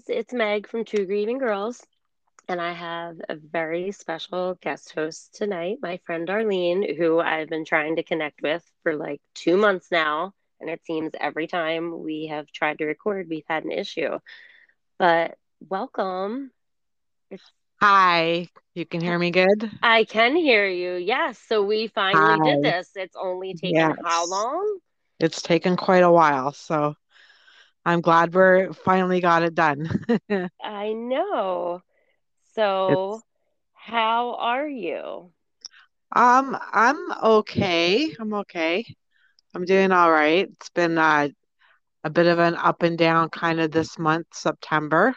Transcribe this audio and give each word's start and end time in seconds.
guys, 0.00 0.16
it's 0.16 0.32
Meg 0.32 0.68
from 0.68 0.84
Two 0.84 1.06
Grieving 1.06 1.38
Girls, 1.38 1.84
and 2.48 2.60
I 2.60 2.72
have 2.72 3.16
a 3.28 3.34
very 3.34 3.92
special 3.92 4.56
guest 4.60 4.92
host 4.92 5.34
tonight, 5.34 5.78
my 5.82 5.98
friend 6.04 6.28
Arlene, 6.28 6.96
who 6.96 7.18
I've 7.18 7.48
been 7.48 7.64
trying 7.64 7.96
to 7.96 8.02
connect 8.02 8.40
with 8.42 8.64
for 8.82 8.94
like 8.94 9.20
two 9.34 9.56
months 9.56 9.88
now. 9.90 10.32
And 10.60 10.68
it 10.68 10.84
seems 10.84 11.12
every 11.18 11.46
time 11.46 12.02
we 12.02 12.26
have 12.26 12.50
tried 12.52 12.78
to 12.78 12.84
record, 12.84 13.28
we've 13.28 13.44
had 13.48 13.64
an 13.64 13.72
issue. 13.72 14.18
But 14.98 15.36
welcome. 15.68 16.50
It's... 17.30 17.42
Hi, 17.80 18.48
you 18.74 18.84
can 18.84 19.00
hear 19.00 19.18
me 19.18 19.30
good? 19.30 19.70
I 19.82 20.04
can 20.04 20.36
hear 20.36 20.68
you. 20.68 20.94
Yes. 20.94 21.38
So 21.48 21.62
we 21.62 21.88
finally 21.88 22.38
Hi. 22.38 22.54
did 22.54 22.62
this. 22.62 22.90
It's 22.94 23.16
only 23.16 23.54
taken 23.54 23.74
yes. 23.74 23.96
how 24.04 24.28
long? 24.28 24.78
It's 25.18 25.42
taken 25.42 25.76
quite 25.76 26.02
a 26.02 26.12
while. 26.12 26.52
So 26.52 26.94
I'm 27.84 28.00
glad 28.00 28.34
we're 28.34 28.72
finally 28.72 29.20
got 29.20 29.42
it 29.42 29.54
done. 29.54 29.88
I 30.62 30.92
know. 30.92 31.82
So, 32.54 33.14
it's... 33.14 33.22
how 33.74 34.34
are 34.34 34.68
you? 34.68 35.30
Um, 36.14 36.58
I'm 36.72 36.98
okay. 37.22 38.14
I'm 38.18 38.34
okay. 38.34 38.84
I'm 39.54 39.64
doing 39.64 39.92
all 39.92 40.10
right. 40.10 40.48
It's 40.50 40.70
been 40.70 40.98
uh, 40.98 41.28
a 42.04 42.10
bit 42.10 42.26
of 42.26 42.38
an 42.38 42.56
up 42.56 42.82
and 42.82 42.98
down 42.98 43.30
kind 43.30 43.60
of 43.60 43.70
this 43.70 43.98
month, 43.98 44.26
September. 44.32 45.14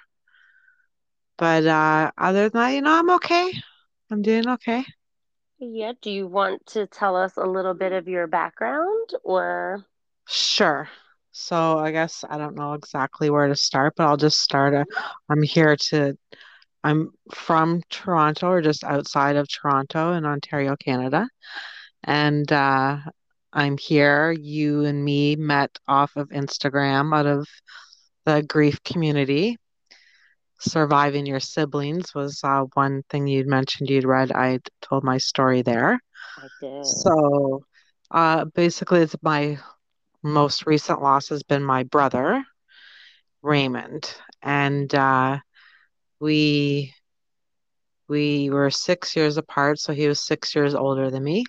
But 1.37 1.65
uh, 1.65 2.11
other 2.17 2.49
than 2.49 2.61
that, 2.61 2.69
you 2.69 2.81
know, 2.81 2.93
I'm 2.93 3.09
okay. 3.11 3.51
I'm 4.11 4.21
doing 4.21 4.47
okay. 4.47 4.85
Yeah. 5.59 5.93
Do 6.01 6.11
you 6.11 6.27
want 6.27 6.65
to 6.67 6.87
tell 6.87 7.15
us 7.15 7.33
a 7.37 7.45
little 7.45 7.73
bit 7.73 7.91
of 7.91 8.07
your 8.07 8.27
background 8.27 9.09
or? 9.23 9.85
Sure. 10.27 10.87
So 11.33 11.79
I 11.79 11.91
guess 11.91 12.23
I 12.29 12.37
don't 12.37 12.55
know 12.55 12.73
exactly 12.73 13.31
where 13.31 13.47
to 13.47 13.55
start, 13.55 13.95
but 13.97 14.05
I'll 14.05 14.17
just 14.17 14.39
start. 14.39 14.75
Uh, 14.75 14.85
I'm 15.29 15.41
here 15.41 15.75
to, 15.89 16.15
I'm 16.83 17.09
from 17.33 17.81
Toronto 17.89 18.49
or 18.49 18.61
just 18.61 18.83
outside 18.83 19.35
of 19.35 19.47
Toronto 19.49 20.13
in 20.13 20.25
Ontario, 20.25 20.75
Canada. 20.75 21.27
And 22.03 22.49
uh, 22.51 22.97
I'm 23.51 23.77
here. 23.79 24.31
You 24.31 24.85
and 24.85 25.03
me 25.03 25.35
met 25.35 25.75
off 25.87 26.15
of 26.15 26.29
Instagram 26.29 27.17
out 27.17 27.25
of 27.25 27.47
the 28.25 28.43
grief 28.43 28.83
community. 28.83 29.57
Surviving 30.59 31.25
your 31.25 31.39
siblings 31.39 32.13
was 32.13 32.41
uh, 32.43 32.65
one 32.75 33.01
thing 33.09 33.25
you'd 33.25 33.47
mentioned 33.47 33.89
you'd 33.89 34.05
read. 34.05 34.31
I 34.31 34.59
told 34.83 35.03
my 35.03 35.17
story 35.17 35.63
there. 35.63 35.99
I 36.37 36.47
did. 36.61 36.85
So 36.85 37.63
uh, 38.11 38.45
basically, 38.45 39.01
it's 39.01 39.15
my 39.23 39.57
most 40.23 40.65
recent 40.65 41.01
loss 41.01 41.29
has 41.29 41.43
been 41.43 41.63
my 41.63 41.83
brother, 41.83 42.43
Raymond, 43.41 44.13
and 44.41 44.93
uh, 44.95 45.39
we 46.19 46.93
we 48.07 48.49
were 48.49 48.69
six 48.69 49.15
years 49.15 49.37
apart. 49.37 49.79
So 49.79 49.93
he 49.93 50.07
was 50.07 50.21
six 50.21 50.55
years 50.55 50.75
older 50.75 51.09
than 51.09 51.23
me, 51.23 51.45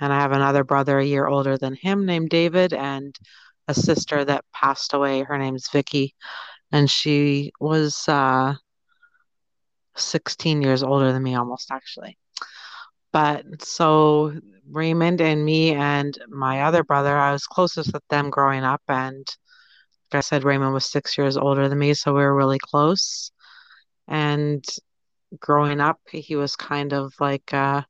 and 0.00 0.12
I 0.12 0.20
have 0.20 0.32
another 0.32 0.64
brother 0.64 0.98
a 0.98 1.04
year 1.04 1.26
older 1.26 1.56
than 1.58 1.74
him 1.74 2.06
named 2.06 2.30
David, 2.30 2.72
and 2.72 3.14
a 3.68 3.74
sister 3.74 4.24
that 4.24 4.44
passed 4.52 4.94
away. 4.94 5.22
Her 5.22 5.38
name's 5.38 5.68
Vicky, 5.70 6.14
and 6.72 6.90
she 6.90 7.52
was 7.60 8.08
uh, 8.08 8.54
16 9.96 10.62
years 10.62 10.82
older 10.82 11.12
than 11.12 11.22
me, 11.22 11.34
almost 11.34 11.70
actually. 11.70 12.18
But 13.14 13.62
so 13.62 14.34
Raymond 14.68 15.20
and 15.20 15.44
me 15.44 15.72
and 15.72 16.18
my 16.28 16.62
other 16.62 16.82
brother, 16.82 17.16
I 17.16 17.30
was 17.30 17.46
closest 17.46 17.92
with 17.92 18.02
them 18.10 18.28
growing 18.28 18.64
up. 18.64 18.82
And 18.88 19.24
like 20.12 20.18
I 20.18 20.20
said, 20.20 20.42
Raymond 20.42 20.74
was 20.74 20.86
six 20.86 21.16
years 21.16 21.36
older 21.36 21.68
than 21.68 21.78
me, 21.78 21.94
so 21.94 22.12
we 22.12 22.22
were 22.22 22.34
really 22.34 22.58
close. 22.58 23.30
And 24.08 24.64
growing 25.38 25.80
up, 25.80 26.00
he 26.10 26.34
was 26.34 26.56
kind 26.56 26.92
of 26.92 27.14
like 27.20 27.52
a 27.52 27.86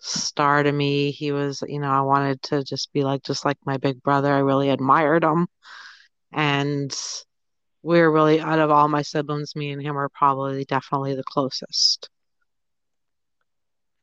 star 0.00 0.64
to 0.64 0.72
me. 0.72 1.12
He 1.12 1.30
was, 1.30 1.62
you 1.68 1.78
know, 1.78 1.90
I 1.90 2.00
wanted 2.00 2.42
to 2.44 2.64
just 2.64 2.92
be 2.92 3.04
like, 3.04 3.22
just 3.22 3.44
like 3.44 3.58
my 3.64 3.76
big 3.76 4.02
brother. 4.02 4.32
I 4.32 4.40
really 4.40 4.70
admired 4.70 5.22
him. 5.22 5.46
And 6.32 6.92
we're 7.82 8.10
really, 8.10 8.40
out 8.40 8.58
of 8.58 8.72
all 8.72 8.88
my 8.88 9.02
siblings, 9.02 9.54
me 9.54 9.70
and 9.70 9.80
him 9.80 9.96
are 9.96 10.08
probably 10.08 10.64
definitely 10.64 11.14
the 11.14 11.22
closest. 11.24 12.10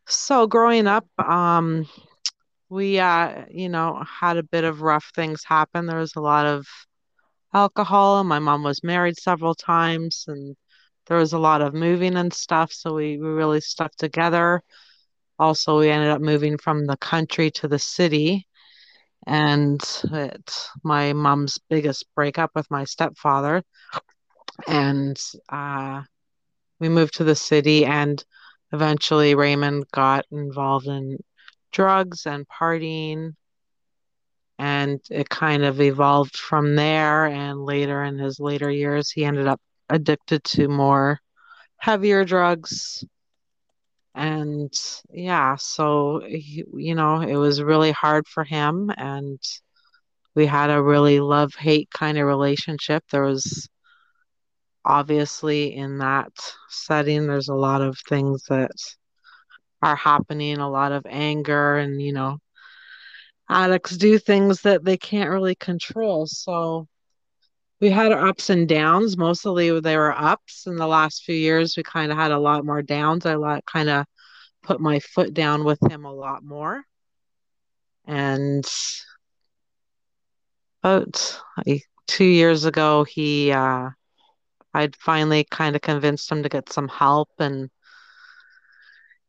So 0.08 0.48
growing 0.48 0.88
up, 0.88 1.08
um, 1.20 1.88
we 2.70 3.00
uh, 3.00 3.46
you 3.50 3.70
know, 3.70 4.04
had 4.04 4.38
a 4.38 4.44
bit 4.44 4.64
of 4.64 4.82
rough 4.82 5.12
things 5.16 5.44
happen. 5.44 5.86
There 5.86 6.00
was 6.00 6.16
a 6.16 6.22
lot 6.22 6.46
of 6.46 6.68
alcohol, 7.54 8.20
and 8.20 8.30
my 8.30 8.40
mom 8.40 8.64
was 8.64 8.84
married 8.84 9.18
several 9.18 9.56
times, 9.56 10.26
and 10.28 10.56
there 11.08 11.18
was 11.18 11.34
a 11.34 11.40
lot 11.40 11.62
of 11.62 11.74
moving 11.74 12.16
and 12.18 12.34
stuff. 12.34 12.72
So 12.72 12.94
we, 12.94 13.18
we 13.18 13.28
really 13.28 13.62
stuck 13.62 13.96
together. 13.96 14.62
Also, 15.40 15.80
we 15.80 15.90
ended 15.90 16.10
up 16.12 16.22
moving 16.22 16.58
from 16.58 16.86
the 16.86 16.98
country 16.98 17.52
to 17.52 17.68
the 17.68 17.80
city, 17.80 18.48
and 19.28 19.82
it 20.12 20.68
my 20.84 21.14
mom's 21.14 21.60
biggest 21.70 22.06
breakup 22.16 22.52
with 22.56 22.70
my 22.72 22.84
stepfather, 22.86 23.64
and 24.68 25.20
uh, 25.50 26.02
we 26.80 26.90
moved 26.90 27.16
to 27.16 27.24
the 27.24 27.36
city 27.36 27.86
and 27.86 28.24
eventually 28.72 29.36
Raymond 29.36 29.86
got 29.92 30.26
involved 30.32 30.88
in 30.88 31.18
drugs 31.72 32.26
and 32.26 32.48
partying 32.48 33.34
and 34.58 35.02
it 35.10 35.28
kind 35.30 35.64
of 35.64 35.82
evolved 35.82 36.38
from 36.38 36.76
there 36.76 37.26
and 37.26 37.66
later 37.66 38.04
in 38.04 38.18
his 38.18 38.40
later 38.40 38.70
years 38.70 39.12
he 39.12 39.26
ended 39.26 39.48
up 39.48 39.60
addicted 39.90 40.44
to 40.44 40.68
more 40.68 41.20
heavier 41.78 42.24
drugs. 42.24 43.04
And 44.14 44.74
yeah 45.12 45.58
so 45.58 46.22
he, 46.26 46.64
you 46.74 46.96
know 46.96 47.20
it 47.22 47.36
was 47.36 47.62
really 47.62 47.92
hard 47.92 48.28
for 48.28 48.46
him 48.46 48.92
and 48.98 49.40
we 50.36 50.46
had 50.46 50.70
a 50.70 50.82
really 50.82 51.20
love 51.20 51.54
hate 51.56 51.90
kind 51.92 52.18
of 52.18 52.26
relationship. 52.26 53.04
There 53.12 53.24
was 53.24 53.70
obviously 54.86 55.76
in 55.76 55.98
that 55.98 56.32
setting 56.70 57.28
there's 57.28 57.50
a 57.50 57.56
lot 57.56 57.82
of 57.82 57.98
things 58.08 58.44
that 58.50 58.72
are 59.82 59.96
happening 59.96 60.58
a 60.58 60.70
lot 60.70 60.92
of 60.92 61.06
anger 61.10 61.78
and 61.78 62.02
you 62.02 62.14
know 62.14 62.40
addicts 63.50 63.98
do 63.98 64.18
things 64.18 64.62
that 64.62 64.84
they 64.84 64.98
can't 64.98 65.30
really 65.30 65.56
control. 65.56 66.26
So 66.26 66.88
we 67.82 67.90
had 67.90 68.12
our 68.12 68.28
ups 68.28 68.50
and 68.50 68.68
downs. 68.68 69.18
Mostly 69.18 69.80
they 69.80 69.98
were 69.98 70.14
ups. 70.14 70.66
In 70.68 70.76
the 70.78 70.88
last 70.88 71.24
few 71.24 71.36
years 71.36 71.76
we 71.78 71.84
kind 71.84 72.12
of 72.12 72.18
had 72.18 72.32
a 72.32 72.40
lot 72.40 72.66
more 72.66 72.82
downs. 72.82 73.26
I 73.26 73.36
like 73.36 73.66
kind 73.66 73.90
of 73.90 74.06
put 74.64 74.80
my 74.80 75.00
foot 75.00 75.34
down 75.34 75.64
with 75.64 75.80
him 75.90 76.06
a 76.06 76.14
lot 76.14 76.44
more. 76.44 76.84
And 78.08 78.66
about 80.84 81.42
two 82.08 82.26
years 82.26 82.66
ago 82.66 83.04
he 83.04 83.52
uh 83.52 83.90
I'd 84.76 84.96
finally 84.98 85.46
kind 85.50 85.74
of 85.74 85.82
convinced 85.82 86.30
him 86.30 86.44
to 86.44 86.50
get 86.50 86.72
some 86.72 86.90
help 86.90 87.30
and 87.40 87.70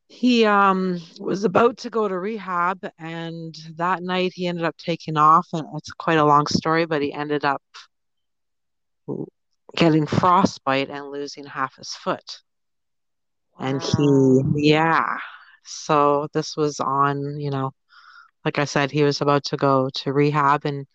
he 0.08 0.44
um 0.44 1.00
was 1.20 1.44
about 1.44 1.76
to 1.78 1.90
go 1.90 2.08
to 2.08 2.18
rehab 2.18 2.80
and 2.98 3.54
that 3.76 4.02
night 4.02 4.32
he 4.34 4.48
ended 4.48 4.64
up 4.64 4.76
taking 4.76 5.16
off 5.16 5.46
and 5.52 5.64
it's 5.76 5.92
quite 5.92 6.18
a 6.18 6.24
long 6.24 6.48
story 6.48 6.84
but 6.84 7.00
he 7.00 7.12
ended 7.12 7.44
up 7.44 7.62
getting 9.76 10.06
frostbite 10.06 10.90
and 10.90 11.10
losing 11.10 11.44
half 11.44 11.76
his 11.76 11.94
foot 11.94 12.40
wow. 13.58 13.68
and 13.68 13.82
he 13.82 14.68
yeah 14.70 15.16
so 15.64 16.26
this 16.32 16.56
was 16.56 16.80
on 16.80 17.38
you 17.38 17.50
know 17.50 17.70
like 18.44 18.58
i 18.58 18.64
said 18.64 18.90
he 18.90 19.04
was 19.04 19.20
about 19.20 19.44
to 19.44 19.56
go 19.56 19.88
to 19.94 20.12
rehab 20.12 20.64
and 20.64 20.86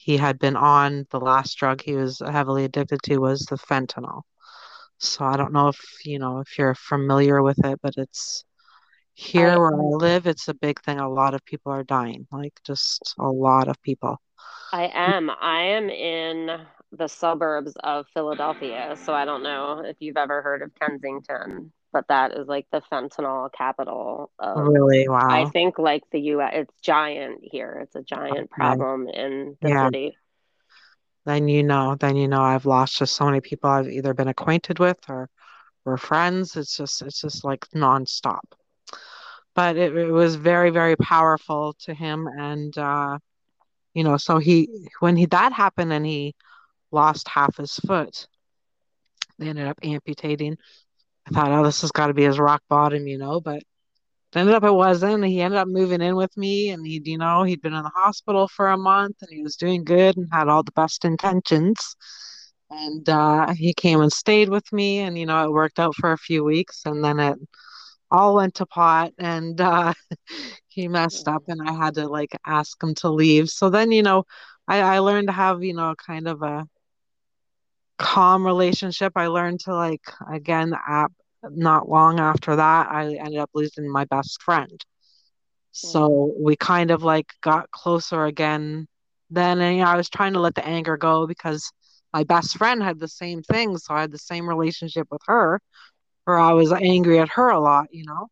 he 0.00 0.16
had 0.16 0.38
been 0.38 0.56
on 0.56 1.06
the 1.10 1.20
last 1.20 1.58
drug 1.58 1.82
he 1.82 1.94
was 1.94 2.20
heavily 2.20 2.64
addicted 2.64 3.02
to 3.02 3.18
was 3.18 3.40
the 3.42 3.56
fentanyl. 3.56 4.22
So 4.98 5.26
I 5.26 5.36
don't 5.36 5.52
know 5.52 5.68
if 5.68 5.78
you 6.06 6.18
know 6.18 6.38
if 6.40 6.58
you're 6.58 6.74
familiar 6.74 7.42
with 7.42 7.62
it, 7.64 7.78
but 7.82 7.94
it's 7.98 8.44
here 9.12 9.58
where 9.58 9.74
I 9.74 9.78
um, 9.78 9.90
live, 9.90 10.26
it's 10.26 10.48
a 10.48 10.54
big 10.54 10.80
thing. 10.80 10.98
A 10.98 11.08
lot 11.08 11.34
of 11.34 11.44
people 11.44 11.72
are 11.72 11.84
dying, 11.84 12.26
like 12.32 12.58
just 12.64 13.14
a 13.18 13.28
lot 13.28 13.68
of 13.68 13.80
people. 13.82 14.16
I 14.72 14.90
am. 14.94 15.30
I 15.30 15.62
am 15.62 15.90
in 15.90 16.60
the 16.92 17.08
suburbs 17.08 17.76
of 17.84 18.06
Philadelphia, 18.14 18.96
so 19.04 19.12
I 19.12 19.26
don't 19.26 19.42
know 19.42 19.82
if 19.84 19.96
you've 20.00 20.16
ever 20.16 20.40
heard 20.40 20.62
of 20.62 20.70
Kensington 20.80 21.72
but 21.92 22.06
that 22.08 22.32
is 22.32 22.46
like 22.46 22.66
the 22.72 22.82
fentanyl 22.90 23.52
capital 23.52 24.30
of 24.38 24.66
really 24.66 25.08
wow 25.08 25.28
i 25.28 25.44
think 25.46 25.78
like 25.78 26.02
the 26.12 26.20
us 26.20 26.50
it's 26.52 26.80
giant 26.80 27.40
here 27.42 27.80
it's 27.82 27.94
a 27.94 28.02
giant 28.02 28.32
okay. 28.32 28.48
problem 28.52 29.08
in 29.08 29.56
the 29.60 29.68
yeah. 29.68 29.86
city 29.86 30.16
then 31.26 31.48
you 31.48 31.62
know 31.62 31.96
then 31.98 32.16
you 32.16 32.28
know 32.28 32.42
i've 32.42 32.66
lost 32.66 32.98
just 32.98 33.14
so 33.14 33.24
many 33.24 33.40
people 33.40 33.68
i've 33.68 33.88
either 33.88 34.14
been 34.14 34.28
acquainted 34.28 34.78
with 34.78 34.98
or 35.08 35.28
were 35.84 35.96
friends 35.96 36.56
it's 36.56 36.76
just 36.76 37.02
it's 37.02 37.20
just 37.20 37.44
like 37.44 37.66
nonstop 37.74 38.40
but 39.54 39.76
it, 39.76 39.96
it 39.96 40.10
was 40.10 40.36
very 40.36 40.70
very 40.70 40.96
powerful 40.96 41.74
to 41.78 41.94
him 41.94 42.28
and 42.38 42.76
uh 42.78 43.18
you 43.94 44.04
know 44.04 44.16
so 44.16 44.38
he 44.38 44.88
when 45.00 45.16
he 45.16 45.26
that 45.26 45.52
happened 45.52 45.92
and 45.92 46.06
he 46.06 46.34
lost 46.92 47.28
half 47.28 47.56
his 47.56 47.74
foot 47.76 48.26
they 49.40 49.48
ended 49.48 49.66
up 49.66 49.78
amputating. 49.82 50.58
I 51.26 51.30
thought, 51.32 51.52
oh, 51.52 51.64
this 51.64 51.82
has 51.82 51.92
got 51.92 52.08
to 52.08 52.14
be 52.14 52.24
his 52.24 52.38
rock 52.38 52.62
bottom, 52.68 53.06
you 53.06 53.18
know, 53.18 53.40
but 53.40 53.56
it 53.58 54.38
ended 54.38 54.54
up 54.54 54.64
it 54.64 54.72
wasn't. 54.72 55.24
He 55.24 55.40
ended 55.40 55.58
up 55.58 55.68
moving 55.68 56.00
in 56.00 56.16
with 56.16 56.36
me 56.36 56.70
and 56.70 56.86
he'd, 56.86 57.06
you 57.06 57.18
know, 57.18 57.42
he'd 57.42 57.62
been 57.62 57.74
in 57.74 57.82
the 57.82 57.90
hospital 57.94 58.48
for 58.48 58.68
a 58.68 58.78
month 58.78 59.16
and 59.20 59.30
he 59.30 59.42
was 59.42 59.56
doing 59.56 59.84
good 59.84 60.16
and 60.16 60.28
had 60.32 60.48
all 60.48 60.62
the 60.62 60.72
best 60.72 61.04
intentions. 61.04 61.96
And 62.70 63.08
uh, 63.08 63.52
he 63.54 63.74
came 63.74 64.00
and 64.00 64.12
stayed 64.12 64.48
with 64.48 64.72
me 64.72 65.00
and, 65.00 65.18
you 65.18 65.26
know, 65.26 65.44
it 65.44 65.52
worked 65.52 65.80
out 65.80 65.94
for 65.96 66.12
a 66.12 66.18
few 66.18 66.44
weeks 66.44 66.82
and 66.86 67.02
then 67.04 67.18
it 67.18 67.38
all 68.10 68.36
went 68.36 68.54
to 68.56 68.66
pot 68.66 69.12
and 69.18 69.60
uh, 69.60 69.92
he 70.68 70.88
messed 70.88 71.28
up 71.28 71.44
and 71.48 71.60
I 71.68 71.72
had 71.72 71.94
to 71.94 72.08
like 72.08 72.36
ask 72.46 72.82
him 72.82 72.94
to 72.96 73.10
leave. 73.10 73.48
So 73.50 73.70
then, 73.70 73.90
you 73.92 74.02
know, 74.02 74.24
I, 74.68 74.80
I 74.80 74.98
learned 75.00 75.28
to 75.28 75.32
have, 75.32 75.62
you 75.62 75.74
know, 75.74 75.94
kind 75.96 76.28
of 76.28 76.42
a 76.42 76.66
calm 78.00 78.46
relationship. 78.46 79.12
I 79.16 79.28
learned 79.28 79.60
to 79.62 79.74
like, 79.74 80.02
again, 80.32 80.74
app, 80.88 81.12
not 81.50 81.88
long 81.88 82.20
after 82.20 82.56
that, 82.56 82.88
I 82.90 83.14
ended 83.14 83.38
up 83.40 83.50
losing 83.54 83.90
my 83.92 84.04
best 84.06 84.42
friend. 84.42 84.80
So 85.72 86.34
we 86.38 86.56
kind 86.56 86.90
of 86.90 87.02
like 87.04 87.26
got 87.42 87.70
closer 87.70 88.24
again 88.26 88.86
then. 89.30 89.60
And 89.60 89.76
you 89.78 89.84
know, 89.84 89.90
I 89.90 89.96
was 89.96 90.10
trying 90.10 90.34
to 90.34 90.40
let 90.40 90.54
the 90.54 90.66
anger 90.66 90.96
go 90.96 91.26
because 91.26 91.70
my 92.14 92.24
best 92.24 92.56
friend 92.58 92.82
had 92.82 93.00
the 93.00 93.08
same 93.08 93.42
thing. 93.42 93.76
So 93.78 93.94
I 93.94 94.02
had 94.02 94.12
the 94.12 94.18
same 94.18 94.48
relationship 94.48 95.08
with 95.10 95.22
her 95.26 95.60
where 96.24 96.38
I 96.38 96.52
was 96.52 96.72
angry 96.72 97.18
at 97.20 97.30
her 97.30 97.50
a 97.50 97.60
lot, 97.60 97.86
you 97.92 98.04
know? 98.06 98.28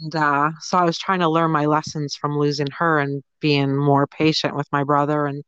And 0.00 0.16
uh, 0.16 0.50
so 0.60 0.78
I 0.78 0.84
was 0.84 0.98
trying 0.98 1.20
to 1.20 1.28
learn 1.28 1.50
my 1.50 1.66
lessons 1.66 2.16
from 2.16 2.38
losing 2.38 2.68
her 2.78 2.98
and 2.98 3.22
being 3.40 3.76
more 3.76 4.06
patient 4.06 4.56
with 4.56 4.68
my 4.72 4.84
brother 4.84 5.26
and 5.26 5.44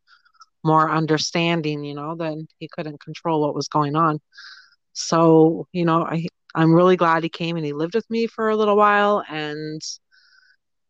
more 0.64 0.90
understanding, 0.90 1.84
you 1.84 1.94
know, 1.94 2.16
then 2.16 2.46
he 2.58 2.69
couldn't 2.69 3.00
control 3.00 3.43
what 3.43 3.55
was 3.55 3.69
going 3.69 3.96
on. 3.96 4.20
So, 4.93 5.66
you 5.72 5.84
know, 5.84 6.02
I, 6.02 6.26
I'm 6.55 6.72
really 6.72 6.96
glad 6.96 7.22
he 7.22 7.28
came 7.28 7.56
and 7.56 7.66
he 7.66 7.72
lived 7.72 7.94
with 7.94 8.08
me 8.08 8.26
for 8.26 8.49
a 8.49 8.56
little 8.56 8.76
while. 8.76 9.25
And 9.28 9.82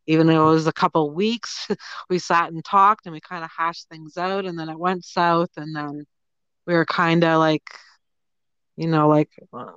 even 0.06 0.26
though 0.26 0.50
it 0.50 0.54
was 0.54 0.66
a 0.66 0.72
couple 0.72 1.10
weeks, 1.10 1.68
we 2.10 2.18
sat 2.18 2.52
and 2.52 2.64
talked 2.64 3.06
and 3.06 3.12
we 3.12 3.20
kind 3.20 3.44
of 3.44 3.50
hashed 3.56 3.88
things 3.88 4.16
out. 4.16 4.44
And 4.44 4.58
then 4.58 4.68
it 4.68 4.78
went 4.78 5.04
south. 5.04 5.50
And 5.56 5.74
then 5.74 6.04
we 6.66 6.74
were 6.74 6.84
kind 6.84 7.24
of 7.24 7.38
like, 7.38 7.64
you 8.76 8.88
know, 8.88 9.08
like 9.08 9.30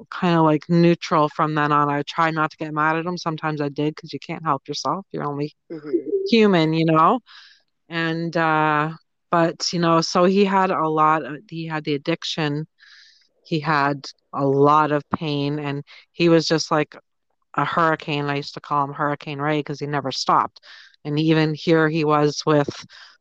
kind 0.10 0.36
of 0.36 0.44
like 0.44 0.64
neutral 0.70 1.30
from 1.30 1.56
then 1.56 1.72
on. 1.72 1.90
I 1.90 2.02
tried 2.04 2.34
not 2.34 2.52
to 2.52 2.58
get 2.58 2.74
mad 2.74 2.98
at 2.98 3.06
him. 3.06 3.18
Sometimes 3.18 3.62
I 3.62 3.70
did 3.70 3.96
because 3.96 4.12
you 4.12 4.20
can't 4.20 4.44
help 4.44 4.68
yourself. 4.68 5.06
You're 5.12 5.28
only 5.28 5.56
mm-hmm. 5.72 5.90
human, 6.30 6.74
you 6.74 6.86
know. 6.86 7.20
And 7.90 8.36
uh, 8.36 8.92
but 9.32 9.72
you 9.74 9.80
know, 9.80 10.02
so 10.02 10.26
he 10.26 10.46
had 10.46 10.72
a 10.72 10.88
lot. 10.88 11.24
Of, 11.26 11.38
he 11.50 11.66
had 11.66 11.84
the 11.84 11.96
addiction. 11.96 12.68
He 13.44 13.60
had 13.60 14.08
a 14.34 14.46
lot 14.46 14.92
of 14.92 15.04
pain, 15.10 15.60
and 15.60 15.84
he 16.12 16.30
was 16.30 16.46
just 16.46 16.72
like 16.72 16.96
a 17.54 17.66
hurricane. 17.66 18.26
I 18.26 18.38
used 18.38 18.54
to 18.54 18.62
call 18.62 18.86
him 18.86 18.94
Hurricane 18.94 19.40
Ray 19.40 19.60
because 19.60 19.80
he 19.80 19.88
never 19.88 20.12
stopped. 20.12 20.62
And 21.04 21.20
even 21.20 21.54
here 21.54 21.90
he 21.90 22.04
was 22.04 22.44
with 22.46 22.70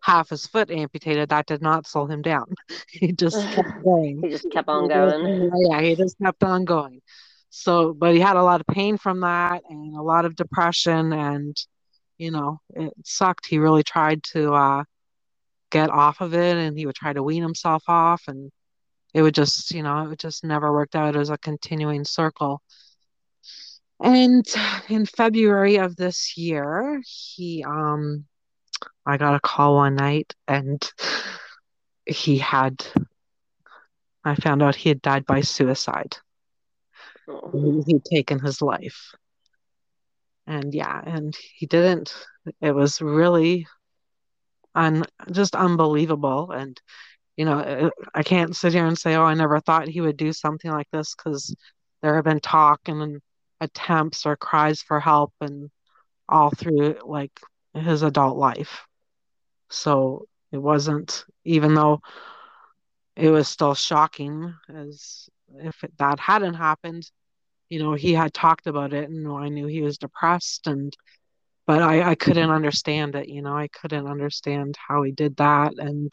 half 0.02 0.30
his 0.30 0.46
foot 0.46 0.70
amputated. 0.70 1.28
That 1.28 1.46
did 1.46 1.62
not 1.62 1.86
slow 1.86 2.06
him 2.06 2.22
down. 2.22 2.54
he 2.90 3.12
just 3.12 3.36
kept 3.54 3.82
going. 3.82 4.20
he 4.22 4.30
just 4.30 4.50
kept 4.50 4.68
on 4.68 4.88
going. 4.88 5.50
Yeah, 5.68 5.80
he 5.80 5.96
just 5.96 6.18
kept 6.18 6.42
on 6.44 6.64
going. 6.64 7.00
So, 7.50 7.94
but 7.94 8.14
he 8.14 8.20
had 8.20 8.36
a 8.36 8.42
lot 8.42 8.60
of 8.60 8.66
pain 8.66 8.98
from 8.98 9.20
that 9.20 9.62
and 9.68 9.96
a 9.96 10.02
lot 10.02 10.24
of 10.24 10.36
depression, 10.36 11.12
and 11.12 11.56
you 12.18 12.30
know, 12.30 12.60
it 12.74 12.92
sucked. 13.04 13.46
He 13.46 13.58
really 13.58 13.82
tried 13.82 14.22
to 14.32 14.52
uh, 14.52 14.84
get 15.70 15.90
off 15.90 16.20
of 16.20 16.34
it, 16.34 16.56
and 16.56 16.78
he 16.78 16.86
would 16.86 16.96
try 16.96 17.12
to 17.12 17.22
wean 17.22 17.42
himself 17.42 17.84
off, 17.88 18.22
and 18.28 18.50
it 19.14 19.22
would 19.22 19.34
just, 19.34 19.72
you 19.72 19.82
know, 19.82 20.10
it 20.10 20.18
just 20.18 20.44
never 20.44 20.72
worked 20.72 20.94
out. 20.94 21.14
It 21.14 21.18
was 21.18 21.30
a 21.30 21.38
continuing 21.38 22.04
circle. 22.04 22.62
And 24.00 24.46
in 24.88 25.06
February 25.06 25.76
of 25.76 25.96
this 25.96 26.36
year, 26.36 27.00
he 27.06 27.64
um 27.66 28.26
I 29.06 29.16
got 29.16 29.34
a 29.34 29.40
call 29.40 29.76
one 29.76 29.94
night 29.94 30.34
and 30.46 30.86
he 32.04 32.38
had 32.38 32.84
I 34.24 34.34
found 34.34 34.62
out 34.62 34.76
he 34.76 34.90
had 34.90 35.00
died 35.00 35.24
by 35.24 35.40
suicide. 35.40 36.16
Oh. 37.28 37.82
He'd 37.86 38.04
taken 38.04 38.38
his 38.38 38.60
life. 38.60 39.14
And 40.46 40.74
yeah, 40.74 41.00
and 41.04 41.34
he 41.54 41.66
didn't 41.66 42.14
it 42.60 42.72
was 42.72 43.00
really 43.00 43.66
un 44.76 45.04
just 45.32 45.56
unbelievable 45.56 46.52
and 46.52 46.80
you 47.36 47.44
know, 47.46 47.60
uh, 47.60 47.90
I 48.14 48.22
can't 48.24 48.56
sit 48.56 48.74
here 48.74 48.86
and 48.86 48.98
say, 48.98 49.16
"Oh, 49.16 49.24
I 49.24 49.34
never 49.34 49.60
thought 49.60 49.88
he 49.88 50.00
would 50.02 50.16
do 50.18 50.32
something 50.32 50.70
like 50.70 50.88
this," 50.92 51.14
because 51.16 51.54
there 52.02 52.16
have 52.16 52.24
been 52.24 52.40
talk 52.40 52.80
and 52.88 53.20
attempts 53.60 54.26
or 54.26 54.36
cries 54.36 54.82
for 54.82 55.00
help, 55.00 55.34
and 55.42 55.70
all 56.28 56.50
through 56.50 56.96
like 57.04 57.32
his 57.74 58.02
adult 58.02 58.38
life. 58.38 58.86
So 59.70 60.26
it 60.52 60.58
wasn't, 60.58 61.24
even 61.44 61.74
though 61.74 62.00
it 63.16 63.30
was 63.30 63.48
still 63.48 63.74
shocking, 63.74 64.54
as 64.68 65.28
if 65.56 65.76
that 65.98 66.20
hadn't 66.20 66.54
happened, 66.54 67.10
you 67.70 67.78
know, 67.80 67.94
he 67.94 68.14
had 68.14 68.34
talked 68.34 68.66
about 68.66 68.92
it 68.92 69.08
and 69.10 69.26
I 69.28 69.48
knew 69.48 69.66
he 69.66 69.82
was 69.82 69.98
depressed 69.98 70.66
and 70.66 70.94
but 71.66 71.82
I, 71.82 72.10
I 72.10 72.14
couldn't 72.14 72.50
understand 72.50 73.14
it, 73.14 73.28
you 73.28 73.42
know, 73.42 73.56
I 73.56 73.68
couldn't 73.68 74.06
understand 74.06 74.76
how 74.76 75.02
he 75.02 75.12
did 75.12 75.36
that 75.36 75.74
and 75.78 76.12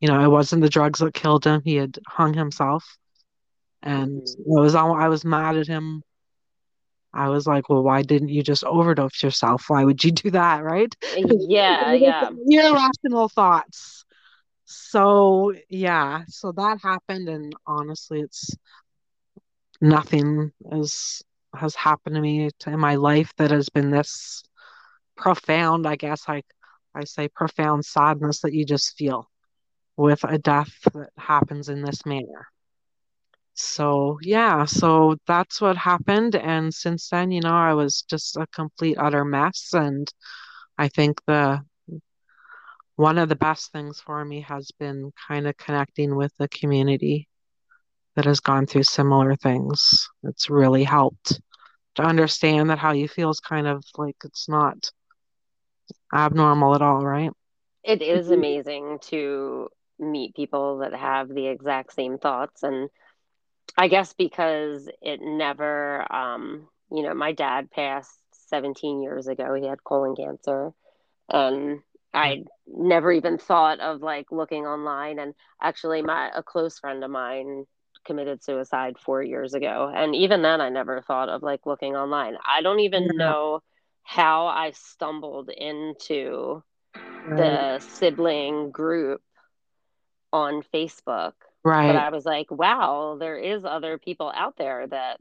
you 0.00 0.06
know, 0.06 0.22
it 0.22 0.30
wasn't 0.30 0.62
the 0.62 0.68
drugs 0.68 1.00
that 1.00 1.12
killed 1.12 1.44
him. 1.44 1.60
He 1.64 1.74
had 1.74 1.98
hung 2.06 2.32
himself. 2.32 2.84
And 3.82 4.22
mm-hmm. 4.22 4.40
it 4.42 4.62
was 4.62 4.76
I 4.76 5.08
was 5.08 5.24
mad 5.24 5.56
at 5.56 5.66
him 5.66 6.04
I 7.12 7.28
was 7.28 7.46
like, 7.46 7.68
well, 7.68 7.82
why 7.82 8.02
didn't 8.02 8.28
you 8.28 8.42
just 8.42 8.64
overdose 8.64 9.22
yourself? 9.22 9.64
Why 9.68 9.84
would 9.84 10.02
you 10.04 10.12
do 10.12 10.30
that? 10.30 10.62
Right? 10.68 10.94
Yeah, 11.16 11.92
yeah. 11.94 12.30
Irrational 12.48 13.28
thoughts. 13.28 14.04
So, 14.64 15.54
yeah, 15.68 16.22
so 16.28 16.52
that 16.52 16.78
happened. 16.82 17.28
And 17.28 17.54
honestly, 17.66 18.20
it's 18.20 18.54
nothing 19.80 20.52
has, 20.70 21.22
has 21.54 21.74
happened 21.74 22.16
to 22.16 22.20
me 22.20 22.50
to, 22.60 22.70
in 22.70 22.78
my 22.78 22.96
life 22.96 23.32
that 23.38 23.50
has 23.50 23.68
been 23.70 23.90
this 23.90 24.42
profound, 25.18 25.86
I 25.86 25.96
guess 25.96 26.22
I, 26.28 26.42
I 26.94 27.04
say 27.04 27.28
profound 27.28 27.84
sadness 27.84 28.40
that 28.40 28.54
you 28.54 28.64
just 28.64 28.96
feel 28.96 29.28
with 29.96 30.24
a 30.24 30.38
death 30.38 30.72
that 30.94 31.10
happens 31.18 31.68
in 31.68 31.82
this 31.82 32.06
manner. 32.06 32.46
So 33.54 34.18
yeah 34.22 34.64
so 34.66 35.16
that's 35.26 35.60
what 35.60 35.76
happened. 35.76 36.36
And 36.36 36.72
since 36.72 37.08
then 37.08 37.32
you 37.32 37.40
know 37.40 37.54
i 37.54 37.74
was 37.74 38.02
just 38.02 38.36
a 38.36 38.46
complete 38.54 38.96
utter 38.98 39.24
mess. 39.24 39.70
And 39.72 40.08
i 40.78 40.88
think 40.88 41.20
the 41.26 41.60
one 42.96 43.18
of 43.18 43.28
the 43.28 43.36
best 43.36 43.72
things 43.72 44.00
for 44.00 44.24
me 44.24 44.40
has 44.40 44.70
been 44.78 45.12
kind 45.28 45.46
of 45.46 45.56
connecting 45.56 46.16
with 46.16 46.32
the 46.38 46.48
community 46.48 47.28
that 48.16 48.24
has 48.24 48.40
gone 48.40 48.66
through 48.66 48.82
similar 48.82 49.36
things. 49.36 50.08
It's 50.24 50.50
really 50.50 50.82
helped 50.82 51.40
to 51.94 52.02
understand 52.02 52.70
that 52.70 52.78
how 52.78 52.92
you 52.92 53.06
feel 53.06 53.30
is 53.30 53.38
kind 53.40 53.68
of 53.68 53.84
like 53.96 54.16
it's 54.24 54.48
not 54.48 54.90
abnormal 56.14 56.74
at 56.74 56.82
all 56.82 57.04
right 57.04 57.30
it 57.84 58.02
is 58.02 58.30
amazing 58.30 58.98
to 59.00 59.68
meet 59.98 60.34
people 60.34 60.78
that 60.78 60.94
have 60.94 61.28
the 61.28 61.46
exact 61.46 61.92
same 61.92 62.18
thoughts 62.18 62.62
and 62.62 62.88
I 63.76 63.88
guess 63.88 64.12
because 64.12 64.88
it 65.02 65.20
never, 65.22 66.10
um, 66.12 66.68
you 66.90 67.02
know, 67.02 67.14
my 67.14 67.32
dad 67.32 67.70
passed 67.70 68.18
17 68.48 69.02
years 69.02 69.28
ago. 69.28 69.54
He 69.54 69.66
had 69.66 69.84
colon 69.84 70.16
cancer. 70.16 70.72
And 71.28 71.80
I 72.14 72.44
never 72.66 73.12
even 73.12 73.38
thought 73.38 73.80
of 73.80 74.02
like 74.02 74.32
looking 74.32 74.66
online. 74.66 75.18
And 75.18 75.34
actually, 75.62 76.02
my 76.02 76.30
a 76.34 76.42
close 76.42 76.78
friend 76.78 77.04
of 77.04 77.10
mine 77.10 77.66
committed 78.04 78.42
suicide 78.42 78.96
four 78.98 79.22
years 79.22 79.54
ago. 79.54 79.92
And 79.94 80.14
even 80.14 80.42
then, 80.42 80.60
I 80.60 80.70
never 80.70 81.00
thought 81.02 81.28
of 81.28 81.42
like 81.42 81.66
looking 81.66 81.96
online. 81.96 82.36
I 82.46 82.62
don't 82.62 82.80
even 82.80 83.16
know 83.16 83.62
how 84.08 84.46
I 84.46 84.70
stumbled 84.70 85.50
into 85.50 86.62
right. 86.94 87.36
the 87.36 87.78
sibling 87.80 88.70
group 88.70 89.20
on 90.32 90.62
Facebook 90.74 91.32
Right. 91.64 91.88
But 91.88 91.96
I 91.96 92.10
was 92.10 92.24
like, 92.24 92.50
wow, 92.50 93.16
there 93.18 93.36
is 93.36 93.64
other 93.64 93.98
people 93.98 94.32
out 94.34 94.56
there 94.56 94.86
that 94.86 95.20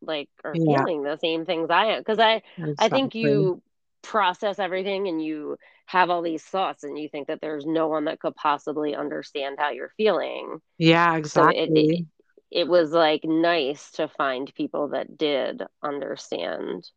like 0.00 0.28
are 0.44 0.54
yeah. 0.54 0.78
feeling 0.78 1.02
the 1.02 1.18
same 1.18 1.44
things 1.44 1.70
I 1.70 1.86
am. 1.86 2.00
Because 2.00 2.18
I 2.18 2.42
exactly. 2.56 2.74
I 2.78 2.88
think 2.88 3.14
you 3.14 3.62
process 4.02 4.58
everything 4.58 5.08
and 5.08 5.24
you 5.24 5.56
have 5.86 6.10
all 6.10 6.22
these 6.22 6.42
thoughts 6.42 6.84
and 6.84 6.98
you 6.98 7.08
think 7.08 7.28
that 7.28 7.40
there's 7.40 7.66
no 7.66 7.88
one 7.88 8.04
that 8.04 8.20
could 8.20 8.34
possibly 8.34 8.94
understand 8.94 9.56
how 9.58 9.70
you're 9.70 9.92
feeling. 9.96 10.60
Yeah, 10.78 11.16
exactly. 11.16 11.56
So 11.56 11.72
it, 11.72 11.78
it, 11.78 12.06
it 12.50 12.68
was 12.68 12.92
like 12.92 13.24
nice 13.24 13.90
to 13.92 14.08
find 14.08 14.52
people 14.54 14.88
that 14.88 15.16
did 15.16 15.62
understand. 15.82 16.88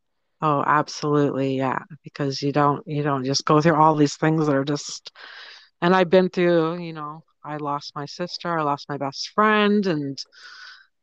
Oh, 0.42 0.64
absolutely. 0.66 1.58
Yeah. 1.58 1.80
Because 2.04 2.42
you 2.42 2.52
don't 2.52 2.86
you 2.88 3.04
don't 3.04 3.24
just 3.24 3.46
go 3.46 3.62
through 3.62 3.76
all 3.76 3.96
these 3.96 4.16
things 4.16 4.46
that 4.46 4.56
are 4.56 4.66
just 4.66 5.12
and 5.82 5.96
I've 5.96 6.10
been 6.10 6.30
through, 6.30 6.80
you 6.80 6.94
know, 6.94 7.24
I 7.44 7.58
lost 7.58 7.96
my 7.96 8.06
sister, 8.06 8.58
I 8.58 8.64
lost 8.64 8.90
my 8.90 8.98
best 8.98 9.30
friend, 9.30 9.86
and 9.86 10.18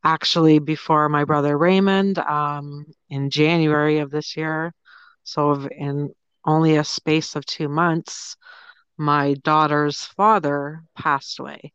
actually 0.04 0.58
before 0.58 1.08
my 1.08 1.24
brother 1.24 1.56
Raymond 1.56 2.18
um, 2.18 2.86
in 3.08 3.30
January 3.30 3.98
of 3.98 4.10
this 4.10 4.36
year. 4.36 4.72
So 5.24 5.68
in 5.70 6.12
only 6.44 6.76
a 6.76 6.84
space 6.84 7.36
of 7.36 7.46
two 7.46 7.68
months, 7.68 8.36
my 8.98 9.34
daughter's 9.34 10.02
father 10.02 10.82
passed 10.96 11.38
away. 11.38 11.72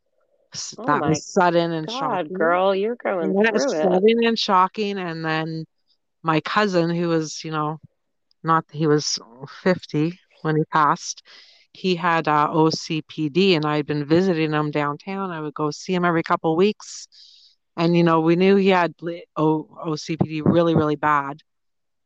Oh 0.78 0.86
that 0.86 1.02
was 1.02 1.26
sudden 1.26 1.72
and 1.72 1.88
God, 1.88 2.26
shocking. 2.28 2.38
girl, 2.38 2.76
you're 2.76 2.96
going 2.96 3.34
that 3.34 3.54
was 3.54 3.64
through 3.64 3.80
it. 3.80 3.82
sudden 3.84 4.26
and 4.26 4.40
shocking. 4.40 4.98
And 4.98 5.24
then 5.24 5.66
my 6.24 6.42
cousin, 6.42 6.90
who 6.90 7.10
was, 7.10 7.44
you 7.44 7.52
know, 7.52 7.80
not 8.44 8.66
he 8.72 8.88
was 8.88 9.20
50 9.64 10.20
when 10.42 10.56
he 10.58 10.64
passed, 10.66 11.24
he 11.74 11.96
had 11.96 12.28
uh, 12.28 12.50
OCPD, 12.52 13.56
and 13.56 13.66
I 13.66 13.78
had 13.78 13.86
been 13.88 14.06
visiting 14.06 14.54
him 14.54 14.72
downtown. 14.72 15.32
I 15.32 15.42
would 15.42 15.54
go 15.54 15.72
see 15.72 15.94
him 15.94 16.06
every 16.06 16.24
couple 16.24 16.52
of 16.54 16.58
weeks, 16.58 17.08
and 17.78 17.96
you 17.98 18.04
know, 18.04 18.22
we 18.22 18.36
knew 18.36 18.56
he 18.56 18.70
had 18.70 18.94
o- 19.38 19.68
OCPD 19.86 20.42
really, 20.42 20.76
really 20.76 20.96
bad, 20.96 21.38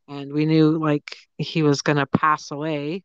and 0.08 0.34
we 0.34 0.46
knew 0.46 0.78
like 0.78 1.18
he 1.38 1.64
was 1.64 1.82
gonna 1.82 2.06
pass 2.08 2.52
away. 2.52 3.04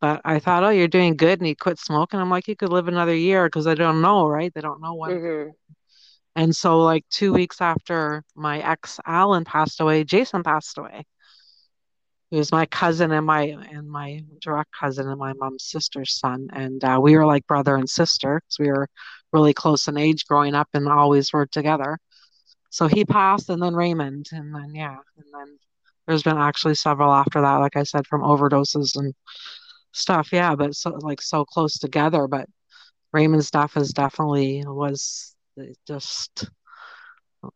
But 0.00 0.20
I 0.24 0.38
thought, 0.40 0.64
oh, 0.64 0.70
you're 0.70 0.88
doing 0.88 1.16
good, 1.16 1.40
and 1.40 1.46
he 1.46 1.54
quit 1.54 1.78
smoking. 1.78 2.20
I'm 2.20 2.30
like, 2.30 2.46
he 2.46 2.54
could 2.56 2.70
live 2.70 2.88
another 2.88 3.14
year 3.14 3.46
because 3.46 3.66
I 3.66 3.74
don't 3.74 4.02
know, 4.02 4.26
right? 4.28 4.52
They 4.54 4.60
don't 4.60 4.80
know 4.82 4.94
when. 4.94 5.16
Mm-hmm. 5.16 5.50
And 6.36 6.54
so, 6.54 6.80
like 6.80 7.04
two 7.10 7.32
weeks 7.32 7.60
after 7.60 8.24
my 8.36 8.60
ex 8.60 9.00
Alan 9.06 9.44
passed 9.44 9.80
away, 9.80 10.04
Jason 10.04 10.42
passed 10.42 10.78
away. 10.78 11.04
He 12.30 12.36
was 12.36 12.52
my 12.52 12.66
cousin 12.66 13.10
and 13.10 13.26
my 13.26 13.42
and 13.42 13.90
my 13.90 14.22
direct 14.40 14.70
cousin 14.78 15.08
and 15.08 15.18
my 15.18 15.32
mom's 15.34 15.64
sister's 15.64 16.18
son, 16.18 16.48
and 16.52 16.82
uh, 16.84 17.00
we 17.02 17.16
were 17.16 17.26
like 17.26 17.46
brother 17.46 17.74
and 17.76 17.88
sister 17.90 18.40
because 18.40 18.58
we 18.60 18.68
were 18.68 18.88
really 19.32 19.52
close 19.54 19.88
in 19.88 19.96
age 19.98 20.26
growing 20.26 20.54
up 20.54 20.68
and 20.74 20.88
always 20.88 21.32
were 21.32 21.46
together. 21.46 21.98
So 22.70 22.86
he 22.86 23.04
passed, 23.04 23.50
and 23.50 23.62
then 23.62 23.74
Raymond, 23.74 24.28
and 24.32 24.54
then 24.54 24.74
yeah, 24.74 24.98
and 25.16 25.26
then 25.34 25.58
there's 26.06 26.22
been 26.22 26.38
actually 26.38 26.76
several 26.76 27.12
after 27.12 27.40
that, 27.40 27.56
like 27.56 27.76
I 27.76 27.82
said, 27.84 28.06
from 28.06 28.22
overdoses 28.22 28.96
and 28.96 29.14
stuff. 29.92 30.32
Yeah, 30.32 30.54
but 30.56 30.74
so 30.76 30.90
like 30.90 31.20
so 31.22 31.44
close 31.44 31.78
together. 31.78 32.28
But 32.28 32.48
Raymond's 33.12 33.50
death 33.50 33.76
is 33.76 33.92
definitely 33.92 34.62
was 34.66 35.29
just 35.86 36.48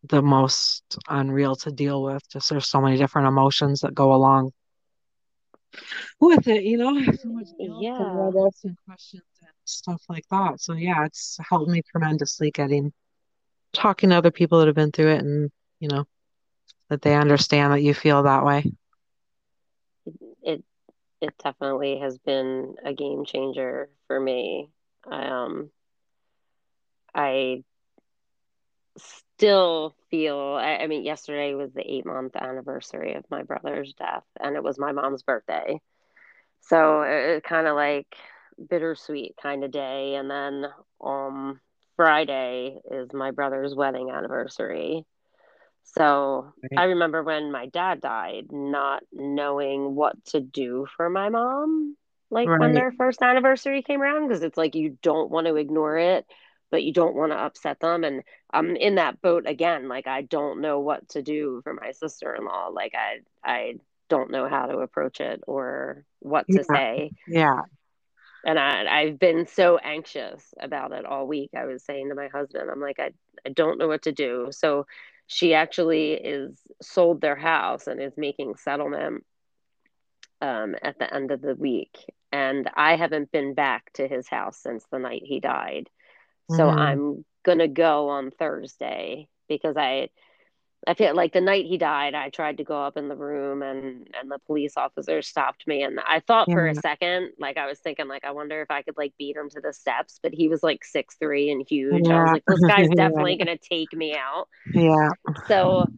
the 0.08 0.22
most 0.22 0.82
unreal 1.08 1.54
to 1.56 1.70
deal 1.70 2.02
with. 2.02 2.22
Just 2.30 2.50
there's 2.50 2.66
so 2.68 2.80
many 2.80 2.96
different 2.96 3.28
emotions 3.28 3.80
that 3.80 3.94
go 3.94 4.12
along 4.12 4.52
with 6.20 6.46
it, 6.48 6.62
you 6.64 6.76
know, 6.78 6.94
so 7.12 7.28
much 7.30 7.48
Yeah. 7.60 8.32
and 8.64 8.76
questions 8.86 9.22
and 9.40 9.50
stuff 9.64 10.02
like 10.08 10.24
that. 10.30 10.60
So 10.60 10.74
yeah, 10.74 11.04
it's 11.04 11.38
helped 11.48 11.70
me 11.70 11.82
tremendously 11.90 12.50
getting 12.50 12.92
talking 13.72 14.10
to 14.10 14.16
other 14.16 14.30
people 14.30 14.58
that 14.58 14.66
have 14.66 14.74
been 14.76 14.92
through 14.92 15.10
it 15.12 15.20
and, 15.20 15.50
you 15.80 15.88
know, 15.88 16.04
that 16.88 17.02
they 17.02 17.14
understand 17.14 17.72
that 17.72 17.82
you 17.82 17.94
feel 17.94 18.22
that 18.22 18.44
way. 18.44 18.64
It 20.42 20.64
it 21.20 21.36
definitely 21.38 21.98
has 21.98 22.18
been 22.18 22.76
a 22.84 22.92
game 22.92 23.24
changer 23.24 23.90
for 24.06 24.18
me. 24.20 24.70
Um 25.04 25.70
I 27.14 27.64
still 28.98 29.94
feel 30.10 30.38
I, 30.38 30.76
I 30.76 30.86
mean 30.86 31.04
yesterday 31.04 31.54
was 31.54 31.72
the 31.72 31.82
eight 31.82 32.06
month 32.06 32.36
anniversary 32.36 33.14
of 33.14 33.24
my 33.30 33.42
brother's 33.42 33.94
death 33.94 34.24
and 34.40 34.56
it 34.56 34.62
was 34.62 34.78
my 34.78 34.92
mom's 34.92 35.22
birthday. 35.22 35.80
So 36.60 37.02
it, 37.02 37.36
it 37.36 37.44
kind 37.44 37.66
of 37.66 37.74
like 37.76 38.06
bittersweet 38.70 39.34
kind 39.42 39.64
of 39.64 39.70
day 39.72 40.14
and 40.14 40.30
then 40.30 40.66
um 41.04 41.60
friday 41.96 42.76
is 42.90 43.12
my 43.12 43.30
brother's 43.32 43.74
wedding 43.74 44.10
anniversary. 44.10 45.04
So 45.84 46.52
Right. 46.62 46.72
i 46.76 46.84
remember 46.84 47.22
when 47.22 47.52
my 47.52 47.66
dad 47.66 48.00
died 48.00 48.46
not 48.50 49.02
knowing 49.12 49.94
what 49.94 50.22
to 50.26 50.40
do 50.40 50.86
for 50.96 51.08
my 51.10 51.28
mom 51.28 51.96
like 52.30 52.56
when 52.56 52.72
their 52.72 52.92
first 52.92 53.22
anniversary 53.22 53.82
came 53.82 54.02
around 54.02 54.26
because 54.26 54.42
it's 54.42 54.56
like 54.56 54.74
you 54.74 54.98
don't 55.02 55.30
want 55.30 55.46
to 55.46 55.56
ignore 55.56 55.96
it 55.98 56.26
but 56.74 56.82
you 56.82 56.92
don't 56.92 57.14
want 57.14 57.30
to 57.30 57.38
upset 57.38 57.78
them 57.80 58.02
and 58.02 58.24
i'm 58.52 58.74
in 58.74 58.96
that 58.96 59.22
boat 59.22 59.44
again 59.46 59.88
like 59.88 60.08
i 60.08 60.22
don't 60.22 60.60
know 60.60 60.80
what 60.80 61.08
to 61.08 61.22
do 61.22 61.60
for 61.62 61.72
my 61.74 61.92
sister-in-law 61.92 62.68
like 62.68 62.94
i 62.96 63.20
i 63.48 63.74
don't 64.08 64.32
know 64.32 64.48
how 64.48 64.66
to 64.66 64.78
approach 64.78 65.20
it 65.20 65.40
or 65.46 66.04
what 66.20 66.50
to 66.50 66.64
Yeah. 66.68 66.76
say 66.76 67.12
Yeah. 67.26 67.62
and 68.44 68.58
I, 68.58 68.86
I've 69.02 69.18
been 69.18 69.46
so 69.46 69.78
anxious 69.78 70.54
about 70.60 70.92
it 70.92 71.04
all 71.06 71.26
week. 71.26 71.50
I 71.56 71.64
was 71.66 71.84
saying 71.84 72.08
to 72.10 72.14
my 72.14 72.28
husband, 72.28 72.70
I'm 72.70 72.80
like, 72.80 72.98
I, 72.98 73.12
I 73.46 73.50
don't 73.50 73.78
know 73.78 73.88
what 73.88 74.02
to 74.02 74.12
do. 74.12 74.48
So 74.50 74.86
she 75.26 75.54
actually 75.54 76.12
is 76.12 76.60
sold 76.82 77.20
their 77.20 77.36
house 77.36 77.86
and 77.86 78.00
is 78.02 78.16
making 78.16 78.56
settlement 78.56 79.24
um, 80.42 80.74
at 80.82 80.98
the 80.98 81.12
end 81.12 81.30
of 81.30 81.40
the 81.40 81.54
week. 81.54 81.96
And 82.32 82.70
I 82.74 82.96
haven't 82.96 83.32
been 83.32 83.54
back 83.54 83.92
to 83.94 84.08
his 84.08 84.28
house 84.28 84.58
since 84.58 84.84
the 84.90 84.98
night 84.98 85.22
he 85.24 85.40
died. 85.40 85.88
So 86.48 86.68
Mhm. 86.68 86.70
I'm 86.70 87.24
going 87.44 87.58
to 87.58 87.68
go 87.68 88.08
on 88.10 88.30
Thursday 88.32 89.28
because 89.48 89.76
I 89.76 90.08
I 90.86 90.94
feel 90.94 91.14
like 91.16 91.32
the 91.32 91.40
night 91.40 91.66
he 91.66 91.78
died, 91.78 92.14
I 92.14 92.30
tried 92.30 92.58
to 92.58 92.64
go 92.64 92.82
up 92.82 92.96
in 92.98 93.08
the 93.08 93.16
room 93.16 93.62
and 93.62 94.08
and 94.20 94.30
the 94.30 94.38
police 94.46 94.76
officer 94.76 95.22
stopped 95.22 95.66
me 95.66 95.82
and 95.82 95.98
I 96.00 96.20
thought 96.20 96.52
for 96.52 96.66
a 96.66 96.74
second, 96.74 97.32
like 97.38 97.56
I 97.56 97.66
was 97.66 97.80
thinking 97.80 98.08
like 98.08 98.24
I 98.24 98.32
wonder 98.32 98.60
if 98.62 98.70
I 98.70 98.82
could 98.82 98.96
like 98.98 99.14
beat 99.18 99.36
him 99.36 99.50
to 99.50 99.60
the 99.62 99.72
steps, 99.72 100.20
but 100.22 100.34
he 100.34 100.48
was 100.48 100.62
like 100.62 100.84
six 100.84 101.16
three 101.16 101.50
and 101.50 101.66
huge. 101.68 102.10
I 102.10 102.20
was 102.20 102.32
like, 102.32 102.44
this 102.46 102.64
guy's 102.64 102.90
Yeah. 102.96 102.96
definitely 102.96 103.36
gonna 103.36 103.58
take 103.58 103.94
me 103.94 104.14
out. 104.16 104.48
Yeah. 104.74 105.10
So 105.48 105.88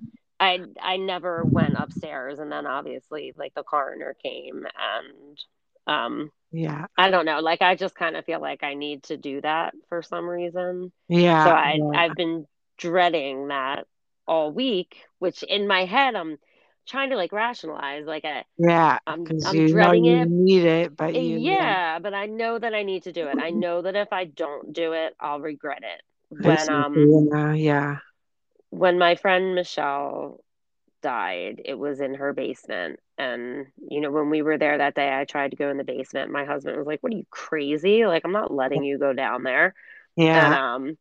I 0.40 0.60
I 0.80 0.96
never 0.98 1.46
went 1.46 1.76
upstairs 1.76 2.38
and 2.38 2.50
then 2.52 2.66
obviously 2.66 3.32
like 3.36 3.54
the 3.54 3.62
coroner 3.62 4.14
came 4.22 4.66
and 4.78 5.38
um 5.86 6.30
Yeah. 6.52 6.86
I 6.98 7.10
don't 7.10 7.26
know, 7.26 7.40
like 7.40 7.62
I 7.62 7.74
just 7.76 7.94
kind 7.94 8.16
of 8.16 8.24
feel 8.24 8.40
like 8.40 8.62
I 8.62 8.74
need 8.74 9.04
to 9.04 9.16
do 9.16 9.40
that 9.42 9.74
for 9.88 10.02
some 10.02 10.28
reason. 10.28 10.92
Yeah 11.08 11.44
so 11.44 11.52
I 11.52 11.78
Yeah. 11.78 11.92
I've 11.94 12.14
been 12.16 12.46
dreading 12.78 13.48
that 13.48 13.86
all 14.26 14.52
week, 14.52 14.96
which 15.18 15.42
in 15.42 15.66
my 15.68 15.84
head 15.86 16.14
I'm 16.16 16.38
trying 16.86 17.10
to 17.10 17.16
like 17.16 17.32
rationalize 17.32 18.06
like 18.06 18.24
I 18.24 18.44
Yeah. 18.58 18.98
I'm 19.06 19.34
I'm 19.44 19.64
dreading 19.64 20.06
it. 20.06 20.30
need 20.46 20.64
it, 20.64 20.96
but 20.96 21.14
Eh, 21.14 21.20
you 21.20 21.38
yeah. 21.38 21.74
Yeah, 21.74 21.98
but 21.98 22.14
I 22.14 22.26
know 22.26 22.58
that 22.58 22.74
I 22.74 22.82
need 22.82 23.04
to 23.04 23.12
do 23.12 23.28
it. 23.28 23.38
I 23.38 23.50
know 23.50 23.82
that 23.82 23.96
if 23.96 24.12
I 24.12 24.24
don't 24.26 24.72
do 24.72 24.92
it, 24.92 25.14
I'll 25.20 25.40
regret 25.40 25.82
it. 25.82 26.02
When 26.28 26.68
um. 26.68 27.12
Yeah. 27.54 27.96
when 28.70 28.98
my 28.98 29.14
friend 29.16 29.54
Michelle 29.54 30.40
died, 31.06 31.62
it 31.64 31.74
was 31.78 32.00
in 32.00 32.14
her 32.14 32.32
basement. 32.32 33.00
And, 33.18 33.66
you 33.90 34.00
know, 34.00 34.10
when 34.10 34.30
we 34.30 34.42
were 34.42 34.58
there 34.58 34.78
that 34.78 34.94
day, 34.96 35.16
I 35.16 35.24
tried 35.24 35.52
to 35.52 35.56
go 35.56 35.70
in 35.70 35.76
the 35.78 35.84
basement. 35.84 36.32
My 36.32 36.44
husband 36.44 36.76
was 36.76 36.86
like, 36.86 37.02
What 37.02 37.12
are 37.12 37.16
you 37.16 37.26
crazy? 37.30 38.06
Like, 38.06 38.22
I'm 38.24 38.32
not 38.32 38.52
letting 38.52 38.84
you 38.84 38.98
go 38.98 39.12
down 39.12 39.42
there. 39.44 39.74
Yeah. 40.16 40.58
um 40.74 40.98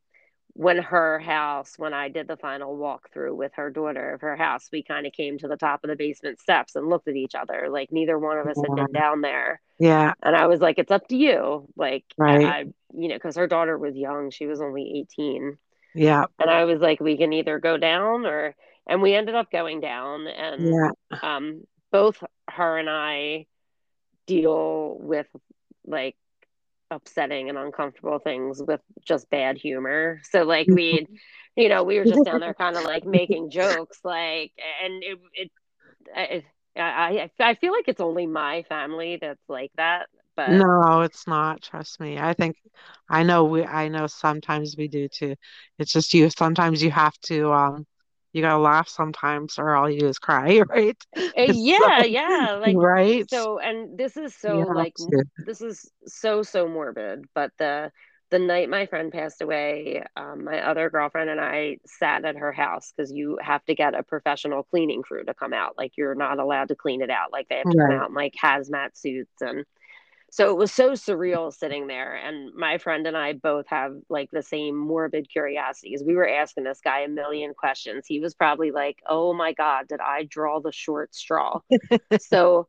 when 0.53 0.77
her 0.77 1.19
house, 1.19 1.73
when 1.77 1.93
I 1.93 2.07
did 2.09 2.27
the 2.27 2.37
final 2.37 2.77
walkthrough 2.77 3.35
with 3.35 3.51
her 3.55 3.69
daughter 3.69 4.13
of 4.13 4.21
her 4.21 4.37
house, 4.37 4.69
we 4.71 4.83
kind 4.83 5.05
of 5.05 5.11
came 5.13 5.37
to 5.39 5.49
the 5.49 5.57
top 5.57 5.83
of 5.83 5.89
the 5.89 5.97
basement 5.97 6.39
steps 6.39 6.75
and 6.75 6.89
looked 6.89 7.09
at 7.09 7.15
each 7.17 7.35
other. 7.35 7.67
Like 7.69 7.91
neither 7.91 8.17
one 8.19 8.37
of 8.37 8.47
us 8.47 8.61
had 8.61 8.73
been 8.75 8.91
down 8.93 9.21
there. 9.21 9.61
Yeah. 9.79 10.13
And 10.23 10.35
I 10.35 10.47
was 10.47 10.61
like, 10.61 10.77
It's 10.79 10.91
up 10.91 11.07
to 11.09 11.17
you. 11.17 11.67
Like 11.75 12.05
Right. 12.17 12.45
I, 12.45 12.59
you 12.93 13.09
know, 13.09 13.15
because 13.15 13.35
her 13.37 13.47
daughter 13.47 13.77
was 13.77 13.95
young. 13.97 14.31
She 14.31 14.47
was 14.47 14.61
only 14.61 14.99
18. 14.99 15.57
Yeah. 15.93 16.25
And 16.39 16.49
I 16.49 16.65
was 16.65 16.79
like, 16.81 16.99
we 16.99 17.17
can 17.17 17.33
either 17.33 17.59
go 17.59 17.77
down 17.77 18.25
or 18.25 18.55
and 18.87 19.01
we 19.01 19.15
ended 19.15 19.35
up 19.35 19.51
going 19.51 19.81
down 19.81 20.27
and 20.27 20.77
Yeah. 20.77 20.89
um 21.21 21.63
both 21.91 22.23
her 22.49 22.77
and 22.77 22.89
I 22.89 23.45
deal 24.27 24.97
with 24.99 25.27
like 25.85 26.15
upsetting 26.91 27.49
and 27.49 27.57
uncomfortable 27.57 28.19
things 28.19 28.61
with 28.65 28.81
just 29.05 29.29
bad 29.29 29.57
humor. 29.57 30.19
So 30.31 30.43
like 30.43 30.69
we 30.73 31.07
you 31.55 31.69
know, 31.69 31.83
we 31.83 31.99
were 31.99 32.05
just 32.05 32.23
down 32.23 32.41
there 32.41 32.53
kind 32.55 32.77
of 32.77 32.83
like 32.83 33.05
making 33.05 33.49
jokes 33.51 33.99
like 34.03 34.51
and 34.83 35.03
it 35.03 35.19
it 35.33 35.51
I, 36.15 36.43
I 36.77 37.29
I 37.39 37.55
feel 37.55 37.71
like 37.73 37.87
it's 37.87 38.01
only 38.01 38.27
my 38.27 38.63
family 38.69 39.17
that's 39.21 39.47
like 39.49 39.71
that, 39.77 40.07
but 40.35 40.67
No, 40.75 41.01
it's 41.01 41.27
not. 41.27 41.61
Trust 41.61 41.99
me. 41.99 42.17
I 42.19 42.33
think 42.33 42.55
I 43.09 43.23
know 43.23 43.45
we 43.45 43.63
I 43.63 43.87
know 43.89 44.07
sometimes 44.07 44.75
we 44.77 44.87
do 44.87 45.07
too. 45.07 45.35
It's 45.79 45.91
just 45.91 46.13
you 46.13 46.29
sometimes 46.29 46.83
you 46.83 46.91
have 46.91 47.13
to 47.27 47.51
um 47.53 47.85
you 48.35 48.41
gotta 48.41 48.61
laugh 48.61 48.89
sometimes 48.89 49.57
or 49.57 49.75
all 49.75 49.89
you 49.89 50.01
do 50.01 50.07
is 50.07 50.19
cry, 50.19 50.61
right? 50.69 50.97
Uh, 51.17 51.43
yeah, 51.43 52.03
yeah, 52.03 52.57
like 52.61 52.75
right? 52.75 53.29
so 53.29 53.59
and 53.59 53.97
this 53.97 54.17
is 54.17 54.35
so 54.35 54.59
have 54.59 54.75
like 54.75 54.93
this 55.45 55.61
is 55.61 55.89
so 56.05 56.43
so 56.43 56.67
morbid, 56.67 57.25
but 57.33 57.51
the 57.57 57.91
the 58.31 58.39
night 58.39 58.69
my 58.69 58.87
friend 58.87 59.11
passed 59.13 59.41
away, 59.41 60.03
um, 60.17 60.43
my 60.43 60.59
other 60.67 60.89
girlfriend 60.89 61.29
and 61.29 61.39
I 61.39 61.77
sat 61.85 62.25
at 62.25 62.35
her 62.35 62.51
house 62.51 62.91
because 62.95 63.11
you 63.11 63.37
have 63.41 63.63
to 63.65 63.75
get 63.75 63.93
a 63.93 64.03
professional 64.03 64.63
cleaning 64.63 65.01
crew 65.01 65.23
to 65.23 65.33
come 65.33 65.53
out. 65.53 65.77
Like 65.77 65.93
you're 65.95 66.15
not 66.15 66.39
allowed 66.39 66.69
to 66.69 66.75
clean 66.75 67.01
it 67.01 67.09
out. 67.09 67.31
Like 67.31 67.47
they 67.47 67.59
have 67.59 67.69
to 67.69 67.77
come 67.77 67.91
out 67.91 68.09
in 68.09 68.15
like 68.15 68.33
hazmat 68.41 68.97
suits 68.97 69.41
and 69.41 69.63
so 70.35 70.49
it 70.51 70.57
was 70.57 70.69
so 70.69 70.91
surreal 70.91 71.53
sitting 71.53 71.87
there 71.87 72.13
and 72.13 72.53
my 72.55 72.77
friend 72.77 73.07
and 73.07 73.15
i 73.15 73.31
both 73.31 73.65
have 73.67 73.93
like 74.09 74.29
the 74.31 74.43
same 74.43 74.75
morbid 74.75 75.29
curiosities. 75.31 76.03
We 76.05 76.15
were 76.15 76.27
asking 76.27 76.65
this 76.65 76.81
guy 76.83 77.01
a 77.01 77.07
million 77.07 77.53
questions. 77.53 78.05
He 78.05 78.19
was 78.19 78.33
probably 78.33 78.71
like 78.71 79.01
oh 79.07 79.33
my 79.33 79.53
god 79.53 79.87
did 79.87 80.01
i 80.01 80.23
draw 80.23 80.59
the 80.59 80.73
short 80.73 81.15
straw? 81.15 81.61
So 82.19 82.67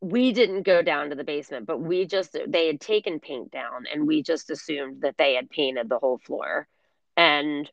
we 0.00 0.32
didn't 0.32 0.62
go 0.62 0.80
down 0.80 1.10
to 1.10 1.14
the 1.14 1.24
basement 1.24 1.66
but 1.66 1.78
we 1.78 2.06
just 2.06 2.38
they 2.48 2.68
had 2.68 2.80
taken 2.80 3.20
paint 3.20 3.50
down 3.50 3.84
and 3.92 4.06
we 4.06 4.22
just 4.22 4.48
assumed 4.48 5.02
that 5.02 5.18
they 5.18 5.34
had 5.34 5.50
painted 5.50 5.90
the 5.90 5.98
whole 5.98 6.20
floor. 6.24 6.66
And 7.18 7.70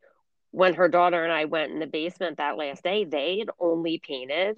when 0.52 0.74
her 0.74 0.90
daughter 0.90 1.24
and 1.24 1.32
i 1.32 1.46
went 1.46 1.72
in 1.72 1.80
the 1.80 1.88
basement 1.88 2.36
that 2.36 2.58
last 2.58 2.84
day 2.84 3.06
they 3.06 3.40
had 3.40 3.50
only 3.62 3.98
painted 4.06 4.58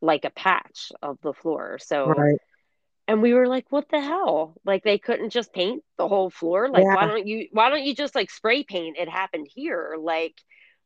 like 0.00 0.24
a 0.24 0.30
patch 0.30 0.92
of 1.02 1.18
the 1.22 1.32
floor. 1.32 1.80
So 1.82 2.06
Right. 2.06 2.38
And 3.10 3.22
we 3.22 3.34
were 3.34 3.46
like 3.48 3.66
what 3.70 3.88
the 3.90 4.00
hell 4.00 4.54
like 4.64 4.82
they 4.84 4.98
couldn't 4.98 5.30
just 5.30 5.52
paint 5.52 5.82
the 5.98 6.08
whole 6.08 6.30
floor 6.30 6.68
like 6.70 6.86
Yeah. 6.86 6.92
why 6.92 7.06
don't 7.06 7.26
you 7.26 7.48
why 7.52 7.70
don't 7.70 7.84
you 7.84 7.94
just 7.94 8.14
like 8.14 8.30
spray 8.30 8.62
paint 8.64 8.96
it 8.98 9.08
happened 9.08 9.48
here 9.54 9.96
like 10.00 10.34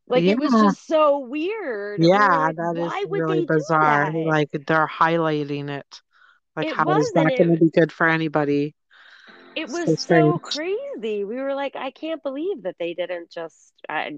like 0.08 0.26
it 0.28 0.38
was 0.38 0.56
just 0.56 0.86
so 0.86 1.18
weird 1.20 2.06
Yeah, 2.08 2.28
like, 2.36 2.56
that 2.56 2.76
is 2.76 2.92
would 3.04 3.24
really 3.26 3.40
bizarre. 3.40 4.12
Like 4.24 4.50
they're 4.52 4.88
highlighting 4.88 5.68
it. 5.70 6.00
Like 6.56 6.68
It 6.68 6.70
how 6.70 6.96
is 6.96 7.12
that 7.12 7.34
going 7.36 7.50
to 7.52 7.58
be 7.58 7.70
good 7.70 7.92
for 7.92 8.08
anybody? 8.08 8.74
it 9.54 9.68
was 9.68 9.92
so 9.94 10.38
strange. 10.38 10.40
crazy 10.40 11.24
we 11.24 11.36
were 11.36 11.54
like 11.54 11.76
i 11.76 11.90
can't 11.90 12.22
believe 12.22 12.62
that 12.62 12.76
they 12.78 12.94
didn't 12.94 13.30
just 13.30 13.72
I, 13.88 14.16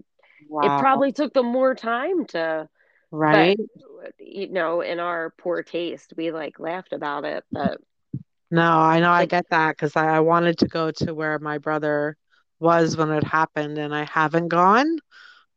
Wow. 0.48 0.62
it 0.62 0.76
probably 0.76 1.12
took 1.12 1.34
them 1.34 1.46
more 1.46 1.74
time 1.74 2.26
to 2.28 2.68
Right? 3.10 3.56
but 3.56 4.18
you 4.18 4.48
know 4.50 4.80
in 4.82 5.00
our 5.00 5.32
poor 5.38 5.62
taste 5.62 6.14
we 6.16 6.32
like 6.32 6.60
laughed 6.60 6.92
about 6.92 7.24
it 7.24 7.44
but 7.52 7.80
No, 8.50 8.62
I 8.78 9.00
know 9.00 9.10
I 9.10 9.26
get 9.26 9.48
that 9.50 9.72
because 9.76 9.96
I, 9.96 10.16
I 10.16 10.20
wanted 10.20 10.58
to 10.58 10.68
go 10.68 10.90
to 10.92 11.14
where 11.14 11.38
my 11.38 11.58
brother 11.58 12.16
was 12.60 12.96
when 12.96 13.10
it 13.10 13.24
happened 13.24 13.78
and 13.78 13.94
I 13.94 14.04
haven't 14.04 14.48
gone, 14.48 14.98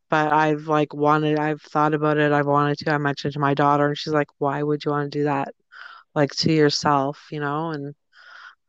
but 0.09 0.33
I've 0.33 0.67
like 0.67 0.93
wanted, 0.93 1.39
I've 1.39 1.61
thought 1.61 1.93
about 1.95 2.17
it. 2.17 2.31
I've 2.31 2.47
wanted 2.47 2.79
to. 2.79 2.91
I 2.93 2.97
mentioned 2.99 3.33
to 3.35 3.39
my 3.39 3.53
daughter 3.55 3.87
and 3.87 3.97
she's 3.97 4.13
like, 4.13 4.29
why 4.39 4.63
would 4.63 4.85
you 4.85 4.91
want 4.91 5.11
to 5.11 5.19
do 5.19 5.23
that? 5.25 5.53
Like 6.15 6.31
to 6.39 6.53
yourself, 6.53 7.27
you 7.31 7.39
know? 7.41 7.71
And 7.71 7.95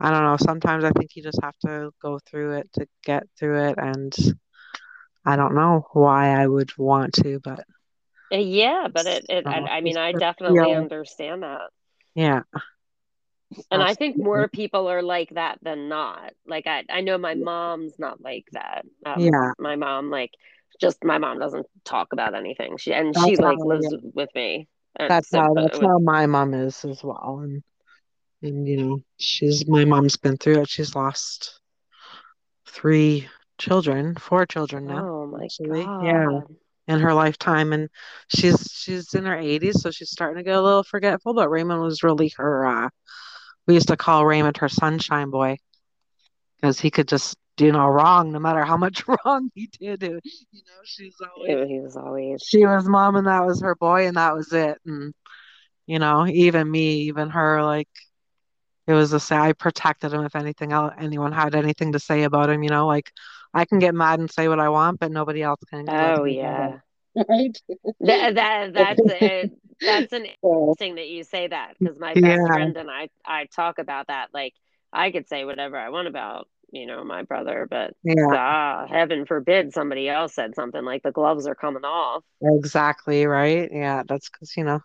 I 0.00 0.10
don't 0.10 0.24
know. 0.24 0.36
Sometimes 0.38 0.84
I 0.84 0.92
think 0.92 1.16
you 1.16 1.22
just 1.22 1.40
have 1.42 1.58
to 1.66 1.92
go 2.02 2.18
through 2.26 2.58
it 2.58 2.70
to 2.74 2.86
get 3.04 3.24
through 3.38 3.68
it. 3.70 3.76
And 3.78 4.14
I 5.24 5.36
don't 5.36 5.54
know 5.54 5.86
why 5.94 6.28
I 6.28 6.46
would 6.46 6.76
want 6.76 7.14
to, 7.24 7.40
but 7.40 7.64
uh, 8.32 8.36
yeah 8.38 8.88
but 8.92 9.06
it, 9.06 9.26
it 9.28 9.46
I, 9.48 9.58
I 9.58 9.80
mean 9.80 9.96
i 9.96 10.12
definitely 10.12 10.72
understand 10.72 11.42
that 11.42 11.70
yeah. 12.14 12.42
And 13.70 13.82
i 13.82 13.94
think 13.94 14.16
more 14.16 14.48
people 14.48 14.88
are 14.88 15.02
like 15.02 15.30
that 15.30 15.58
than 15.62 15.88
not 15.88 16.32
like 16.46 16.66
i 16.66 16.84
i 16.90 17.00
know 17.00 17.18
my 17.18 17.34
mom's 17.34 17.94
not 17.98 18.20
like 18.20 18.46
that 18.52 18.84
um, 19.06 19.18
Yeah. 19.20 19.52
my 19.58 19.76
mom 19.76 20.10
like 20.10 20.30
just 20.80 21.04
my 21.04 21.18
mom 21.18 21.38
doesn't 21.38 21.66
talk 21.84 22.12
about 22.12 22.34
anything 22.34 22.76
she 22.78 22.92
and 22.92 23.14
she 23.16 23.36
like 23.36 23.58
lives 23.64 23.94
with 24.14 24.28
me 24.34 24.68
That's 25.08 25.32
how 25.34 25.54
that's 25.54 25.78
with- 25.78 25.88
how 25.88 25.98
my 25.98 26.26
mom 26.26 26.54
is 26.54 26.84
as 26.84 27.02
well. 27.02 27.40
And 27.42 27.62
and 28.42 28.66
you 28.68 28.76
know, 28.76 29.00
she's 29.18 29.66
my 29.68 29.84
mom's 29.84 30.16
been 30.16 30.36
through 30.36 30.60
it. 30.62 30.68
She's 30.68 30.94
lost 30.94 31.60
three 32.66 33.28
children, 33.58 34.14
four 34.16 34.46
children 34.46 34.86
now, 34.86 35.04
oh 35.06 35.26
my 35.26 35.44
actually. 35.44 35.82
god 35.82 35.96
Yeah, 36.00 36.40
in 36.88 37.00
her 37.00 37.14
lifetime. 37.14 37.72
And 37.72 37.88
she's 38.28 38.68
she's 38.72 39.14
in 39.14 39.24
her 39.26 39.36
80s, 39.36 39.80
so 39.82 39.90
she's 39.90 40.10
starting 40.10 40.38
to 40.38 40.44
get 40.44 40.56
a 40.56 40.62
little 40.62 40.82
forgetful, 40.84 41.34
but 41.34 41.50
Raymond 41.50 41.80
was 41.82 42.02
really 42.02 42.32
her 42.36 42.66
uh 42.66 42.88
we 43.66 43.74
used 43.74 43.88
to 43.88 43.96
call 43.96 44.26
Raymond 44.26 44.56
her 44.58 44.68
sunshine 44.68 45.30
boy 45.30 45.56
because 46.56 46.80
he 46.80 46.90
could 46.90 47.08
just 47.08 47.36
do 47.56 47.72
no 47.72 47.86
wrong 47.86 48.32
no 48.32 48.38
matter 48.38 48.64
how 48.64 48.76
much 48.76 49.04
wrong 49.24 49.50
he 49.54 49.68
did. 49.78 50.02
It- 50.02 50.24
you 50.52 50.62
know, 50.66 50.80
she's 50.84 51.16
always 51.36 51.68
he 51.68 51.80
was 51.80 51.96
always 51.96 52.42
she 52.46 52.64
was 52.66 52.88
mom 52.88 53.16
and 53.16 53.26
that 53.26 53.46
was 53.46 53.60
her 53.62 53.74
boy 53.74 54.06
and 54.06 54.16
that 54.16 54.34
was 54.34 54.52
it 54.52 54.78
and 54.86 55.12
you 55.86 55.98
know 55.98 56.26
even 56.26 56.70
me 56.70 57.02
even 57.02 57.30
her 57.30 57.62
like 57.62 57.88
it 58.86 58.92
was 58.92 59.10
the 59.10 59.20
same 59.20 59.40
I 59.40 59.52
protected 59.52 60.12
him 60.12 60.24
if 60.24 60.34
anything 60.34 60.72
else 60.72 60.94
anyone 60.98 61.32
had 61.32 61.54
anything 61.54 61.92
to 61.92 61.98
say 61.98 62.24
about 62.24 62.50
him 62.50 62.62
you 62.62 62.70
know 62.70 62.86
like 62.86 63.10
I 63.54 63.64
can 63.64 63.78
get 63.78 63.94
mad 63.94 64.20
and 64.20 64.30
say 64.30 64.48
what 64.48 64.60
I 64.60 64.68
want 64.68 65.00
but 65.00 65.12
nobody 65.12 65.42
else 65.42 65.60
can 65.68 65.88
oh 65.88 66.24
yeah. 66.24 66.78
right? 67.28 67.56
That, 68.00 68.34
that 68.36 68.72
that's 68.74 69.08
a, 69.08 69.50
that's 69.84 70.12
an 70.12 70.26
interesting 70.26 70.96
that 70.96 71.08
you 71.08 71.24
say 71.24 71.48
that 71.48 71.74
because 71.82 71.98
my 71.98 72.14
best 72.16 72.48
Yeah. 72.48 72.48
friend 72.50 72.76
and 72.76 72.90
I 72.90 73.08
I 73.24 73.46
talk 73.54 73.78
about 73.78 74.08
that 74.08 74.28
like 74.32 74.54
I 74.92 75.10
could 75.10 75.28
say 75.28 75.44
whatever 75.44 75.76
I 75.76 75.90
want 75.90 76.08
about 76.08 76.48
you 76.72 76.86
know 76.86 77.04
my 77.04 77.22
brother 77.22 77.66
but 77.68 77.94
yeah. 78.02 78.26
ah 78.32 78.86
heaven 78.88 79.26
forbid 79.26 79.72
somebody 79.72 80.08
else 80.08 80.34
said 80.34 80.54
something 80.54 80.84
like 80.84 81.02
the 81.02 81.12
gloves 81.12 81.46
are 81.46 81.54
coming 81.54 81.84
off. 81.84 82.22
Exactly 82.42 83.26
right? 83.26 83.68
Yeah 83.72 84.02
that's 84.08 84.28
because 84.30 84.56
you 84.56 84.64
know 84.64 84.80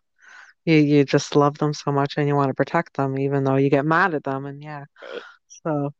you 0.65 0.75
you 0.77 1.05
just 1.05 1.35
love 1.35 1.57
them 1.59 1.73
so 1.73 1.91
much 1.91 2.15
and 2.17 2.27
you 2.27 2.35
want 2.35 2.49
to 2.49 2.53
protect 2.55 2.95
them 2.97 3.17
even 3.19 3.43
though 3.43 3.55
you 3.57 3.69
get 3.69 3.85
mad 3.85 4.13
at 4.15 4.23
them 4.23 4.45
and 4.45 4.63
yeah. 4.63 4.85
So 5.65 5.91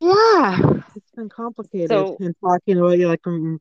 yeah. 0.00 0.58
It's 0.96 1.10
been 1.16 1.28
complicated 1.28 1.90
So- 1.90 2.16
and 2.20 2.34
talking 2.42 2.78
about 2.78 2.98
you 2.98 3.08
like 3.08 3.20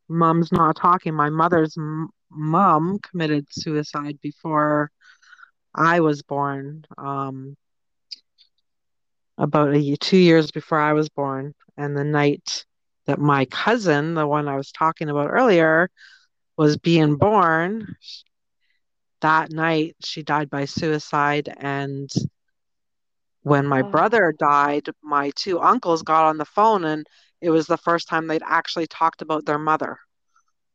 mom's 0.10 0.52
not 0.52 0.76
talking. 0.76 1.14
My 1.14 1.30
mother's 1.30 1.78
m- 1.78 2.10
mom 2.32 3.00
committed 3.00 3.48
suicide 3.52 4.20
before 4.22 4.92
I 5.76 6.00
was 6.02 6.22
born 6.24 6.86
um 6.98 7.56
about 9.38 9.74
a, 9.76 9.96
two 9.98 10.18
years 10.18 10.52
before 10.52 10.80
I 10.80 10.94
was 10.94 11.10
born. 11.10 11.54
And 11.78 11.96
the 11.98 12.04
night 12.04 12.66
that 13.06 13.20
my 13.20 13.46
cousin 13.46 14.14
the 14.16 14.28
one 14.28 14.48
I 14.48 14.56
was 14.58 14.72
talking 14.72 15.10
about 15.10 15.30
earlier 15.30 15.90
was 16.58 16.78
being 16.78 17.16
born 17.16 17.96
that 19.22 19.52
night 19.52 19.96
she 20.04 20.24
died 20.24 20.50
by 20.50 20.66
suicide 20.66 21.54
and 21.58 22.10
when 23.50 23.68
my 23.68 23.82
Oh. 23.82 23.92
brother 23.92 24.34
died 24.40 24.88
my 25.04 25.32
two 25.36 25.60
uncles 25.60 26.04
got 26.04 26.26
on 26.26 26.38
the 26.38 26.46
phone 26.46 26.86
and 26.86 27.08
it 27.42 27.50
was 27.52 27.68
the 27.68 27.78
first 27.78 28.08
time 28.08 28.28
they'd 28.28 28.44
actually 28.46 28.88
talked 28.88 29.22
about 29.22 29.46
their 29.46 29.60
mother 29.60 29.98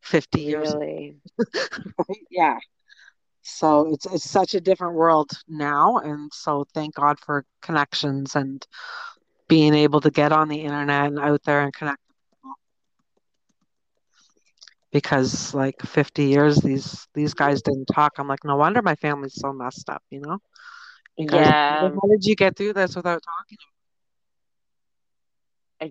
50 0.03 0.41
years 0.43 0.75
really? 0.75 1.21
right? 1.99 2.19
yeah. 2.31 2.59
So 3.43 3.93
it's 3.93 4.07
it's 4.07 4.29
such 4.29 4.55
a 4.55 4.61
different 4.61 4.95
world 4.95 5.31
now 5.49 5.99
and 5.99 6.31
so 6.33 6.65
thank 6.75 6.95
God 6.95 7.19
for 7.21 7.45
connections 7.63 8.35
and 8.37 8.67
being 9.49 9.75
able 9.75 10.01
to 10.01 10.11
get 10.11 10.33
on 10.33 10.49
the 10.49 10.61
internet 10.63 11.07
and 11.09 11.19
out 11.19 11.43
there 11.45 11.63
and 11.63 11.73
connect 11.73 12.01
because 14.93 15.55
like 15.55 15.81
50 15.83 16.25
years 16.25 16.57
these 16.59 17.07
these 17.15 17.35
guys 17.35 17.63
didn't 17.63 17.87
talk. 17.87 18.13
I'm 18.19 18.29
like 18.29 18.45
no 18.45 18.57
wonder 18.57 18.83
my 18.83 18.95
family's 18.97 19.35
so 19.35 19.53
messed 19.53 19.89
up 19.91 20.03
you 20.11 20.21
know 20.21 20.39
Yeah 21.17 21.91
how 21.95 22.09
did 22.09 22.25
you 22.25 22.35
get 22.37 22.57
through 22.57 22.73
this 22.73 22.97
without 22.97 23.23
talking 23.23 23.59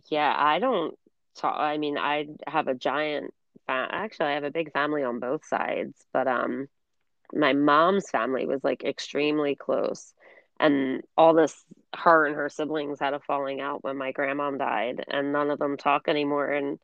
yeah 0.10 0.34
I 0.38 0.60
don't 0.60 0.96
talk 1.36 1.56
I 1.60 1.78
mean 1.78 1.98
I 1.98 2.28
have 2.48 2.68
a 2.68 2.74
giant 2.74 3.34
fa- 3.68 3.88
actually 3.92 4.28
I 4.30 4.34
have 4.34 4.44
a 4.44 4.52
big 4.52 4.72
family 4.72 5.04
on 5.04 5.20
both 5.20 5.46
sides 5.46 5.94
but 6.14 6.28
um 6.28 6.68
my 7.34 7.54
mom's 7.54 8.10
family 8.10 8.46
was 8.46 8.64
like 8.64 8.84
extremely 8.84 9.56
close 9.56 10.14
and 10.60 11.02
all 11.18 11.34
this 11.34 11.64
her 11.96 12.26
and 12.26 12.36
her 12.36 12.50
siblings 12.50 13.00
had 13.00 13.14
a 13.14 13.20
falling 13.20 13.62
out 13.62 13.84
when 13.84 13.98
my 13.98 14.12
grandmom 14.12 14.58
died 14.60 15.04
and 15.08 15.32
none 15.34 15.50
of 15.52 15.60
them 15.60 15.78
talk 15.78 16.08
anymore 16.08 16.50
and 16.52 16.80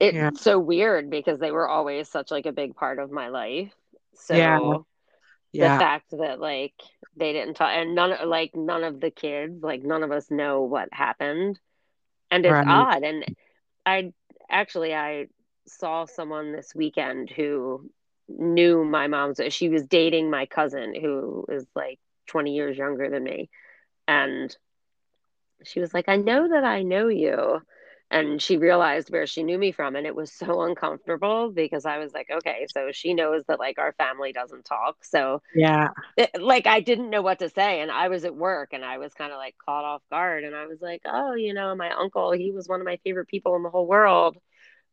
it's 0.00 0.16
Yeah. 0.16 0.30
so 0.34 0.58
weird 0.58 1.10
because 1.10 1.38
they 1.38 1.50
were 1.52 1.68
always 1.68 2.08
such 2.08 2.30
like 2.30 2.46
a 2.46 2.52
big 2.52 2.74
part 2.74 2.98
of 2.98 3.10
my 3.10 3.28
life 3.28 3.72
so 4.14 4.36
Yeah. 4.36 4.82
The 5.58 5.70
fact 5.70 6.10
that 6.10 6.40
like 6.40 6.74
they 7.16 7.32
didn't 7.32 7.54
talk 7.54 7.70
and 7.72 7.94
none 7.94 8.14
like 8.28 8.54
none 8.54 8.84
of 8.84 9.00
the 9.00 9.10
kids 9.10 9.62
like 9.62 9.82
none 9.82 10.02
of 10.02 10.10
us 10.12 10.30
know 10.30 10.62
what 10.62 10.88
happened. 10.92 11.58
And 12.30 12.44
it's 12.46 12.60
Right. 12.60 12.66
odd. 12.66 13.02
And 13.02 13.24
i 13.86 14.12
actually 14.50 14.94
i 14.94 15.26
saw 15.66 16.04
someone 16.06 16.52
this 16.52 16.74
weekend 16.74 17.30
who 17.30 17.90
knew 18.28 18.84
my 18.84 19.06
mom's 19.08 19.40
she 19.50 19.68
was 19.68 19.86
dating 19.86 20.30
my 20.30 20.46
cousin 20.46 20.94
who 21.00 21.44
is 21.48 21.66
like 21.74 21.98
20 22.26 22.54
years 22.54 22.76
younger 22.76 23.08
than 23.10 23.22
me. 23.24 23.48
And 24.08 24.54
she 25.64 25.80
was 25.80 25.92
like 25.94 26.08
i 26.08 26.16
know 26.16 26.48
that 26.48 26.64
i 26.64 26.82
know 26.82 27.08
you 27.08 27.60
and 28.12 28.40
she 28.40 28.56
realized 28.56 29.10
where 29.10 29.26
she 29.26 29.42
knew 29.42 29.58
me 29.58 29.72
from 29.72 29.96
and 29.96 30.06
it 30.06 30.14
was 30.14 30.32
so 30.32 30.62
uncomfortable 30.62 31.50
because 31.50 31.84
i 31.86 31.98
was 31.98 32.12
like 32.12 32.28
okay 32.30 32.66
so 32.72 32.90
she 32.92 33.14
knows 33.14 33.42
that 33.48 33.58
like 33.58 33.78
our 33.78 33.92
family 33.94 34.32
doesn't 34.32 34.64
talk 34.64 35.04
so 35.04 35.40
yeah 35.54 35.88
it, 36.16 36.30
like 36.40 36.66
I 36.66 36.80
didn't 36.80 37.10
know 37.10 37.22
what 37.22 37.38
to 37.38 37.48
say 37.48 37.80
and 37.80 37.90
I 37.90 38.08
was 38.08 38.24
at 38.24 38.34
work 38.34 38.70
and 38.72 38.84
I 38.84 38.98
was 38.98 39.14
kind 39.14 39.32
of 39.32 39.38
like 39.38 39.54
caught 39.64 39.84
off 39.84 40.02
guard 40.10 40.44
and 40.44 40.54
I 40.54 40.66
was 40.66 40.80
like, 40.80 41.02
"Oh, 41.06 41.34
you 41.34 41.54
know, 41.54 41.74
my 41.74 41.90
uncle, 41.90 42.32
he 42.32 42.50
was 42.52 42.68
one 42.68 42.80
of 42.80 42.86
my 42.86 42.98
favorite 43.04 43.28
people 43.28 43.56
in 43.56 43.62
the 43.62 43.70
whole 43.70 43.86
world." 43.86 44.36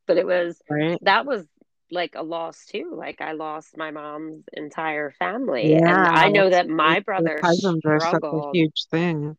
But 0.08 0.18
it 0.18 0.26
was 0.26 0.62
right 0.70 0.98
that 1.04 1.26
was 1.26 1.46
like 1.92 2.16
a 2.16 2.24
loss 2.24 2.66
too. 2.66 2.94
Like 2.96 3.22
I 3.22 3.34
lost 3.34 3.78
my 3.78 3.92
mom's 3.92 4.44
entire 4.54 5.12
family, 5.12 5.74
and 5.74 5.86
I 5.86 6.30
know 6.30 6.50
that 6.50 6.68
my 6.68 7.00
brother 7.02 7.40
cousins 7.42 7.82
are 7.86 8.00
such 8.00 8.24
a 8.24 8.52
huge 8.54 8.86
thing 8.90 9.38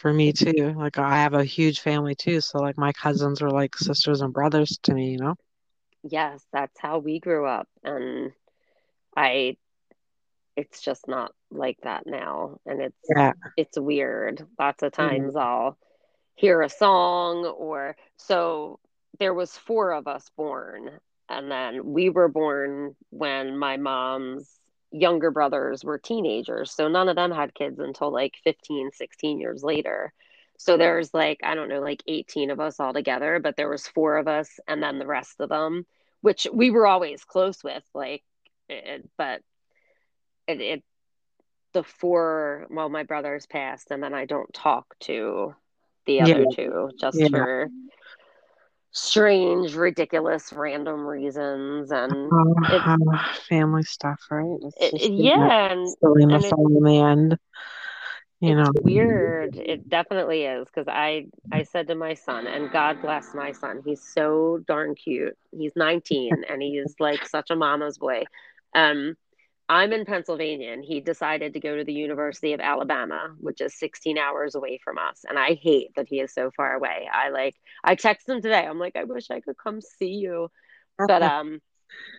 for 0.00 0.12
me 0.12 0.32
too. 0.32 0.74
Like 0.76 0.98
I 0.98 1.16
have 1.18 1.34
a 1.34 1.44
huge 1.44 1.80
family 1.80 2.16
too, 2.16 2.40
so 2.40 2.58
like 2.58 2.78
my 2.78 2.92
cousins 2.92 3.42
are 3.42 3.50
like 3.50 3.76
sisters 3.76 4.22
and 4.22 4.32
brothers 4.32 4.78
to 4.84 4.94
me, 4.94 5.12
you 5.12 5.18
know? 5.18 5.36
Yes, 6.02 6.46
that's 6.52 6.78
how 6.80 6.98
we 6.98 7.20
grew 7.20 7.46
up, 7.46 7.68
and 7.84 8.32
I 9.16 9.56
it's 10.56 10.82
just 10.82 11.08
not 11.08 11.32
like 11.50 11.78
that 11.82 12.06
now, 12.06 12.58
and 12.66 12.80
it's 12.80 13.12
Yeah. 13.16 13.32
it's 13.56 13.78
weird. 13.78 14.46
Lots 14.58 14.82
of 14.82 14.92
Mm. 14.92 14.92
times 14.92 15.36
I'll 15.36 15.78
hear 16.36 16.62
a 16.62 16.70
song 16.70 17.46
or 17.46 17.96
so 18.16 18.80
there 19.18 19.34
was 19.34 19.56
four 19.56 19.92
of 19.92 20.08
us 20.08 20.28
born 20.36 21.00
and 21.28 21.50
then 21.50 21.92
we 21.92 22.10
were 22.10 22.28
born 22.28 22.96
when 23.10 23.58
my 23.58 23.76
mom's 23.76 24.59
younger 24.92 25.30
brothers 25.30 25.84
were 25.84 25.98
teenagers 25.98 26.72
so 26.72 26.88
none 26.88 27.08
of 27.08 27.16
them 27.16 27.30
had 27.30 27.54
kids 27.54 27.78
until 27.78 28.12
like 28.12 28.34
15 28.44 28.90
16 28.92 29.38
years 29.40 29.62
later 29.62 30.12
so 30.58 30.76
there's 30.76 31.14
like 31.14 31.40
i 31.44 31.54
don't 31.54 31.68
know 31.68 31.80
like 31.80 32.02
18 32.08 32.50
of 32.50 32.60
us 32.60 32.80
all 32.80 32.92
together 32.92 33.38
but 33.40 33.56
there 33.56 33.68
was 33.68 33.86
four 33.86 34.16
of 34.18 34.26
us 34.28 34.58
and 34.66 34.82
then 34.82 34.98
the 34.98 35.06
rest 35.06 35.40
of 35.40 35.48
them 35.48 35.86
which 36.22 36.46
we 36.52 36.70
were 36.70 36.86
always 36.86 37.24
close 37.24 37.62
with 37.64 37.84
like 37.94 38.22
it, 38.68 39.08
but 39.16 39.42
it, 40.46 40.60
it 40.60 40.84
the 41.72 41.82
four 41.84 42.66
well 42.70 42.88
my 42.88 43.04
brothers 43.04 43.46
passed 43.46 43.90
and 43.90 44.02
then 44.02 44.12
i 44.14 44.24
don't 44.24 44.52
talk 44.52 44.98
to 44.98 45.54
the 46.06 46.14
Yeah. 46.14 46.24
other 46.24 46.46
two 46.54 46.90
just 46.98 47.18
Yeah. 47.18 47.28
for 47.28 47.70
strange 48.92 49.74
ridiculous 49.74 50.52
random 50.52 51.06
reasons 51.06 51.90
and 51.92 52.12
it, 52.70 52.82
uh, 52.86 52.96
family 53.48 53.82
stuff, 53.82 54.20
right? 54.30 54.58
It, 54.80 55.10
yeah 55.12 55.70
and 55.72 55.80
and 55.80 55.96
silliness 56.00 56.52
all 56.52 56.66
in 56.76 56.82
the 56.82 56.98
end, 56.98 57.38
you 58.40 58.54
know. 58.54 58.70
weird 58.82 59.56
it 59.56 59.88
definitely 59.88 60.44
is 60.44 60.66
because 60.66 60.88
i 60.88 61.26
i 61.52 61.62
said 61.62 61.86
to 61.86 61.94
my 61.94 62.14
son 62.14 62.46
and 62.46 62.70
god 62.72 63.00
bless 63.02 63.34
my 63.34 63.52
son 63.52 63.82
he's 63.84 64.02
so 64.02 64.58
darn 64.66 64.94
cute 64.94 65.36
he's 65.52 65.72
19 65.76 66.44
and 66.48 66.62
he's 66.62 66.94
like 66.98 67.26
such 67.26 67.50
a 67.50 67.56
mama's 67.56 67.98
boy 67.98 68.24
um 68.74 69.14
I'm 69.70 69.92
in 69.92 70.04
Pennsylvania 70.04 70.72
and 70.72 70.84
he 70.84 71.00
decided 71.00 71.54
to 71.54 71.60
go 71.60 71.76
to 71.76 71.84
the 71.84 71.92
University 71.92 72.54
of 72.54 72.60
Alabama, 72.60 73.36
which 73.38 73.60
is 73.60 73.78
16 73.78 74.18
hours 74.18 74.56
away 74.56 74.80
from 74.82 74.98
us. 74.98 75.24
And 75.28 75.38
I 75.38 75.54
hate 75.54 75.94
that 75.94 76.08
he 76.08 76.18
is 76.18 76.34
so 76.34 76.50
far 76.56 76.74
away. 76.74 77.08
I 77.12 77.28
like 77.28 77.54
I 77.84 77.94
texted 77.94 78.30
him 78.30 78.42
today. 78.42 78.66
I'm 78.66 78.80
like, 78.80 78.96
I 78.96 79.04
wish 79.04 79.30
I 79.30 79.38
could 79.38 79.56
come 79.56 79.80
see 79.80 80.14
you. 80.14 80.50
But 81.06 81.22
um 81.22 81.60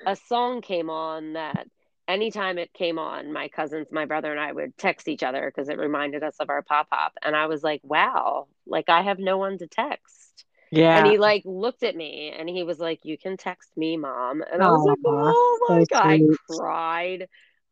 a 0.07 0.15
song 0.15 0.61
came 0.61 0.89
on 0.89 1.33
that 1.33 1.67
anytime 2.07 2.57
it 2.57 2.71
came 2.73 2.97
on, 2.97 3.33
my 3.33 3.49
cousins, 3.49 3.87
my 3.91 4.05
brother 4.05 4.31
and 4.31 4.39
I 4.39 4.53
would 4.53 4.77
text 4.77 5.09
each 5.09 5.21
other 5.21 5.51
because 5.53 5.67
it 5.67 5.77
reminded 5.77 6.23
us 6.23 6.37
of 6.39 6.49
our 6.49 6.61
pop 6.61 6.89
pop. 6.89 7.11
And 7.21 7.35
I 7.35 7.47
was 7.47 7.63
like, 7.63 7.81
wow, 7.83 8.47
like 8.65 8.87
I 8.87 9.01
have 9.01 9.19
no 9.19 9.37
one 9.37 9.57
to 9.57 9.67
text. 9.67 10.45
And 10.93 11.05
he 11.05 11.17
like 11.17 11.43
looked 11.45 11.83
at 11.83 11.95
me 11.95 12.31
and 12.37 12.49
he 12.49 12.63
was 12.63 12.79
like, 12.79 12.99
You 13.03 13.17
can 13.17 13.37
text 13.37 13.75
me, 13.77 13.97
mom. 13.97 14.41
And 14.41 14.63
I 14.63 14.69
was 14.69 14.85
like, 14.85 14.99
Oh, 15.05 15.33
Oh 15.33 15.59
so 15.65 15.79
my 15.79 15.85
God. 15.85 16.03
I 16.03 16.25
cried. 16.47 17.27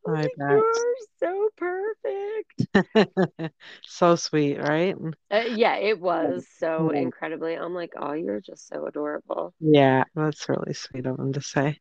I 0.06 0.12
was 0.12 0.20
I 0.20 0.24
like. 0.24 0.38
You're 0.46 0.96
so 1.20 1.50
perfect. 1.58 2.68
So 3.86 4.16
sweet, 4.16 4.58
right? 4.60 4.96
Uh, 5.32 5.44
yeah, 5.48 5.76
it 5.76 6.00
was 6.00 6.48
so 6.58 6.90
Yeah. 6.90 6.92
incredibly. 6.92 7.54
I'm 7.56 7.74
like, 7.74 7.94
Oh, 7.98 8.14
you're 8.14 8.42
just 8.42 8.68
so 8.68 8.86
adorable. 8.88 9.54
Yeah, 9.62 10.04
that's 10.16 10.50
really 10.50 10.74
sweet 10.74 11.06
of 11.06 11.20
him 11.20 11.34
to 11.34 11.42
say. 11.42 11.80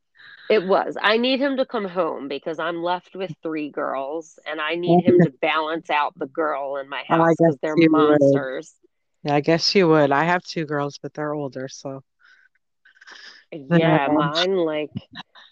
It 0.49 0.63
was. 0.65 0.97
I 1.01 1.17
need 1.19 1.41
him 1.41 1.57
to 1.59 1.67
come 1.67 1.85
home 1.87 2.29
because 2.29 2.59
I'm 2.59 2.83
left 2.83 3.15
with 3.17 3.35
three 3.43 3.71
girls 3.71 4.39
and 4.47 4.61
I 4.61 4.75
need 4.75 5.01
him 5.01 5.21
to 5.23 5.31
balance 5.31 5.91
out 5.91 6.19
the 6.19 6.27
girl 6.27 6.77
in 6.77 6.89
my 6.89 7.03
Oh, 7.11 7.17
house 7.17 7.37
because 7.41 7.59
they're 7.61 7.77
monsters. 7.77 8.75
Yeah, 9.29 9.35
I 9.37 9.41
guess 9.41 9.75
you 9.75 9.89
would. 9.89 10.13
I 10.13 10.25
have 10.25 10.43
two 10.45 10.67
girls, 10.67 10.99
but 11.03 11.15
they're 11.15 11.35
older, 11.35 11.69
so 11.69 12.03
Yeah, 13.53 14.09
mine 14.11 14.57
like 14.57 14.93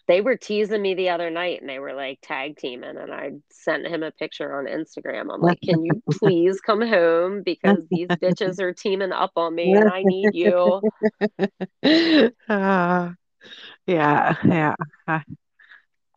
they 0.09 0.21
were 0.21 0.37
teasing 0.37 0.83
me 0.83 0.95
the 0.95 1.11
other 1.11 1.31
night 1.31 1.61
and 1.61 1.69
they 1.71 1.79
were 1.81 1.95
like 1.95 2.21
tag 2.23 2.57
teaming 2.59 2.97
and 2.97 3.13
I 3.13 3.33
sent 3.51 3.87
him 3.87 4.03
a 4.05 4.13
picture 4.13 4.59
on 4.59 4.67
Instagram. 4.67 5.33
I'm 5.35 5.43
like, 5.43 5.63
"Can 5.63 5.85
you 5.85 6.03
please 6.11 6.61
come 6.61 6.83
home 6.83 7.43
because 7.45 7.87
these 7.91 8.17
bitches 8.17 8.61
are 8.61 8.75
teaming 8.75 9.13
up 9.13 9.33
on 9.37 9.55
me 9.55 9.77
and 9.77 9.89
I 9.89 10.05
need 10.05 10.35
you." 10.35 10.85
uh, 12.49 13.13
yeah, 13.87 14.37
yeah. 14.45 14.75
Uh, 15.09 15.21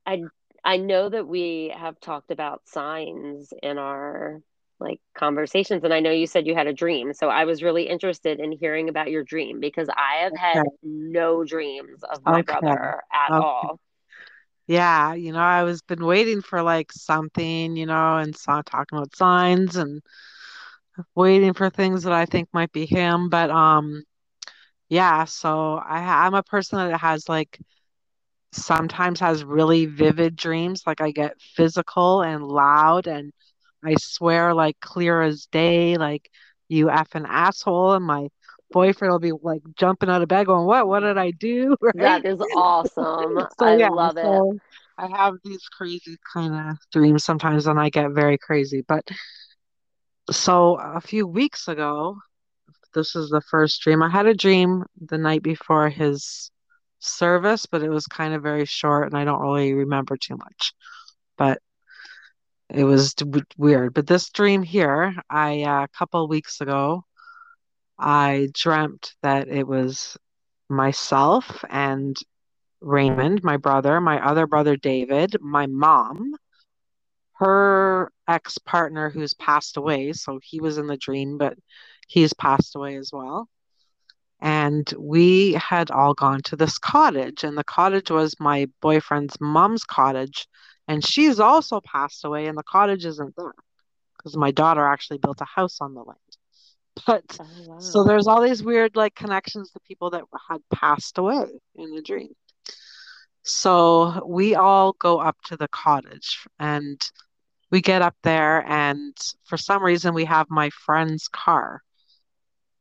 I 0.06 0.30
I 0.64 0.78
know 0.78 1.08
that 1.10 1.28
we 1.28 1.70
have 1.76 2.00
talked 2.02 2.32
about 2.32 2.68
signs 2.68 3.54
in 3.64 3.78
our 3.78 4.42
like 4.80 5.00
conversations 5.18 5.84
and 5.84 5.94
I 5.94 6.00
know 6.00 6.12
you 6.12 6.28
said 6.28 6.48
you 6.48 6.56
had 6.56 6.68
a 6.68 6.74
dream. 6.74 7.14
So 7.14 7.30
I 7.30 7.46
was 7.46 7.64
really 7.64 7.88
interested 7.90 8.40
in 8.40 8.52
hearing 8.52 8.90
about 8.90 9.10
your 9.12 9.24
dream 9.24 9.60
because 9.60 9.90
I 9.90 10.24
have 10.24 10.36
had 10.36 10.64
Okay, 10.64 10.70
no 10.84 11.44
dreams 11.44 12.04
of 12.04 12.24
my 12.26 12.42
okay, 12.52 12.68
brother 12.68 13.02
at 13.14 13.32
okay. 13.32 13.40
all. 13.40 13.80
Yeah, 14.68 15.14
you 15.14 15.32
know, 15.34 15.40
I 15.40 15.64
was 15.64 15.82
been 15.82 16.06
waiting 16.06 16.42
for 16.42 16.62
like 16.62 16.92
something, 16.92 17.76
you 17.76 17.86
know, 17.86 18.18
and 18.18 18.36
saw 18.36 18.62
talking 18.62 18.98
about 18.98 19.16
signs 19.16 19.76
and 19.76 20.02
waiting 21.16 21.54
for 21.54 21.70
things 21.70 22.04
that 22.04 22.14
I 22.14 22.26
think 22.26 22.50
might 22.54 22.72
be 22.72 22.86
him. 22.86 23.30
But 23.30 23.50
um, 23.52 24.04
yeah, 24.90 25.26
so 25.26 25.76
I 25.76 26.26
I'm 26.26 26.34
a 26.36 26.44
person 26.44 26.80
that 26.80 27.00
has 27.00 27.28
like 27.30 27.60
sometimes 28.54 29.20
has 29.20 29.44
really 29.44 29.86
vivid 29.86 30.36
dreams. 30.36 30.84
Like 30.86 31.02
I 31.02 31.12
get 31.12 31.40
physical 31.40 32.22
and 32.22 32.44
loud 32.46 33.08
and 33.08 33.32
I 33.84 33.96
swear 34.00 34.54
like 34.54 34.80
clear 34.82 35.22
as 35.22 35.48
day, 35.48 35.98
like 35.98 36.30
you 36.70 36.88
effing 36.88 37.26
asshole. 37.28 37.94
And 37.94 38.06
my 38.06 38.28
boyfriend 38.72 39.12
will 39.12 39.20
be 39.20 39.32
like 39.42 39.62
jumping 39.78 40.10
out 40.10 40.22
of 40.22 40.28
bed 40.30 40.48
going, 40.48 40.66
What, 40.68 40.88
what 40.88 41.02
did 41.02 41.18
I 41.18 41.32
do? 41.32 41.76
Right? 41.82 41.94
That 42.24 42.26
is 42.26 42.42
awesome. 42.52 43.48
So 43.60 43.66
I 43.66 43.78
yeah, 43.78 43.90
love 43.90 44.18
it. 44.18 44.44
I 44.98 45.08
have 45.08 45.36
these 45.44 45.64
crazy 45.72 46.18
kind 46.34 46.54
of 46.54 46.78
dreams 46.92 47.24
sometimes 47.24 47.68
and 47.68 47.80
I 47.80 47.90
get 47.90 48.12
very 48.12 48.38
crazy. 48.38 48.84
But 48.88 49.08
so 50.32 50.76
a 50.80 51.02
few 51.02 51.28
weeks 51.28 51.68
ago, 51.68 52.18
this 52.94 53.16
is 53.16 53.30
the 53.30 53.42
first 53.52 53.82
dream. 53.82 54.04
I 54.04 54.10
had 54.10 54.28
a 54.28 54.34
dream 54.36 54.84
the 55.02 55.18
night 55.18 55.44
before 55.44 55.90
his 55.90 56.52
service, 57.00 57.66
but 57.66 57.84
it 57.84 57.90
was 57.90 58.08
kind 58.08 58.34
of 58.34 58.44
very 58.44 58.66
short 58.66 59.08
and 59.08 59.18
I 59.18 59.26
don't 59.26 59.42
really 59.42 59.74
remember 59.74 60.18
too 60.18 60.38
much. 60.38 60.74
But 61.38 61.60
it 62.70 62.84
was 62.84 63.16
weird. 63.58 63.94
But 63.94 64.08
this 64.08 64.30
dream 64.30 64.64
here, 64.64 65.16
I 65.30 65.64
uh, 65.64 65.84
a 65.84 65.88
couple 65.88 66.28
weeks 66.28 66.62
ago, 66.62 67.04
I 67.98 68.50
dreamt 68.54 69.16
that 69.24 69.48
it 69.48 69.68
was 69.68 70.18
myself 70.70 71.64
and 71.70 72.16
Raymond, 72.82 73.44
my 73.44 73.58
brother, 73.58 74.00
my 74.00 74.26
other 74.26 74.48
brother 74.48 74.78
David, 74.78 75.36
my 75.42 75.68
mom, 75.68 76.36
her 77.34 78.12
ex-partner 78.28 79.10
who's 79.10 79.34
passed 79.34 79.78
away, 79.78 80.14
so 80.14 80.40
he 80.44 80.62
was 80.62 80.78
in 80.78 80.88
the 80.88 80.98
dream, 80.98 81.38
but 81.38 81.58
he's 82.08 82.34
passed 82.34 82.76
away 82.76 82.96
as 82.96 83.12
well. 83.12 83.50
And 84.42 84.92
we 84.98 85.54
had 85.54 85.92
all 85.92 86.14
gone 86.14 86.42
to 86.44 86.56
this 86.56 86.78
cottage, 86.78 87.44
and 87.44 87.58
the 87.58 87.64
cottage 87.64 88.12
was 88.12 88.40
my 88.40 88.68
boyfriend's 88.82 89.36
mom's 89.42 89.84
cottage, 89.84 90.48
and 90.90 91.06
she's 91.06 91.40
also 91.40 91.80
passed 91.80 92.26
away, 92.26 92.48
and 92.48 92.58
the 92.58 92.64
cottage 92.64 93.06
isn't 93.06 93.36
there 93.38 93.54
because 94.18 94.36
my 94.36 94.50
daughter 94.50 94.86
actually 94.86 95.20
built 95.20 95.40
a 95.40 95.46
house 95.46 95.78
on 95.80 95.94
the 95.94 96.02
land. 96.02 96.18
But 97.06 97.38
Oh 97.40 97.80
so 97.80 98.04
there's 98.04 98.28
all 98.28 98.42
these 98.42 98.64
weird 98.64 98.96
like 98.96 99.14
connections 99.14 99.72
to 99.72 99.80
people 99.88 100.10
that 100.10 100.24
had 100.50 100.62
passed 100.74 101.20
away 101.20 101.46
in 101.76 101.96
the 101.96 102.02
dream. 102.02 102.34
So 103.44 104.26
we 104.28 104.56
all 104.56 104.94
go 104.94 105.20
up 105.20 105.38
to 105.46 105.56
the 105.56 105.68
cottage 105.68 106.46
and 106.60 107.00
we 107.72 107.82
get 107.82 108.02
up 108.02 108.16
there, 108.24 108.66
and 108.68 109.16
for 109.46 109.58
some 109.58 109.84
reason, 109.84 110.16
we 110.16 110.26
have 110.26 110.48
my 110.50 110.72
friend's 110.72 111.28
car, 111.28 111.82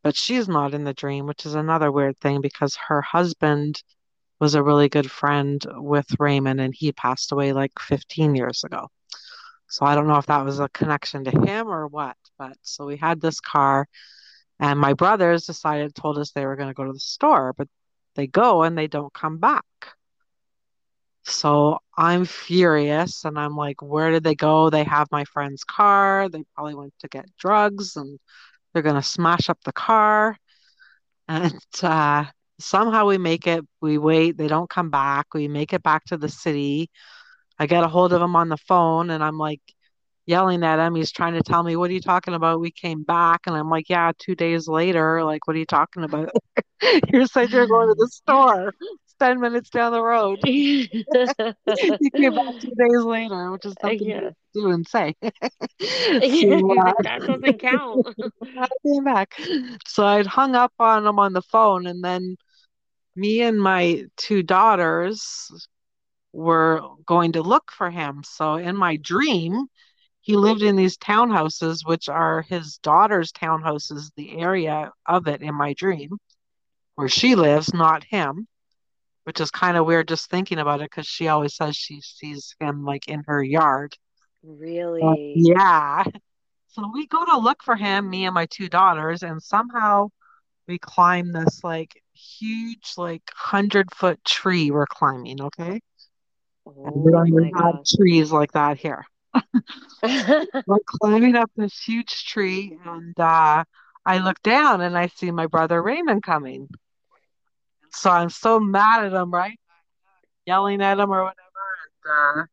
but 0.02 0.16
she's 0.16 0.48
not 0.48 0.72
in 0.72 0.84
the 0.84 0.94
dream, 0.94 1.26
which 1.26 1.44
is 1.44 1.54
another 1.54 1.92
weird 1.92 2.18
thing 2.20 2.40
because 2.40 2.74
her 2.88 3.02
husband 3.02 3.82
was 4.40 4.54
a 4.54 4.62
really 4.62 4.88
good 4.88 5.10
friend 5.10 5.64
with 5.76 6.06
Raymond 6.18 6.60
and 6.60 6.74
he 6.74 6.92
passed 6.92 7.32
away 7.32 7.52
like 7.52 7.72
15 7.80 8.34
years 8.34 8.64
ago. 8.64 8.88
So 9.68 9.84
I 9.84 9.94
don't 9.94 10.06
know 10.08 10.18
if 10.18 10.26
that 10.26 10.44
was 10.44 10.60
a 10.60 10.68
connection 10.70 11.24
to 11.24 11.30
him 11.30 11.68
or 11.68 11.86
what, 11.88 12.16
but 12.38 12.56
so 12.62 12.86
we 12.86 12.96
had 12.96 13.20
this 13.20 13.40
car, 13.40 13.86
and 14.60 14.78
my 14.80 14.94
brothers 14.94 15.46
decided, 15.46 15.94
told 15.94 16.18
us 16.18 16.32
they 16.32 16.46
were 16.46 16.56
going 16.56 16.68
to 16.68 16.74
go 16.74 16.84
to 16.84 16.92
the 16.92 16.98
store, 17.00 17.52
but 17.52 17.68
they 18.14 18.26
go 18.26 18.62
and 18.62 18.76
they 18.76 18.86
don't 18.88 19.12
come 19.12 19.38
back. 19.38 19.64
So 21.24 21.78
I'm 21.96 22.24
furious 22.24 23.24
and 23.24 23.38
I'm 23.38 23.54
like, 23.56 23.82
where 23.82 24.10
did 24.10 24.24
they 24.24 24.34
go? 24.34 24.70
They 24.70 24.84
have 24.84 25.08
my 25.12 25.24
friend's 25.24 25.64
car. 25.64 26.28
They 26.28 26.42
probably 26.54 26.74
went 26.74 26.94
to 27.00 27.08
get 27.08 27.26
drugs 27.38 27.96
and 27.96 28.18
they're 28.72 28.82
gonna 28.82 29.02
smash 29.02 29.50
up 29.50 29.58
the 29.64 29.72
car. 29.72 30.36
And 31.28 31.54
uh 31.82 32.24
Somehow 32.60 33.06
we 33.06 33.18
make 33.18 33.46
it, 33.46 33.64
we 33.80 33.98
wait, 33.98 34.36
they 34.36 34.48
don't 34.48 34.68
come 34.70 34.90
back. 34.90 35.26
We 35.34 35.48
make 35.48 35.72
it 35.72 35.82
back 35.82 36.04
to 36.06 36.16
the 36.16 36.28
city. 36.28 36.90
I 37.58 37.66
get 37.66 37.84
a 37.84 37.88
hold 37.88 38.12
of 38.12 38.22
him 38.22 38.36
on 38.36 38.48
the 38.48 38.56
phone 38.56 39.10
and 39.10 39.22
I'm 39.22 39.38
like 39.38 39.60
yelling 40.26 40.62
at 40.62 40.78
him. 40.78 40.94
He's 40.94 41.10
trying 41.10 41.34
to 41.34 41.42
tell 41.42 41.62
me, 41.62 41.74
What 41.74 41.90
are 41.90 41.94
you 41.94 42.00
talking 42.00 42.34
about? 42.34 42.60
We 42.60 42.70
came 42.70 43.02
back. 43.02 43.40
And 43.46 43.56
I'm 43.56 43.70
like, 43.70 43.88
Yeah, 43.88 44.12
two 44.18 44.34
days 44.34 44.68
later. 44.68 45.24
Like, 45.24 45.46
what 45.46 45.56
are 45.56 45.58
you 45.58 45.66
talking 45.66 46.04
about? 46.04 46.30
you 47.12 47.26
said 47.26 47.50
you're 47.50 47.66
going 47.66 47.88
to 47.88 47.94
the 47.94 48.08
store. 48.08 48.74
It's 48.80 49.14
10 49.18 49.40
minutes 49.40 49.70
down 49.70 49.92
the 49.92 50.02
road. 50.02 50.38
you 50.44 50.86
came 50.88 52.34
back 52.34 52.60
two 52.60 52.74
days 52.76 53.04
later, 53.04 53.50
which 53.50 53.64
is 53.64 53.74
something 53.80 54.08
yeah. 54.08 54.20
to 54.20 54.34
do 54.54 54.70
and 54.70 54.86
say. 54.86 55.14
so, 55.22 55.30
uh, 55.30 56.92
that 57.02 57.22
doesn't 57.26 57.58
count. 57.58 58.06
I 58.56 58.68
came 58.86 59.04
back. 59.04 59.34
So 59.86 60.04
I'd 60.04 60.26
hung 60.26 60.54
up 60.54 60.72
on 60.78 61.06
him 61.06 61.18
on 61.18 61.32
the 61.32 61.42
phone, 61.42 61.86
and 61.86 62.04
then 62.04 62.36
me 63.18 63.42
and 63.42 63.60
my 63.60 64.04
two 64.16 64.42
daughters 64.42 65.50
were 66.32 66.82
going 67.04 67.32
to 67.32 67.42
look 67.42 67.72
for 67.72 67.90
him. 67.90 68.22
So 68.24 68.54
in 68.54 68.76
my 68.76 68.96
dream, 68.96 69.66
he 70.20 70.36
lived 70.36 70.62
in 70.62 70.76
these 70.76 70.96
townhouses, 70.96 71.80
which 71.84 72.08
are 72.08 72.42
his 72.42 72.78
daughter's 72.78 73.32
townhouses, 73.32 74.10
the 74.16 74.38
area 74.38 74.92
of 75.06 75.26
it 75.26 75.42
in 75.42 75.54
my 75.54 75.74
dream 75.74 76.10
where 76.94 77.08
she 77.08 77.34
lives, 77.34 77.72
not 77.72 78.04
him, 78.04 78.46
which 79.24 79.40
is 79.40 79.50
kind 79.50 79.76
of 79.76 79.86
weird 79.86 80.08
just 80.08 80.28
thinking 80.30 80.58
about 80.58 80.80
it 80.80 80.90
because 80.90 81.06
she 81.06 81.28
always 81.28 81.54
says 81.54 81.76
she 81.76 82.00
sees 82.00 82.54
him 82.60 82.84
like 82.84 83.08
in 83.08 83.22
her 83.26 83.42
yard. 83.42 83.94
Really? 84.42 85.00
But, 85.00 85.18
yeah. 85.18 86.04
So 86.68 86.90
we 86.92 87.06
go 87.06 87.24
to 87.24 87.38
look 87.38 87.62
for 87.62 87.76
him, 87.76 88.10
me 88.10 88.26
and 88.26 88.34
my 88.34 88.46
two 88.46 88.68
daughters, 88.68 89.22
and 89.22 89.42
somehow 89.42 90.08
we 90.66 90.78
climb 90.78 91.32
this 91.32 91.62
like 91.64 92.02
huge, 92.18 92.92
like 92.96 93.22
hundred 93.34 93.94
foot 93.94 94.22
tree 94.24 94.70
we're 94.70 94.86
climbing, 94.86 95.40
okay? 95.42 95.80
Oh 96.66 96.92
we 96.94 97.12
don't 97.12 97.28
even 97.28 97.52
have 97.54 97.84
trees 97.84 98.30
like 98.32 98.52
that 98.52 98.78
here. 98.78 99.04
we're 100.02 100.78
climbing 100.86 101.36
up 101.36 101.50
this 101.56 101.78
huge 101.78 102.26
tree, 102.26 102.78
and 102.84 103.18
uh, 103.18 103.64
I 104.04 104.18
look 104.18 104.40
down 104.42 104.80
and 104.80 104.96
I 104.96 105.08
see 105.08 105.30
my 105.30 105.46
brother 105.46 105.82
Raymond 105.82 106.22
coming. 106.22 106.68
So 107.92 108.10
I'm 108.10 108.30
so 108.30 108.60
mad 108.60 109.04
at 109.04 109.12
him, 109.12 109.30
right? 109.30 109.58
Yelling 110.46 110.82
at 110.82 110.98
him 110.98 111.10
or 111.12 111.24
whatever. 111.24 111.36
And 112.04 112.42
uh, 112.42 112.46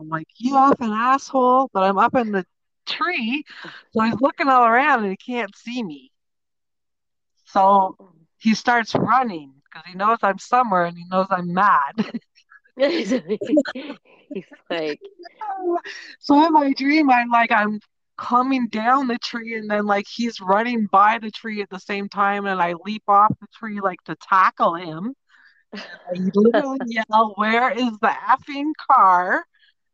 I'm 0.00 0.08
like, 0.08 0.28
you 0.36 0.56
off 0.56 0.80
an 0.80 0.90
asshole. 0.90 1.70
But 1.72 1.82
I'm 1.82 1.98
up 1.98 2.14
in 2.14 2.32
the 2.32 2.46
tree. 2.86 3.44
So 3.92 4.02
he's 4.02 4.20
looking 4.20 4.48
all 4.48 4.64
around 4.64 5.02
and 5.04 5.10
he 5.10 5.16
can't 5.16 5.54
see 5.56 5.82
me. 5.82 6.10
So 7.46 7.96
he 8.42 8.54
starts 8.54 8.94
running 8.94 9.52
because 9.64 9.86
he 9.88 9.96
knows 9.96 10.18
I'm 10.22 10.38
somewhere 10.38 10.84
and 10.84 10.96
he 10.98 11.04
knows 11.10 11.28
I'm 11.30 11.52
mad. 11.54 11.94
He's 12.76 13.12
like, 13.12 15.00
so 16.20 16.46
in 16.46 16.52
my 16.52 16.72
dream, 16.72 17.10
I'm 17.10 17.30
like, 17.30 17.52
I'm 17.52 17.80
coming 18.18 18.68
down 18.68 19.08
the 19.08 19.18
tree 19.18 19.56
and 19.56 19.70
then 19.70 19.86
like 19.86 20.06
he's 20.08 20.40
running 20.40 20.86
by 20.86 21.18
the 21.18 21.30
tree 21.30 21.62
at 21.62 21.70
the 21.70 21.78
same 21.78 22.08
time 22.08 22.46
and 22.46 22.60
I 22.60 22.74
leap 22.84 23.04
off 23.08 23.32
the 23.40 23.46
tree 23.54 23.80
like 23.80 24.02
to 24.04 24.16
tackle 24.16 24.74
him. 24.74 25.14
I 26.06 26.14
literally 26.34 26.80
yell, 26.86 27.34
Where 27.36 27.70
is 27.72 27.92
the 28.00 28.14
effing 28.28 28.72
car? 28.90 29.44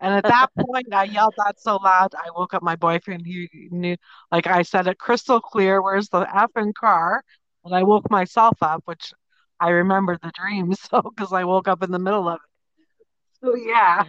And 0.00 0.14
at 0.14 0.26
that 0.28 0.48
point, 0.58 0.92
I 0.94 1.04
yelled 1.04 1.34
that 1.38 1.60
so 1.60 1.76
loud, 1.76 2.14
I 2.16 2.30
woke 2.36 2.54
up 2.54 2.62
my 2.62 2.76
boyfriend. 2.76 3.26
He 3.26 3.48
knew, 3.70 3.96
like 4.30 4.46
I 4.46 4.62
said 4.62 4.86
it 4.86 4.98
crystal 4.98 5.40
clear, 5.40 5.82
Where's 5.82 6.08
the 6.08 6.24
effing 6.24 6.74
car? 6.74 7.22
And 7.64 7.74
I 7.74 7.82
woke 7.82 8.10
myself 8.10 8.56
up, 8.62 8.82
which 8.84 9.12
I 9.60 9.70
remembered 9.70 10.20
the 10.22 10.32
dream. 10.34 10.72
So, 10.90 11.02
because 11.02 11.32
I 11.32 11.44
woke 11.44 11.68
up 11.68 11.82
in 11.82 11.90
the 11.90 11.98
middle 11.98 12.28
of 12.28 12.36
it. 12.36 12.86
So, 13.40 13.54
yeah. 13.54 14.04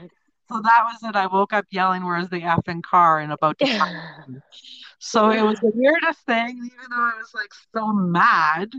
So 0.51 0.59
that 0.61 0.83
was 0.83 0.97
it. 1.03 1.15
I 1.15 1.27
woke 1.27 1.53
up 1.53 1.65
yelling, 1.69 2.05
Where's 2.05 2.29
the 2.29 2.41
effing 2.41 2.81
car? 2.81 3.19
and 3.19 3.31
about 3.31 3.59
to 3.59 3.65
So 4.99 5.29
it 5.29 5.41
was 5.41 5.59
the 5.59 5.71
weirdest 5.73 6.25
thing, 6.25 6.57
even 6.57 6.89
though 6.89 6.97
I 6.97 7.13
was 7.17 7.31
like 7.33 7.51
so 7.73 7.93
mad 7.93 8.71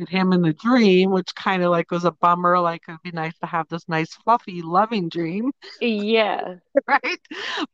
at 0.00 0.08
him 0.08 0.32
in 0.32 0.42
the 0.42 0.52
dream, 0.52 1.10
which 1.10 1.34
kind 1.34 1.62
of 1.62 1.70
like 1.70 1.90
was 1.90 2.04
a 2.04 2.12
bummer. 2.12 2.58
Like 2.60 2.82
it'd 2.88 3.02
be 3.02 3.10
nice 3.10 3.36
to 3.40 3.46
have 3.46 3.68
this 3.68 3.88
nice, 3.88 4.14
fluffy, 4.14 4.62
loving 4.62 5.08
dream. 5.08 5.50
Yeah. 5.80 6.54
right. 6.86 7.20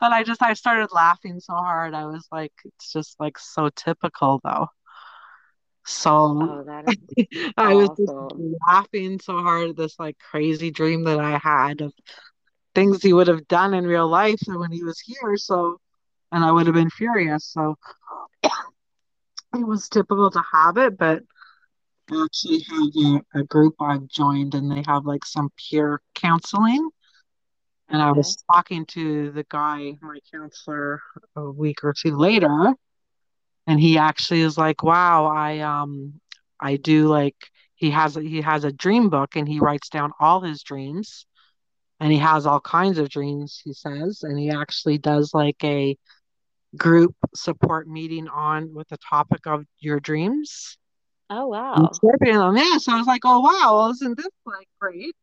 But 0.00 0.12
I 0.12 0.24
just 0.24 0.42
I 0.42 0.54
started 0.54 0.88
laughing 0.92 1.40
so 1.40 1.54
hard. 1.54 1.94
I 1.94 2.06
was 2.06 2.26
like, 2.32 2.52
it's 2.64 2.92
just 2.92 3.20
like 3.20 3.38
so 3.38 3.68
typical 3.76 4.40
though. 4.42 4.68
So 5.86 6.10
oh, 6.10 6.64
I 7.56 7.74
was 7.74 7.90
laughing 8.68 9.20
so 9.20 9.40
hard 9.40 9.70
at 9.70 9.76
this 9.76 9.98
like 9.98 10.18
crazy 10.18 10.70
dream 10.70 11.04
that 11.04 11.20
I 11.20 11.38
had 11.38 11.80
of 11.80 11.92
things 12.74 13.02
he 13.02 13.12
would 13.12 13.28
have 13.28 13.46
done 13.48 13.72
in 13.72 13.86
real 13.86 14.08
life 14.08 14.40
when 14.46 14.72
he 14.72 14.82
was 14.82 15.00
here. 15.00 15.36
So 15.36 15.78
and 16.32 16.44
I 16.44 16.50
would 16.50 16.66
have 16.66 16.74
been 16.74 16.90
furious. 16.90 17.44
So 17.46 17.76
it 18.42 19.66
was 19.66 19.88
typical 19.88 20.30
to 20.30 20.42
have 20.52 20.76
it, 20.76 20.98
but 20.98 21.22
I 22.10 22.24
actually 22.24 22.64
have 22.68 23.22
a, 23.34 23.40
a 23.40 23.44
group 23.44 23.74
I've 23.80 24.06
joined 24.08 24.54
and 24.54 24.70
they 24.70 24.82
have 24.86 25.06
like 25.06 25.24
some 25.24 25.50
peer 25.56 26.00
counseling. 26.14 26.90
And 27.88 28.02
I 28.02 28.10
was 28.10 28.36
talking 28.52 28.84
to 28.86 29.30
the 29.30 29.44
guy, 29.48 29.94
my 30.02 30.18
counselor, 30.32 31.00
a 31.36 31.48
week 31.48 31.84
or 31.84 31.94
two 31.96 32.16
later, 32.16 32.74
and 33.66 33.80
he 33.80 33.98
actually 33.98 34.42
is 34.42 34.56
like, 34.58 34.82
"Wow, 34.82 35.26
I 35.26 35.60
um 35.60 36.20
I 36.60 36.76
do 36.76 37.08
like 37.08 37.36
he 37.74 37.90
has 37.90 38.14
he 38.14 38.40
has 38.42 38.64
a 38.64 38.72
dream 38.72 39.08
book 39.10 39.36
and 39.36 39.48
he 39.48 39.60
writes 39.60 39.88
down 39.88 40.12
all 40.20 40.40
his 40.40 40.62
dreams 40.62 41.26
and 42.00 42.12
he 42.12 42.18
has 42.18 42.46
all 42.46 42.60
kinds 42.60 42.98
of 42.98 43.08
dreams, 43.08 43.60
he 43.64 43.72
says, 43.72 44.22
and 44.22 44.38
he 44.38 44.50
actually 44.50 44.98
does 44.98 45.32
like 45.34 45.62
a 45.64 45.96
group 46.76 47.14
support 47.34 47.88
meeting 47.88 48.28
on 48.28 48.74
with 48.74 48.88
the 48.88 48.98
topic 48.98 49.46
of 49.46 49.64
your 49.80 50.00
dreams." 50.00 50.78
Oh, 51.28 51.48
wow. 51.48 51.90
on 52.40 52.54
this. 52.54 52.84
So 52.84 52.92
I 52.92 52.98
was 52.98 53.06
like, 53.06 53.22
oh 53.24 53.40
wow, 53.40 53.90
isn't 53.90 54.16
this 54.16 54.28
like 54.44 54.68
great? 54.80 55.16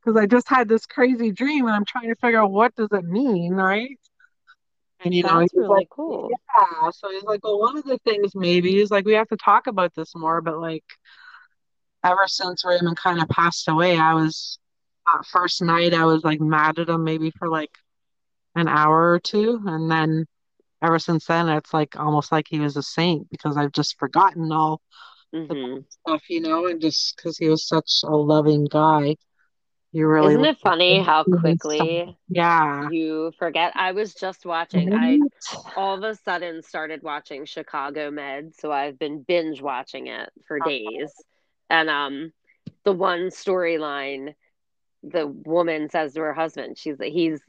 Because 0.00 0.16
I 0.18 0.26
just 0.26 0.48
had 0.48 0.68
this 0.68 0.86
crazy 0.86 1.32
dream 1.32 1.66
and 1.66 1.74
I'm 1.74 1.84
trying 1.84 2.08
to 2.08 2.16
figure 2.16 2.40
out 2.40 2.50
what 2.50 2.74
does 2.76 2.88
it 2.92 3.04
mean, 3.04 3.52
right? 3.54 3.98
And 5.04 5.14
you 5.14 5.22
know, 5.22 5.40
he's 5.40 5.52
like, 5.68 5.68
really 5.68 5.86
cool. 5.90 6.40
yeah. 6.58 6.90
So 6.92 7.10
he's 7.10 7.24
like, 7.24 7.44
well, 7.44 7.60
one 7.60 7.76
of 7.78 7.84
the 7.84 7.98
things 8.04 8.34
maybe 8.34 8.78
is 8.78 8.90
like 8.90 9.04
we 9.06 9.14
have 9.14 9.28
to 9.28 9.36
talk 9.36 9.66
about 9.66 9.94
this 9.94 10.14
more, 10.16 10.40
but 10.40 10.58
like 10.60 10.84
ever 12.04 12.26
since 12.26 12.64
Raymond 12.64 12.96
kind 12.96 13.20
of 13.22 13.28
passed 13.28 13.68
away, 13.68 13.96
I 13.98 14.14
was 14.14 14.58
that 15.06 15.24
first 15.26 15.62
night 15.62 15.94
I 15.94 16.04
was 16.04 16.24
like 16.24 16.40
mad 16.40 16.78
at 16.78 16.88
him 16.88 17.04
maybe 17.04 17.30
for 17.38 17.48
like 17.48 17.70
an 18.56 18.68
hour 18.68 19.12
or 19.12 19.20
two, 19.20 19.62
and 19.66 19.90
then 19.90 20.26
ever 20.82 20.98
since 21.00 21.26
then 21.26 21.48
it's 21.48 21.74
like 21.74 21.96
almost 21.98 22.32
like 22.32 22.46
he 22.48 22.60
was 22.60 22.76
a 22.76 22.82
saint 22.84 23.30
because 23.30 23.56
I've 23.56 23.72
just 23.72 23.98
forgotten 23.98 24.52
all 24.52 24.82
the 25.48 25.56
hmm 25.56 25.84
bad 26.08 26.18
stuff, 26.20 26.30
you 26.30 26.40
know, 26.40 26.66
and 26.68 26.80
just 26.80 27.16
because 27.16 27.38
he 27.38 27.48
was 27.48 27.66
such 27.68 28.02
a 28.04 28.16
loving 28.16 28.66
guy, 28.66 29.16
you 29.94 30.06
really 30.08 30.34
Isn't 30.34 30.44
it 30.44 30.58
funny 30.58 31.00
how 31.00 31.24
quickly 31.24 32.16
Yeah. 32.28 32.88
you 32.90 33.32
forget? 33.38 33.72
I 33.76 33.92
was 33.92 34.14
just 34.14 34.44
watching, 34.44 34.92
I 34.92 35.20
all 35.76 35.96
of 35.96 36.02
a 36.04 36.14
sudden 36.14 36.62
started 36.62 37.02
watching 37.02 37.44
Chicago 37.44 38.10
Med, 38.10 38.54
so 38.54 38.72
I've 38.72 38.98
been 38.98 39.22
binge 39.22 39.62
watching 39.62 40.08
it 40.08 40.30
for 40.46 40.60
days. 40.60 41.12
And 41.70 41.88
um 41.88 42.32
the 42.84 42.92
one 42.92 43.28
storyline 43.28 44.34
the 45.02 45.26
woman 45.26 45.90
says 45.90 46.14
to 46.14 46.20
her 46.22 46.34
husband, 46.34 46.78
she's 46.78 46.98
like 46.98 47.12
he's 47.12 47.40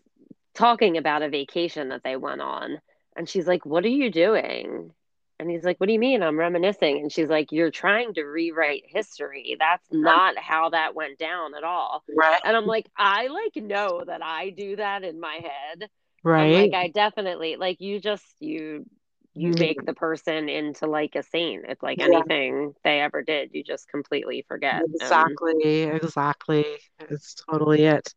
talking 0.53 0.97
about 0.97 1.23
a 1.23 1.29
vacation 1.29 1.89
that 1.89 2.03
they 2.03 2.15
went 2.15 2.41
on. 2.41 2.79
And 3.17 3.27
she's 3.27 3.47
like, 3.47 3.65
What 3.65 3.85
are 3.85 3.89
you 3.89 4.11
doing? 4.11 4.91
And 5.39 5.49
he's 5.49 5.63
like, 5.63 5.79
What 5.79 5.87
do 5.87 5.93
you 5.93 5.99
mean? 5.99 6.23
I'm 6.23 6.39
reminiscing. 6.39 6.99
And 6.99 7.11
she's 7.11 7.29
like, 7.29 7.51
You're 7.51 7.71
trying 7.71 8.13
to 8.15 8.23
rewrite 8.23 8.83
history. 8.87 9.57
That's 9.59 9.87
not 9.91 10.37
how 10.37 10.69
that 10.69 10.95
went 10.95 11.17
down 11.17 11.55
at 11.55 11.63
all. 11.63 12.03
Right. 12.15 12.39
And 12.43 12.55
I'm 12.55 12.65
like, 12.65 12.87
I 12.97 13.27
like 13.27 13.55
know 13.55 14.03
that 14.05 14.21
I 14.23 14.49
do 14.51 14.77
that 14.77 15.03
in 15.03 15.19
my 15.19 15.35
head. 15.35 15.89
I'm 16.33 16.49
Right. 16.49 16.51
like, 16.51 16.73
I 16.73 16.87
definitely 16.89 17.55
like 17.57 17.81
you 17.81 17.99
just 17.99 18.25
you 18.39 18.85
you 19.33 19.51
mm-hmm. 19.51 19.59
make 19.59 19.85
the 19.85 19.93
person 19.93 20.49
into 20.49 20.87
like 20.87 21.15
a 21.15 21.23
saint. 21.23 21.65
It's 21.67 21.83
like 21.83 22.01
Yeah, 22.05 22.23
anything 22.23 22.73
they 22.83 23.01
ever 23.01 23.21
did, 23.21 23.51
you 23.53 23.63
just 23.63 23.87
completely 23.89 24.45
forget. 24.47 24.85
And 25.01 25.01
exactly. 25.01 25.83
Exactly. 25.83 26.65
It's 26.99 27.35
totally 27.49 27.83
it. 27.85 28.13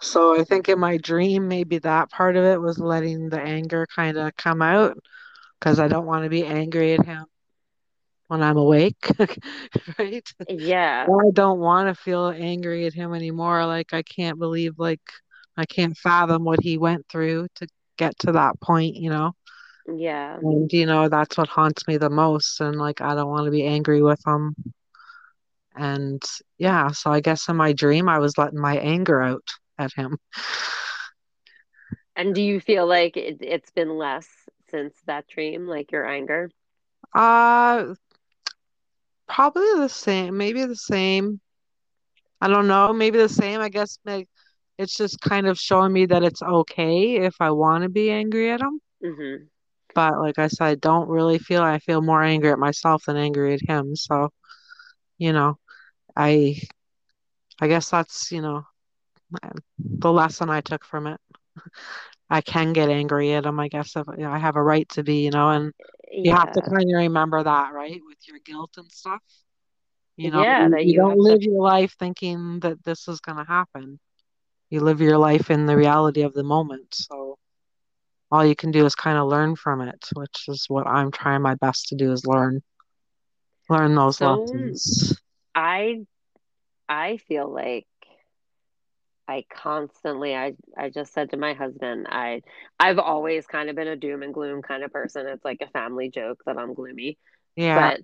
So 0.00 0.38
I 0.38 0.44
think 0.44 0.68
in 0.68 0.78
my 0.78 0.96
dream, 0.98 1.48
maybe 1.48 1.78
that 1.78 2.10
part 2.10 2.36
of 2.36 2.44
it 2.44 2.60
was 2.60 2.78
letting 2.78 3.28
the 3.28 3.40
anger 3.40 3.86
kind 3.94 4.16
of 4.16 4.34
come 4.36 4.62
out 4.62 4.98
because 5.60 5.78
I 5.80 5.88
don't 5.88 6.06
want 6.06 6.24
to 6.24 6.30
be 6.30 6.46
angry 6.46 6.94
at 6.94 7.04
him 7.04 7.26
when 8.28 8.42
I'm 8.42 8.56
awake, 8.56 9.10
right? 9.98 10.28
yeah, 10.48 11.08
I 11.08 11.30
don't 11.32 11.60
want 11.60 11.88
to 11.88 11.94
feel 12.00 12.28
angry 12.28 12.86
at 12.86 12.94
him 12.94 13.14
anymore. 13.14 13.66
Like 13.66 13.92
I 13.92 14.02
can't 14.02 14.38
believe, 14.38 14.78
like 14.78 15.02
I 15.56 15.66
can't 15.66 15.96
fathom 15.96 16.44
what 16.44 16.60
he 16.62 16.78
went 16.78 17.06
through 17.08 17.48
to 17.56 17.66
get 17.98 18.18
to 18.20 18.32
that 18.32 18.60
point, 18.60 18.96
you 18.96 19.10
know? 19.10 19.32
yeah. 19.96 20.38
And 20.42 20.72
you 20.72 20.86
know, 20.86 21.08
that's 21.08 21.36
what 21.36 21.48
haunts 21.48 21.86
me 21.86 21.96
the 21.96 22.10
most. 22.10 22.60
And 22.60 22.76
like 22.76 23.00
I 23.00 23.14
don't 23.14 23.30
want 23.30 23.46
to 23.46 23.50
be 23.50 23.64
angry 23.64 24.02
with 24.02 24.20
him. 24.26 24.54
And 25.76 26.22
yeah, 26.58 26.88
so 26.90 27.10
I 27.12 27.20
guess 27.20 27.48
in 27.48 27.56
my 27.56 27.72
dream, 27.72 28.08
I 28.08 28.18
was 28.18 28.38
letting 28.38 28.60
my 28.60 28.76
anger 28.78 29.22
out 29.22 29.48
at 29.78 29.92
him. 29.94 30.18
And 32.16 32.34
do 32.34 32.42
you 32.42 32.60
feel 32.60 32.86
like 32.86 33.16
it, 33.16 33.38
it's 33.40 33.70
been 33.70 33.96
less 33.96 34.28
since 34.70 35.00
that 35.06 35.28
dream, 35.28 35.66
like 35.66 35.92
your 35.92 36.06
anger? 36.06 36.50
Uh, 37.14 37.94
probably 39.28 39.62
the 39.76 39.88
same, 39.88 40.36
maybe 40.36 40.64
the 40.64 40.76
same. 40.76 41.40
I 42.40 42.48
don't 42.48 42.68
know, 42.68 42.92
maybe 42.92 43.18
the 43.18 43.28
same. 43.28 43.60
I 43.60 43.68
guess 43.68 43.98
like, 44.04 44.28
it's 44.78 44.96
just 44.96 45.20
kind 45.20 45.46
of 45.46 45.58
showing 45.58 45.92
me 45.92 46.06
that 46.06 46.22
it's 46.22 46.42
okay 46.42 47.16
if 47.16 47.34
I 47.40 47.50
want 47.50 47.82
to 47.84 47.88
be 47.88 48.10
angry 48.10 48.50
at 48.50 48.60
him. 48.60 48.80
hmm 49.02 49.48
But 49.94 50.18
like 50.20 50.38
I 50.38 50.48
said, 50.48 50.66
I 50.66 50.74
don't 50.76 51.08
really 51.08 51.38
feel 51.38 51.62
I 51.62 51.78
feel 51.78 52.00
more 52.02 52.22
angry 52.22 52.50
at 52.50 52.58
myself 52.58 53.04
than 53.06 53.16
angry 53.16 53.54
at 53.54 53.60
him. 53.68 53.94
So, 53.96 54.30
you 55.18 55.32
know, 55.32 55.58
I 56.16 56.56
I 57.60 57.68
guess 57.68 57.90
that's, 57.90 58.30
you 58.32 58.42
know, 58.42 58.64
the 59.78 60.12
lesson 60.12 60.50
I 60.50 60.60
took 60.60 60.84
from 60.84 61.06
it. 61.06 61.20
I 62.30 62.40
can 62.42 62.72
get 62.72 62.88
angry 62.90 63.32
at 63.34 63.46
him, 63.46 63.58
I 63.60 63.68
guess 63.68 63.96
if, 63.96 64.06
you 64.16 64.24
know, 64.24 64.32
I 64.32 64.38
have 64.38 64.56
a 64.56 64.62
right 64.62 64.88
to 64.90 65.02
be, 65.02 65.24
you 65.24 65.30
know, 65.30 65.50
and 65.50 65.72
you 66.22 66.32
have 66.32 66.50
to 66.52 66.62
kind 66.62 66.84
of 66.90 66.98
remember 66.98 67.42
that, 67.42 67.72
right? 67.74 68.00
With 68.06 68.18
your 68.28 68.38
guilt 68.44 68.72
and 68.76 68.90
stuff. 68.90 69.22
You 70.16 70.30
know, 70.30 70.44
Yeah, 70.44 70.58
you, 70.58 70.72
that 70.72 70.84
you 70.84 70.92
you 70.92 70.94
don't 70.94 71.16
have 71.16 71.20
to. 71.26 71.38
live 71.38 71.42
your 71.42 71.62
life 71.62 71.94
thinking 71.98 72.60
that 72.60 72.82
this 72.84 73.08
is 73.08 73.20
going 73.20 73.38
to 73.38 73.44
happen. 73.44 73.98
You 74.70 74.80
live 74.80 75.00
your 75.00 75.18
life 75.18 75.50
in 75.50 75.66
the 75.66 75.76
reality 75.76 76.22
of 76.22 76.34
the 76.34 76.44
moment. 76.44 76.94
So 76.94 77.38
all 78.30 78.44
you 78.44 78.54
can 78.56 78.70
do 78.70 78.84
is 78.86 78.94
kind 78.94 79.18
of 79.18 79.28
learn 79.28 79.56
from 79.56 79.80
it, 79.82 80.06
which 80.14 80.44
is 80.48 80.66
what 80.68 80.86
I'm 80.86 81.10
trying 81.10 81.42
my 81.42 81.54
best 81.54 81.88
to 81.88 81.96
do 81.96 82.12
is 82.12 82.26
learn 82.26 82.60
learn 83.70 83.94
those 83.94 84.20
So 84.20 84.22
lessons. 84.22 85.18
I 85.54 86.06
I 86.88 87.16
feel 87.18 87.48
like 87.52 87.86
I 89.30 89.44
constantly 89.54 90.34
I 90.36 90.54
I 90.78 90.90
just 90.90 91.14
said 91.14 91.30
to 91.30 91.38
my 91.38 91.54
husband, 91.54 92.06
I 92.10 92.42
I've 92.80 92.98
always 92.98 93.46
kind 93.46 93.70
of 93.70 93.76
been 93.76 93.88
a 93.88 93.96
doom 93.96 94.22
and 94.24 94.34
gloom 94.34 94.62
kind 94.62 94.84
of 94.84 94.92
person. 94.92 95.26
It's 95.28 95.44
like 95.44 95.60
a 95.62 95.68
family 95.70 96.10
joke 96.10 96.42
that 96.46 96.58
I'm 96.58 96.74
gloomy. 96.74 97.18
Yeah, 97.56 97.74
But 97.74 98.00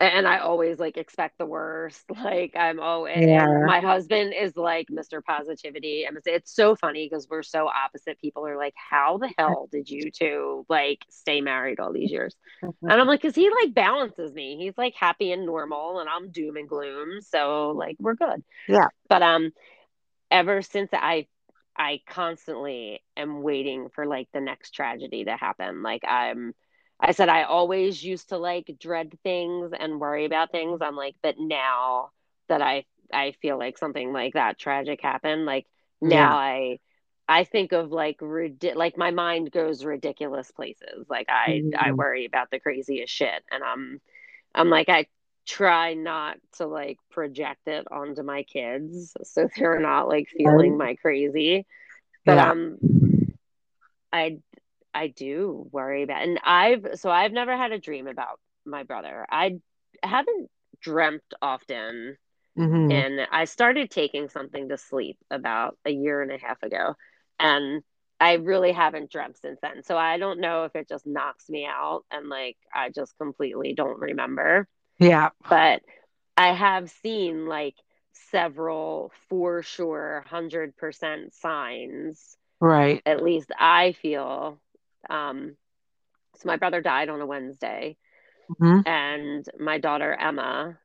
and 0.00 0.26
I 0.28 0.38
always 0.38 0.78
like 0.78 0.96
expect 0.98 1.38
the 1.38 1.46
worst. 1.46 2.04
Like 2.24 2.56
I'm 2.56 2.80
oh 2.80 3.06
and 3.06 3.28
yeah, 3.28 3.46
my 3.60 3.80
husband 3.80 4.34
is 4.38 4.56
like 4.56 4.88
Mr. 4.90 5.22
Positivity. 5.22 6.04
And 6.06 6.16
it's, 6.18 6.26
it's 6.26 6.54
so 6.54 6.76
funny 6.76 7.06
because 7.08 7.28
we're 7.30 7.42
so 7.44 7.68
opposite. 7.68 8.20
People 8.20 8.46
are 8.46 8.58
like, 8.58 8.74
How 8.76 9.18
the 9.18 9.32
hell 9.38 9.68
did 9.72 9.90
you 9.90 10.10
two 10.12 10.66
like 10.68 11.00
stay 11.10 11.40
married 11.42 11.80
all 11.80 11.92
these 11.92 12.10
years? 12.12 12.34
And 12.88 13.00
I'm 13.00 13.06
like, 13.08 13.22
because 13.22 13.34
he 13.36 13.50
like 13.50 13.74
balances 13.74 14.32
me. 14.34 14.56
He's 14.58 14.76
like 14.78 14.94
happy 14.94 15.32
and 15.32 15.46
normal, 15.46 16.00
and 16.00 16.08
I'm 16.08 16.30
doom 16.30 16.56
and 16.56 16.68
gloom. 16.68 17.20
So 17.22 17.70
like 17.76 17.96
we're 18.00 18.14
good. 18.14 18.42
yeah, 18.66 18.88
But 19.08 19.22
um 19.22 19.50
ever 20.34 20.62
since 20.62 20.90
I 20.94 21.28
I 21.78 22.02
constantly 22.08 23.02
am 23.16 23.42
waiting 23.42 23.88
for 23.94 24.06
like 24.06 24.28
the 24.34 24.40
next 24.42 24.72
tragedy 24.72 25.24
to 25.26 25.36
happen. 25.36 25.82
Like 25.82 26.04
I'm 26.08 26.54
I 27.00 27.12
said 27.12 27.30
I 27.30 27.44
always 27.44 28.04
used 28.04 28.30
to 28.30 28.38
like 28.38 28.70
dread 28.80 29.18
things 29.24 29.72
and 29.78 30.00
worry 30.00 30.26
about 30.26 30.52
things. 30.52 30.80
I'm 30.82 30.96
like, 30.96 31.16
but 31.22 31.36
now 31.40 32.10
that 32.48 32.62
I 32.62 32.86
I 33.12 33.34
feel 33.42 33.58
like 33.58 33.78
something 33.78 34.12
like 34.12 34.34
that 34.34 34.58
tragic 34.58 35.00
happened, 35.02 35.46
like 35.46 35.66
yeah. 36.04 36.34
now 36.34 36.38
I 36.38 36.80
I 37.28 37.44
think 37.44 37.72
of 37.72 37.92
like 37.92 38.18
rid- 38.20 38.72
like 38.76 38.98
my 38.98 39.12
mind 39.12 39.52
goes 39.52 39.84
ridiculous 39.84 40.50
places. 40.52 41.06
Like 41.10 41.28
I 41.30 41.64
I 41.78 41.92
Mhm. 41.92 41.98
worry 41.98 42.26
about 42.26 42.50
the 42.50 42.60
craziest 42.60 43.14
shit 43.14 43.44
and 43.52 43.64
I'm 43.64 44.00
I'm 44.54 44.70
like 44.70 44.90
I 44.90 45.06
try 45.46 45.94
not 45.94 46.36
to 46.56 46.66
like 46.66 46.98
project 47.10 47.66
it 47.66 47.86
onto 47.90 48.22
my 48.22 48.42
kids 48.44 49.16
so 49.24 49.48
they're 49.56 49.80
not 49.80 50.08
like 50.08 50.28
feeling 50.36 50.76
my 50.78 50.94
crazy. 50.96 51.66
But 52.26 52.38
Yeah. 52.38 52.38
um 52.38 52.78
i 54.12 54.38
i 54.94 55.08
do 55.08 55.68
worry 55.72 56.02
about 56.02 56.22
and 56.22 56.40
i've 56.44 56.86
so 56.94 57.10
i've 57.10 57.32
never 57.32 57.56
had 57.56 57.72
a 57.72 57.78
dream 57.78 58.06
about 58.06 58.38
my 58.66 58.82
brother. 58.82 59.26
I 59.30 59.58
haven't 60.02 60.48
dreamt 60.80 61.22
often. 61.42 62.16
Hmm 62.56 63.02
and 63.02 63.20
i 63.32 63.44
started 63.44 63.90
taking 63.90 64.28
something 64.28 64.68
to 64.68 64.76
sleep 64.78 65.16
about 65.30 65.76
a 65.86 65.90
year 65.90 66.22
and 66.22 66.32
a 66.32 66.38
half 66.38 66.62
ago 66.62 66.94
and 67.40 67.82
i 68.20 68.34
really 68.34 68.72
haven't 68.72 69.10
dreamt 69.10 69.38
since 69.38 69.58
then. 69.62 69.82
So 69.82 69.96
i 69.96 70.18
don't 70.18 70.40
know 70.40 70.64
if 70.64 70.74
it 70.76 70.88
just 70.88 71.06
knocks 71.06 71.48
me 71.48 71.66
out 71.66 72.02
and 72.10 72.28
like 72.28 72.56
i 72.74 72.90
just 72.90 73.16
completely 73.18 73.74
don't 73.74 74.00
remember 74.00 74.66
Yeah. 74.98 75.30
but 75.48 75.82
I 76.36 76.52
have 76.54 76.90
seen 76.90 77.46
like 77.46 77.74
several 78.12 79.12
for 79.28 79.62
sure 79.62 80.24
100% 80.24 81.32
signs, 81.34 82.36
Right. 82.60 83.02
at 83.06 83.22
least 83.22 83.50
I 83.58 83.92
feel. 83.92 84.58
Um, 85.08 85.56
so 86.36 86.46
my 86.48 86.56
brother 86.56 86.80
died 86.80 87.08
on 87.08 87.20
a 87.20 87.26
Wednesday, 87.26 87.96
hmm 88.58 88.80
and 88.84 89.44
my 89.58 89.78
daughter 89.78 90.12
Emma. 90.14 90.78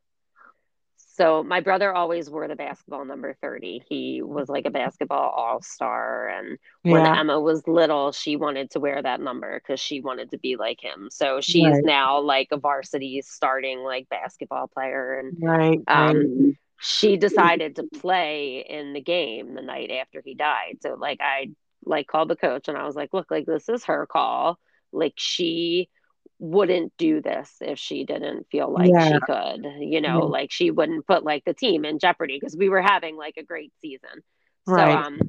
So 1.19 1.43
my 1.43 1.59
brother 1.59 1.93
always 1.93 2.29
wore 2.29 2.47
the 2.47 2.55
basketball 2.55 3.03
number 3.05 3.35
30. 3.41 3.83
He 3.89 4.21
was 4.21 4.47
like 4.47 4.65
a 4.65 4.69
basketball 4.71 5.29
all-star. 5.29 6.29
And 6.29 6.57
when 6.87 7.05
Yeah. 7.05 7.19
Emma 7.19 7.39
was 7.39 7.67
little, 7.67 8.11
she 8.13 8.37
wanted 8.37 8.71
to 8.71 8.79
wear 8.79 9.01
that 9.01 9.19
number 9.19 9.59
because 9.59 9.79
she 9.81 9.99
wanted 10.01 10.31
to 10.31 10.37
be 10.39 10.55
like 10.55 10.81
him. 10.81 11.09
So 11.11 11.41
she's 11.41 11.63
Right. 11.73 11.83
now 11.83 12.19
like 12.21 12.47
a 12.51 12.57
varsity 12.57 13.21
starting 13.21 13.79
like 13.79 14.07
basketball 14.09 14.67
player. 14.69 15.19
And 15.19 15.33
Right. 15.41 15.79
Right. 15.93 16.15
um, 16.15 16.57
she 16.79 17.17
decided 17.17 17.75
to 17.75 17.83
play 17.83 18.65
in 18.67 18.93
the 18.93 19.01
game 19.01 19.53
the 19.55 19.61
night 19.61 19.91
after 19.91 20.21
he 20.23 20.35
died. 20.35 20.77
So 20.81 20.95
like 20.95 21.19
I 21.21 21.51
like 21.85 22.07
called 22.07 22.29
the 22.29 22.35
coach 22.37 22.67
and 22.69 22.77
I 22.77 22.85
was 22.85 22.95
like, 22.95 23.13
look, 23.13 23.29
like 23.29 23.45
this 23.45 23.67
is 23.67 23.85
her 23.85 24.05
call. 24.05 24.57
Like 24.93 25.13
she 25.17 25.89
wouldn't 26.39 26.93
do 26.97 27.21
this 27.21 27.57
if 27.61 27.77
she 27.79 28.05
didn't 28.05 28.47
feel 28.51 28.71
like 28.71 28.91
Yeah. 28.91 28.99
she 28.99 29.21
could, 29.21 29.65
you 29.79 30.01
know, 30.01 30.21
Yeah. 30.21 30.25
like 30.25 30.51
she 30.51 30.71
wouldn't 30.71 31.05
put 31.07 31.23
like 31.23 31.43
the 31.45 31.53
team 31.53 31.85
in 31.85 31.99
jeopardy 31.99 32.37
because 32.39 32.57
we 32.57 32.69
were 32.69 32.81
having 32.81 33.17
like 33.17 33.37
a 33.37 33.43
great 33.43 33.73
season. 33.81 34.23
So 34.65 34.91
um 34.91 35.19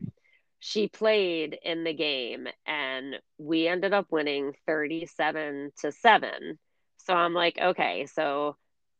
she 0.60 0.88
played 0.88 1.58
in 1.62 1.84
the 1.84 1.92
game 1.94 2.48
and 2.66 3.16
we 3.38 3.66
ended 3.66 3.92
up 3.92 4.06
winning 4.10 4.54
37 4.66 5.72
to 5.80 5.92
7. 5.92 6.58
So 6.98 7.14
I'm 7.14 7.34
like, 7.34 7.58
okay, 7.60 8.06
so 8.06 8.56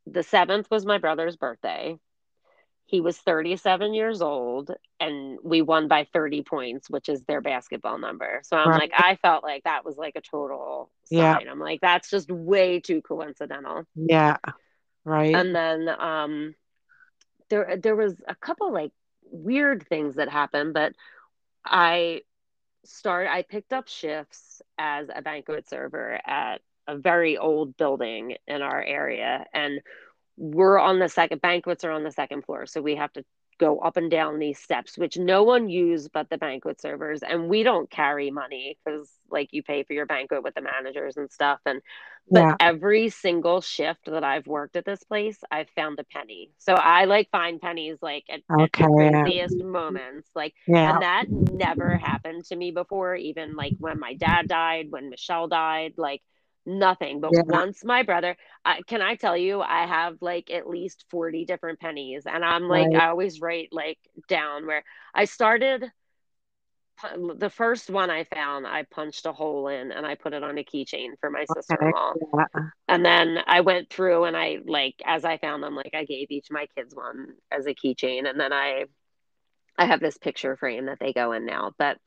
the 0.07 0.23
7th 0.23 0.71
was 0.71 0.87
my 0.87 0.99
brother's 0.99 1.37
birthday 1.37 1.97
he 2.91 3.01
was 3.01 3.19
37 3.19 3.95
years 3.95 4.21
old 4.23 4.71
and 5.01 5.39
we 5.45 5.63
won 5.63 5.89
by 5.89 6.07
30 6.13 6.43
points, 6.43 6.91
which 6.91 7.09
is 7.09 7.23
their 7.25 7.41
basketball 7.41 7.99
number. 7.99 8.41
So 8.45 8.57
I'm 8.57 8.73
like, 8.73 8.93
I 8.95 9.17
felt 9.17 9.45
like 9.45 9.65
that 9.65 9.85
was 9.85 9.97
like 9.97 10.17
a 10.17 10.21
total 10.23 10.91
Yeah. 11.11 11.39
sign. 11.39 11.49
I'm 11.49 11.61
like, 11.61 11.81
that's 11.81 12.11
just 12.11 12.31
way 12.31 12.81
too 12.81 13.03
coincidental. 13.03 13.87
Yeah. 13.95 14.39
Right. 15.05 15.35
And 15.35 15.55
then 15.55 15.89
um 15.89 16.55
there 17.51 17.77
there 17.77 17.97
was 17.97 18.23
a 18.29 18.35
couple 18.35 18.73
like 18.73 18.93
weird 19.31 19.87
things 19.89 20.17
that 20.17 20.29
happened, 20.29 20.75
but 20.75 20.95
I 21.65 22.23
start 22.85 23.29
I 23.29 23.43
picked 23.43 23.73
up 23.73 23.89
shifts 23.89 24.63
as 24.79 25.09
a 25.15 25.23
banquet 25.23 25.69
server 25.69 26.21
at 26.27 26.61
a 26.89 26.97
very 26.97 27.37
old 27.39 27.77
building 27.77 28.37
in 28.47 28.63
our 28.63 28.83
area 28.83 29.47
and 29.53 29.81
we're 30.37 30.79
on 30.79 30.99
the 30.99 31.09
second 31.09 31.41
banquets 31.41 31.85
are 31.85 31.91
on 31.93 32.05
the 32.05 32.11
second 32.11 32.45
floor 32.45 32.67
so 32.67 32.81
we 32.81 32.97
have 32.97 33.13
to 33.13 33.25
go 33.59 33.79
up 33.79 33.99
and 33.99 34.11
down 34.11 34.39
these 34.39 34.59
steps 34.59 34.97
which 34.97 35.19
no 35.19 35.43
one 35.45 35.69
used 35.69 36.11
but 36.13 36.31
the 36.31 36.39
banquet 36.39 36.81
servers 36.81 37.23
and 37.23 37.49
we 37.49 37.63
don't 37.63 37.91
carry 37.91 38.31
money 38.31 38.79
because 38.85 39.11
like 39.31 39.49
you 39.53 39.63
pay 39.63 39.83
for 39.85 39.93
your 39.93 40.07
banquet 40.07 40.43
with 40.43 40.55
the 40.55 40.63
managers 40.63 41.17
and 41.19 41.31
stuff 41.31 41.61
and 41.67 41.83
but 42.33 42.49
Yeah. 42.49 42.57
every 42.59 43.11
single 43.11 43.61
shift 43.61 44.07
that 44.07 44.25
i've 44.25 44.47
worked 44.47 44.77
at 44.77 44.87
this 44.87 45.03
place 45.05 45.39
i've 45.51 45.69
found 45.71 45.99
a 45.99 46.05
penny 46.05 46.51
so 46.59 46.75
i 46.75 47.05
like 47.05 47.29
find 47.31 47.61
pennies 47.61 47.99
like 48.01 48.25
at, 48.31 48.41
at 48.59 48.71
the 48.77 48.85
Okay. 48.85 48.87
Craziest 48.87 49.63
moments 49.63 50.31
like 50.35 50.55
Yeah. 50.67 50.91
and 50.91 51.03
that 51.03 51.27
never 51.31 51.99
happened 51.99 52.45
to 52.47 52.57
me 52.57 52.71
before 52.71 53.15
even 53.15 53.57
like 53.57 53.75
when 53.79 53.99
my 53.99 54.15
dad 54.15 54.49
died 54.49 54.87
when 54.91 55.11
michelle 55.11 55.49
died 55.49 55.95
like 55.99 56.23
nothing 56.79 57.21
but 57.21 57.33
Yeah. 57.33 57.43
once 57.51 57.85
my 57.85 58.03
brother 58.03 58.37
I, 58.65 58.83
can 58.87 59.03
I 59.03 59.17
tell 59.17 59.37
you, 59.37 59.61
I 59.61 59.87
have 59.87 60.17
like 60.21 60.51
at 60.51 60.69
least 60.69 61.05
40 61.11 61.45
different 61.47 61.81
pennies. 61.81 62.25
And 62.27 62.45
I'm 62.45 62.69
like, 62.69 62.91
Right. 62.91 62.95
I 62.95 63.09
always 63.09 63.41
write 63.41 63.69
like 63.73 63.99
down 64.29 64.67
where 64.67 64.85
I 65.15 65.25
started. 65.25 65.91
The 67.39 67.51
first 67.51 67.89
one 67.89 68.11
I 68.11 68.25
found, 68.25 68.67
I 68.67 68.83
punched 68.85 69.25
a 69.27 69.33
hole 69.33 69.69
in 69.69 69.91
and 69.91 70.07
I 70.07 70.15
put 70.17 70.35
it 70.35 70.43
on 70.43 70.59
a 70.59 70.65
keychain 70.65 71.19
for 71.21 71.31
my 71.31 71.45
sister 71.47 71.83
in 71.83 71.89
Okay. 71.89 71.91
law. 71.91 72.15
Yeah. 72.33 72.47
And 72.89 73.05
then 73.05 73.39
I 73.47 73.61
went 73.63 73.91
through 73.91 74.25
and 74.25 74.37
I 74.37 74.59
like, 74.67 74.97
as 75.07 75.25
I 75.25 75.39
found 75.39 75.63
them, 75.63 75.75
like 75.77 75.93
I 75.95 76.05
gave 76.05 76.31
each 76.31 76.51
of 76.51 76.55
my 76.55 76.67
kids 76.77 76.95
one 76.95 77.35
as 77.51 77.67
a 77.67 77.75
keychain. 77.75 78.29
And 78.29 78.39
then 78.39 78.53
I, 78.53 78.85
I 79.79 79.87
have 79.87 80.01
this 80.01 80.19
picture 80.19 80.57
frame 80.57 80.87
that 80.87 80.99
they 81.01 81.13
go 81.13 81.33
in 81.33 81.47
now. 81.47 81.73
But 81.79 81.99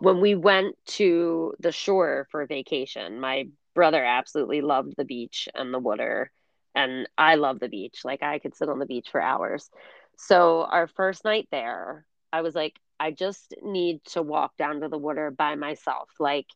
when 0.00 0.20
we 0.20 0.34
went 0.34 0.76
to 0.86 1.54
the 1.60 1.72
shore 1.72 2.26
for 2.30 2.46
vacation, 2.46 3.20
my 3.20 3.46
brother 3.74 4.04
absolutely 4.04 4.60
loved 4.60 4.94
the 4.96 5.04
beach 5.04 5.48
and 5.54 5.72
the 5.72 5.78
water 5.78 6.30
and 6.74 7.08
I 7.16 7.36
love 7.36 7.60
the 7.60 7.68
beach. 7.68 8.00
Like 8.04 8.22
I 8.22 8.38
could 8.38 8.56
sit 8.56 8.68
on 8.68 8.78
the 8.78 8.86
beach 8.86 9.08
for 9.10 9.20
hours. 9.20 9.70
So 10.18 10.62
our 10.62 10.86
first 10.86 11.24
night 11.24 11.48
there, 11.50 12.04
I 12.32 12.42
was 12.42 12.54
like, 12.54 12.74
I 12.98 13.10
just 13.10 13.54
need 13.62 14.04
to 14.12 14.22
walk 14.22 14.56
down 14.56 14.80
to 14.80 14.88
the 14.88 14.98
water 14.98 15.30
by 15.30 15.54
myself. 15.54 16.10
Like 16.18 16.46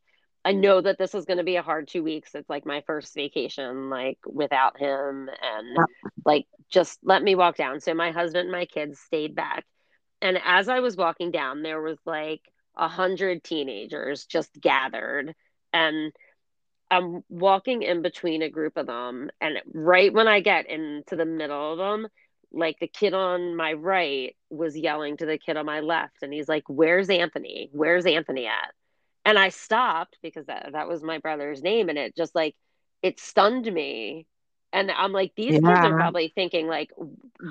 I 0.44 0.52
know 0.52 0.80
that 0.80 0.98
this 0.98 1.14
is 1.14 1.24
going 1.24 1.38
to 1.38 1.44
be 1.44 1.56
a 1.56 1.62
hard 1.62 1.88
two 1.88 2.02
weeks. 2.02 2.34
It's 2.34 2.48
like 2.48 2.64
my 2.64 2.82
first 2.86 3.14
vacation, 3.14 3.90
like 3.90 4.18
without 4.26 4.78
him, 4.78 5.28
and 5.42 5.86
like 6.24 6.46
just 6.70 6.98
let 7.02 7.22
me 7.22 7.34
walk 7.34 7.56
down. 7.56 7.80
So 7.80 7.92
my 7.94 8.12
husband 8.12 8.42
and 8.42 8.52
my 8.52 8.64
kids 8.64 9.00
stayed 9.00 9.34
back, 9.34 9.64
and 10.22 10.38
as 10.44 10.68
I 10.68 10.80
was 10.80 10.96
walking 10.96 11.32
down, 11.32 11.62
there 11.62 11.82
was 11.82 11.98
like 12.06 12.40
a 12.76 12.88
hundred 12.88 13.42
teenagers 13.42 14.26
just 14.26 14.58
gathered, 14.60 15.34
and 15.72 16.12
I'm 16.90 17.22
walking 17.28 17.82
in 17.82 18.02
between 18.02 18.42
a 18.42 18.50
group 18.50 18.76
of 18.76 18.86
them, 18.86 19.30
and 19.40 19.58
right 19.72 20.12
when 20.12 20.28
I 20.28 20.40
get 20.40 20.68
into 20.68 21.16
the 21.16 21.26
middle 21.26 21.72
of 21.72 21.78
them, 21.78 22.08
like 22.52 22.78
the 22.80 22.86
kid 22.86 23.14
on 23.14 23.56
my 23.56 23.74
right 23.74 24.34
was 24.50 24.76
yelling 24.76 25.16
to 25.18 25.26
the 25.26 25.38
kid 25.38 25.56
on 25.56 25.66
my 25.66 25.80
left, 25.80 26.22
and 26.22 26.32
he's 26.32 26.48
like, 26.48 26.64
"Where's 26.66 27.10
Anthony? 27.10 27.68
Where's 27.72 28.06
Anthony 28.06 28.46
at?" 28.46 28.72
And 29.24 29.38
I 29.38 29.50
stopped 29.50 30.16
because 30.22 30.46
that 30.46 30.70
that 30.72 30.88
was 30.88 31.02
my 31.02 31.18
brother's 31.18 31.62
name, 31.62 31.88
and 31.88 31.98
it 31.98 32.16
just 32.16 32.34
like 32.34 32.54
it 33.02 33.20
stunned 33.20 33.70
me. 33.72 34.26
And 34.72 34.90
I'm 34.90 35.12
like, 35.12 35.32
these 35.34 35.54
yeah. 35.54 35.60
kids 35.60 35.86
are 35.86 35.96
probably 35.96 36.30
thinking 36.34 36.66
like, 36.66 36.90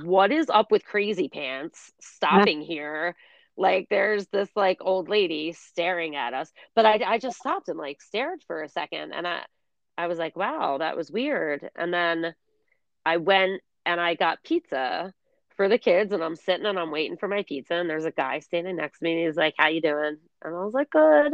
what 0.04 0.32
is 0.32 0.50
up 0.50 0.72
with 0.72 0.86
Crazy 0.86 1.30
Pants 1.30 1.92
stopping 2.00 2.62
here? 2.62 3.16
Like 3.58 3.88
there's 3.90 4.28
this 4.28 4.50
like 4.56 4.78
old 4.82 5.10
lady 5.10 5.54
staring 5.54 6.16
at 6.16 6.34
us. 6.34 6.52
But 6.76 6.86
I 6.86 7.02
I 7.06 7.18
just 7.20 7.38
stopped 7.40 7.70
and 7.70 7.78
like 7.80 8.02
stared 8.02 8.42
for 8.48 8.64
a 8.64 8.70
second 8.70 9.14
and 9.14 9.28
I 9.28 9.42
I 9.98 10.08
was 10.08 10.20
like, 10.20 10.36
wow, 10.36 10.78
that 10.80 10.96
was 10.98 11.12
weird. 11.12 11.70
And 11.76 11.94
then 11.94 12.36
I 13.06 13.18
went 13.18 13.62
and 13.86 14.00
I 14.00 14.16
got 14.16 14.44
pizza 14.44 15.14
for 15.56 15.70
the 15.70 15.78
kids 15.78 16.14
and 16.14 16.24
I'm 16.24 16.36
sitting 16.36 16.66
and 16.66 16.78
I'm 16.78 16.92
waiting 16.92 17.18
for 17.18 17.28
my 17.28 17.44
pizza 17.44 17.76
and 17.76 17.90
there's 17.90 18.06
a 18.06 18.12
guy 18.12 18.40
standing 18.40 18.76
next 18.76 19.00
to 19.00 19.06
me 19.06 19.14
and 19.14 19.28
he's 19.28 19.38
like, 19.38 19.56
How 19.58 19.68
you 19.70 19.82
doing? 19.82 20.18
And 20.44 20.56
I 20.56 20.64
was 20.64 20.74
like, 20.74 20.90
Good. 20.92 21.34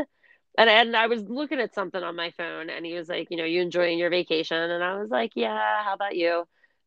And 0.57 0.69
and 0.69 0.95
I 0.95 1.07
was 1.07 1.23
looking 1.23 1.59
at 1.59 1.73
something 1.75 2.03
on 2.03 2.15
my 2.15 2.31
phone 2.31 2.69
and 2.69 2.85
he 2.85 2.93
was 2.95 3.09
like, 3.09 3.29
you 3.31 3.37
know, 3.37 3.45
you 3.45 3.61
enjoying 3.61 3.97
your 3.99 4.09
vacation? 4.11 4.57
And 4.57 4.83
I 4.83 4.99
was 4.99 5.09
like, 5.09 5.31
Yeah, 5.35 5.83
how 5.83 5.93
about 5.93 6.15
you? 6.15 6.45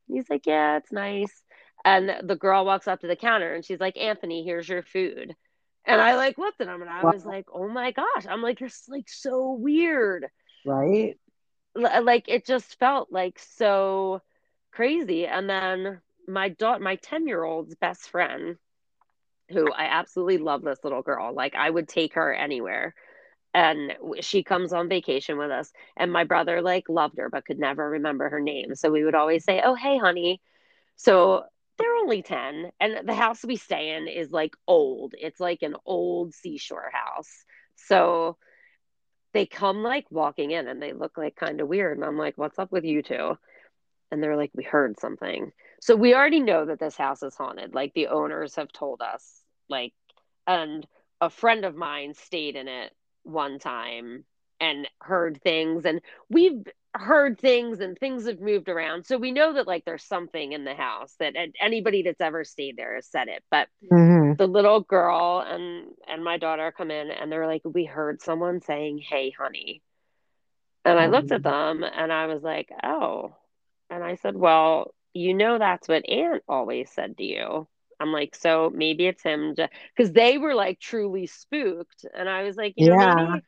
And 0.08 0.16
he's 0.16 0.30
like, 0.30 0.46
Yeah, 0.46 0.78
it's 0.78 0.92
nice. 0.92 1.42
And 1.86 2.28
the 2.28 2.34
girl 2.34 2.66
walks 2.66 2.88
up 2.88 3.00
to 3.02 3.06
the 3.06 3.14
counter 3.14 3.54
and 3.54 3.64
she's 3.64 3.78
like, 3.78 3.96
Anthony, 3.96 4.42
here's 4.42 4.68
your 4.68 4.82
food. 4.82 5.36
And 5.84 6.00
I 6.00 6.16
like 6.16 6.36
looked 6.36 6.60
at 6.60 6.66
him 6.66 6.82
and 6.82 6.90
I 6.90 7.04
was 7.04 7.24
like, 7.24 7.46
oh 7.54 7.68
my 7.68 7.92
gosh. 7.92 8.26
I'm 8.28 8.42
like, 8.42 8.58
this 8.58 8.88
like 8.88 9.08
so 9.08 9.52
weird. 9.52 10.26
Right. 10.66 11.16
Like 11.76 12.24
it 12.26 12.44
just 12.44 12.76
felt 12.80 13.12
like 13.12 13.38
so 13.38 14.20
crazy. 14.72 15.28
And 15.28 15.48
then 15.48 16.00
my 16.26 16.48
daughter, 16.48 16.82
my 16.82 16.96
10 16.96 17.28
year 17.28 17.44
old's 17.44 17.76
best 17.76 18.10
friend, 18.10 18.56
who 19.50 19.72
I 19.72 19.84
absolutely 19.84 20.38
love 20.38 20.62
this 20.62 20.82
little 20.82 21.02
girl. 21.02 21.32
Like 21.32 21.54
I 21.54 21.70
would 21.70 21.86
take 21.88 22.14
her 22.14 22.34
anywhere. 22.34 22.96
And 23.54 23.94
she 24.22 24.42
comes 24.42 24.72
on 24.72 24.88
vacation 24.88 25.38
with 25.38 25.52
us. 25.52 25.70
And 25.96 26.12
my 26.12 26.24
brother 26.24 26.62
like 26.62 26.88
loved 26.88 27.18
her, 27.18 27.30
but 27.30 27.44
could 27.44 27.60
never 27.60 27.90
remember 27.90 28.28
her 28.28 28.40
name. 28.40 28.74
So 28.74 28.90
we 28.90 29.04
would 29.04 29.14
always 29.14 29.44
say, 29.44 29.62
Oh, 29.64 29.76
hey, 29.76 29.98
honey. 29.98 30.40
So 30.96 31.44
they're 31.78 31.96
only 31.96 32.22
10 32.22 32.70
and 32.80 33.08
the 33.08 33.14
house 33.14 33.44
we 33.44 33.56
stay 33.56 33.94
in 33.94 34.08
is 34.08 34.30
like 34.30 34.54
old. 34.66 35.14
It's 35.18 35.40
like 35.40 35.62
an 35.62 35.76
old 35.84 36.34
seashore 36.34 36.90
house. 36.92 37.44
So 37.76 38.36
they 39.32 39.46
come 39.46 39.82
like 39.82 40.06
walking 40.10 40.50
in 40.50 40.68
and 40.68 40.80
they 40.80 40.92
look 40.92 41.18
like 41.18 41.36
kind 41.36 41.60
of 41.60 41.68
weird 41.68 41.98
and 41.98 42.06
i'm 42.06 42.16
like 42.16 42.38
what's 42.38 42.58
up 42.58 42.72
with 42.72 42.84
you 42.84 43.02
two? 43.02 43.36
And 44.10 44.22
they're 44.22 44.36
like 44.36 44.52
we 44.54 44.64
heard 44.64 44.98
something. 44.98 45.52
So 45.80 45.94
we 45.96 46.14
already 46.14 46.40
know 46.40 46.64
that 46.66 46.80
this 46.80 46.96
house 46.96 47.22
is 47.22 47.34
haunted 47.34 47.74
like 47.74 47.92
the 47.94 48.08
owners 48.08 48.56
have 48.56 48.72
told 48.72 49.02
us 49.02 49.42
like 49.68 49.92
and 50.46 50.86
a 51.20 51.30
friend 51.30 51.64
of 51.64 51.74
mine 51.74 52.14
stayed 52.14 52.56
in 52.56 52.68
it 52.68 52.92
one 53.24 53.58
time 53.58 54.24
and 54.60 54.88
heard 55.00 55.40
things 55.42 55.84
and 55.84 56.00
we've 56.30 56.64
heard 57.00 57.38
things 57.38 57.80
and 57.80 57.98
things 57.98 58.26
have 58.26 58.40
moved 58.40 58.68
around. 58.68 59.06
So 59.06 59.18
we 59.18 59.32
know 59.32 59.54
that 59.54 59.66
like 59.66 59.84
there's 59.84 60.04
something 60.04 60.52
in 60.52 60.64
the 60.64 60.74
house 60.74 61.14
that 61.18 61.34
anybody 61.60 62.02
that's 62.02 62.20
ever 62.20 62.44
stayed 62.44 62.76
there 62.76 62.94
has 62.94 63.06
said 63.06 63.28
it. 63.28 63.42
But 63.50 63.68
mm-hmm. 63.90 64.34
the 64.34 64.46
little 64.46 64.80
girl 64.80 65.44
and 65.46 65.88
and 66.08 66.24
my 66.24 66.38
daughter 66.38 66.72
come 66.76 66.90
in 66.90 67.10
and 67.10 67.30
they're 67.30 67.46
like, 67.46 67.62
we 67.64 67.84
heard 67.84 68.22
someone 68.22 68.60
saying, 68.60 68.98
"Hey, 68.98 69.30
honey," 69.30 69.82
and 70.84 70.98
I 70.98 71.06
looked 71.06 71.32
at 71.32 71.42
mm-hmm. 71.42 71.80
them 71.80 71.90
and 71.92 72.12
I 72.12 72.26
was 72.26 72.42
like, 72.42 72.70
"Oh," 72.82 73.36
and 73.90 74.02
I 74.02 74.16
said, 74.16 74.36
"Well, 74.36 74.94
you 75.12 75.34
know 75.34 75.58
that's 75.58 75.88
what 75.88 76.08
Ant 76.08 76.42
always 76.48 76.90
said 76.90 77.16
to 77.18 77.24
you." 77.24 77.68
I'm 77.98 78.12
like, 78.12 78.34
so 78.34 78.70
maybe 78.74 79.06
it's 79.06 79.22
him 79.22 79.54
because 79.54 80.12
they 80.12 80.36
were 80.38 80.54
like 80.54 80.78
truly 80.78 81.26
spooked, 81.26 82.04
and 82.14 82.28
I 82.28 82.42
was 82.42 82.56
like, 82.56 82.74
you 82.76 82.90
know, 82.90 83.00
yeah. 83.00 83.14
maybe 83.14 83.42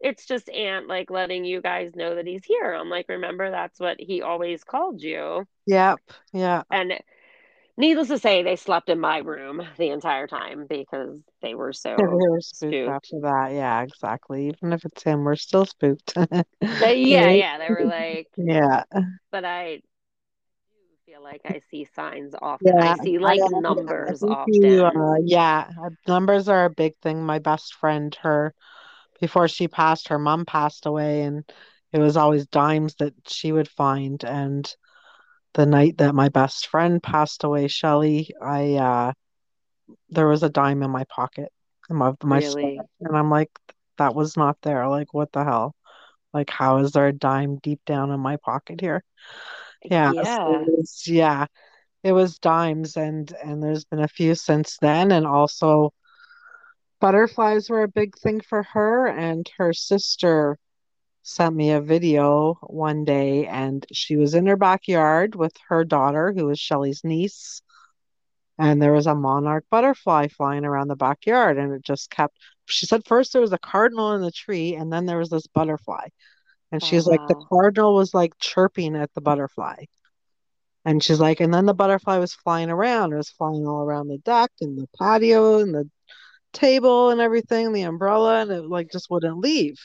it's 0.00 0.26
just 0.26 0.48
Ant 0.50 0.88
like 0.88 1.10
letting 1.10 1.44
you 1.44 1.60
guys 1.60 1.94
know 1.94 2.14
that 2.16 2.26
he's 2.26 2.44
here. 2.44 2.72
I'm 2.72 2.90
like, 2.90 3.06
remember 3.08 3.50
that's 3.50 3.80
what 3.80 4.00
he 4.00 4.22
always 4.22 4.64
called 4.64 5.02
you. 5.02 5.46
Yep. 5.66 6.00
Yeah. 6.32 6.62
And 6.70 6.94
needless 7.76 8.08
to 8.08 8.18
say, 8.18 8.42
they 8.42 8.56
slept 8.56 8.88
in 8.88 9.00
my 9.00 9.18
room 9.18 9.62
the 9.78 9.90
entire 9.90 10.26
time 10.26 10.66
because 10.68 11.20
they 11.42 11.54
were 11.54 11.72
so 11.72 11.96
they 11.96 12.04
were 12.04 12.40
spooked, 12.40 12.74
spooked, 12.74 12.88
after 12.88 13.20
that. 13.22 13.52
Yeah, 13.52 13.82
exactly. 13.82 14.48
Even 14.48 14.72
if 14.72 14.84
it's 14.84 15.02
him, 15.02 15.24
we're 15.24 15.36
still 15.36 15.66
spooked. 15.66 16.14
they, 16.60 16.98
yeah, 16.98 17.30
yeah. 17.30 17.58
They 17.58 17.70
were 17.70 17.84
like, 17.84 18.28
yeah. 18.36 18.82
But 19.30 19.44
I 19.44 19.80
feel 21.06 21.22
like 21.22 21.42
I 21.44 21.60
see 21.70 21.86
signs 21.94 22.34
often. 22.40 22.74
Yeah, 22.76 22.92
I 22.92 23.04
see 23.04 23.18
like 23.18 23.40
I, 23.40 23.60
numbers 23.60 24.22
often. 24.22 24.62
You, 24.62 24.84
uh, 24.84 25.16
yeah, 25.24 25.68
numbers 26.06 26.48
are 26.48 26.64
a 26.64 26.70
big 26.70 26.96
thing. 27.02 27.24
My 27.24 27.38
best 27.38 27.74
friend, 27.74 28.16
her 28.22 28.54
before 29.24 29.48
she 29.48 29.68
passed, 29.68 30.08
her 30.08 30.18
mom 30.18 30.44
passed 30.44 30.84
away, 30.84 31.22
and 31.22 31.50
it 31.92 31.98
was 31.98 32.14
always 32.14 32.46
dimes 32.46 32.94
that 32.96 33.14
she 33.26 33.52
would 33.52 33.68
find. 33.68 34.22
And 34.22 34.70
the 35.54 35.64
night 35.64 35.96
that 35.96 36.14
my 36.14 36.28
best 36.28 36.66
friend 36.66 37.02
passed 37.02 37.42
away, 37.42 37.68
Shelly, 37.68 38.28
I 38.42 38.74
uh, 38.74 39.12
there 40.10 40.28
was 40.28 40.42
a 40.42 40.50
dime 40.50 40.82
in 40.82 40.90
my 40.90 41.04
pocket, 41.04 41.50
my, 41.88 42.12
my 42.22 42.40
really? 42.40 42.78
and 43.00 43.16
I'm 43.16 43.30
like, 43.30 43.48
that 43.96 44.14
was 44.14 44.36
not 44.36 44.58
there. 44.60 44.86
Like, 44.88 45.14
what 45.14 45.32
the 45.32 45.42
hell? 45.42 45.74
Like, 46.34 46.50
how 46.50 46.78
is 46.78 46.92
there 46.92 47.06
a 47.06 47.12
dime 47.12 47.56
deep 47.62 47.80
down 47.86 48.10
in 48.10 48.20
my 48.20 48.36
pocket 48.36 48.78
here? 48.82 49.02
Yeah, 49.84 50.12
yeah, 50.12 50.24
so 50.36 50.52
it 50.52 50.68
was, 50.68 51.02
yeah, 51.06 51.46
it 52.02 52.12
was 52.12 52.38
dimes, 52.40 52.98
and 52.98 53.32
and 53.42 53.62
there's 53.62 53.86
been 53.86 54.00
a 54.00 54.08
few 54.08 54.34
since 54.34 54.76
then, 54.82 55.12
and 55.12 55.26
also 55.26 55.94
butterflies 57.04 57.68
were 57.68 57.82
a 57.82 57.88
big 57.88 58.16
thing 58.16 58.40
for 58.40 58.62
her 58.62 59.06
and 59.06 59.50
her 59.58 59.74
sister 59.74 60.56
sent 61.22 61.54
me 61.54 61.70
a 61.70 61.78
video 61.82 62.54
one 62.62 63.04
day 63.04 63.46
and 63.46 63.84
she 63.92 64.16
was 64.16 64.32
in 64.32 64.46
her 64.46 64.56
backyard 64.56 65.34
with 65.34 65.52
her 65.68 65.84
daughter 65.84 66.32
who 66.34 66.46
was 66.46 66.58
Shelly's 66.58 67.04
niece 67.04 67.60
and 68.58 68.80
there 68.80 68.94
was 68.94 69.06
a 69.06 69.14
monarch 69.14 69.66
butterfly 69.70 70.28
flying 70.28 70.64
around 70.64 70.88
the 70.88 70.96
backyard 70.96 71.58
and 71.58 71.74
it 71.74 71.82
just 71.82 72.08
kept 72.08 72.38
she 72.64 72.86
said 72.86 73.04
first 73.04 73.34
there 73.34 73.42
was 73.42 73.52
a 73.52 73.58
cardinal 73.58 74.14
in 74.14 74.22
the 74.22 74.32
tree 74.32 74.74
and 74.74 74.90
then 74.90 75.04
there 75.04 75.18
was 75.18 75.28
this 75.28 75.46
butterfly 75.46 76.06
and 76.72 76.82
oh, 76.82 76.86
she's 76.86 77.04
wow. 77.04 77.16
like 77.16 77.28
the 77.28 77.44
cardinal 77.50 77.94
was 77.94 78.14
like 78.14 78.32
chirping 78.38 78.96
at 78.96 79.12
the 79.12 79.20
butterfly 79.20 79.76
and 80.86 81.04
she's 81.04 81.20
like 81.20 81.40
and 81.40 81.52
then 81.52 81.66
the 81.66 81.74
butterfly 81.74 82.16
was 82.16 82.32
flying 82.32 82.70
around 82.70 83.12
it 83.12 83.16
was 83.16 83.28
flying 83.28 83.66
all 83.66 83.82
around 83.82 84.08
the 84.08 84.16
deck 84.24 84.50
and 84.62 84.78
the 84.78 84.88
patio 84.98 85.58
and 85.58 85.74
the 85.74 85.86
table 86.54 87.10
and 87.10 87.20
everything, 87.20 87.72
the 87.72 87.82
umbrella, 87.82 88.40
and 88.40 88.50
it 88.50 88.64
like 88.64 88.90
just 88.90 89.10
wouldn't 89.10 89.38
leave. 89.38 89.78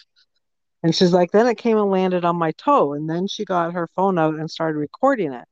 And 0.84 0.96
she's 0.96 1.12
like, 1.12 1.32
then 1.32 1.48
it 1.48 1.58
came 1.58 1.78
and 1.78 1.92
landed 1.92 2.24
on 2.24 2.38
my 2.38 2.52
toe. 2.54 2.94
And 2.94 3.10
then 3.10 3.28
she 3.28 3.44
got 3.44 3.74
her 3.74 3.90
phone 3.96 4.18
out 4.18 4.36
and 4.36 4.50
started 4.50 4.78
recording 4.78 5.34
it. 5.34 5.48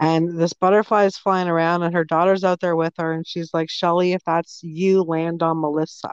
And 0.00 0.38
this 0.38 0.54
butterfly 0.54 1.04
is 1.04 1.18
flying 1.18 1.48
around, 1.48 1.82
and 1.82 1.94
her 1.94 2.04
daughter's 2.04 2.42
out 2.42 2.60
there 2.60 2.74
with 2.74 2.94
her. 2.98 3.12
And 3.12 3.26
she's 3.26 3.52
like, 3.52 3.70
Shelly, 3.70 4.12
if 4.12 4.22
that's 4.24 4.60
you, 4.62 5.02
land 5.02 5.42
on 5.42 5.60
Melissa. 5.60 6.12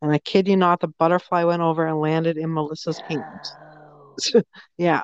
And 0.00 0.12
I 0.12 0.18
kid 0.18 0.48
you 0.48 0.56
not, 0.56 0.80
the 0.80 0.88
butterfly 0.88 1.44
went 1.44 1.62
over 1.62 1.86
and 1.86 2.00
landed 2.00 2.36
in 2.36 2.52
Melissa's 2.52 2.98
hand. 2.98 3.40
yeah. 4.78 5.02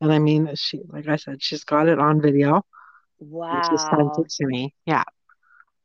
And 0.00 0.12
I 0.12 0.18
mean, 0.18 0.50
she, 0.54 0.80
like 0.88 1.06
I 1.06 1.16
said, 1.16 1.42
she's 1.42 1.64
got 1.64 1.88
it 1.88 1.98
on 1.98 2.20
video. 2.20 2.62
Wow. 3.18 3.62
She 3.70 3.76
sent 3.76 4.18
it 4.18 4.30
to 4.30 4.46
me. 4.46 4.74
Yeah 4.86 5.04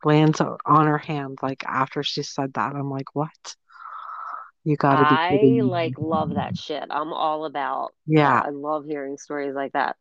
lands 0.08 0.42
on 0.42 0.88
her 0.88 0.98
hand 0.98 1.38
like 1.44 1.64
after 1.66 2.02
she 2.02 2.24
said 2.24 2.54
that. 2.54 2.74
I'm 2.74 2.90
like, 2.90 3.14
what? 3.14 3.56
You 4.64 4.76
gotta 4.76 5.04
be 5.04 5.22
I 5.22 5.30
kidding 5.30 5.68
like 5.68 5.94
love 5.98 6.36
that 6.36 6.58
shit. 6.58 6.84
I'm 6.90 7.14
all 7.14 7.46
about 7.46 7.94
yeah. 8.06 8.42
I 8.44 8.50
love 8.50 8.86
hearing 8.86 9.18
stories 9.18 9.54
like 9.54 9.74
that. 9.74 9.96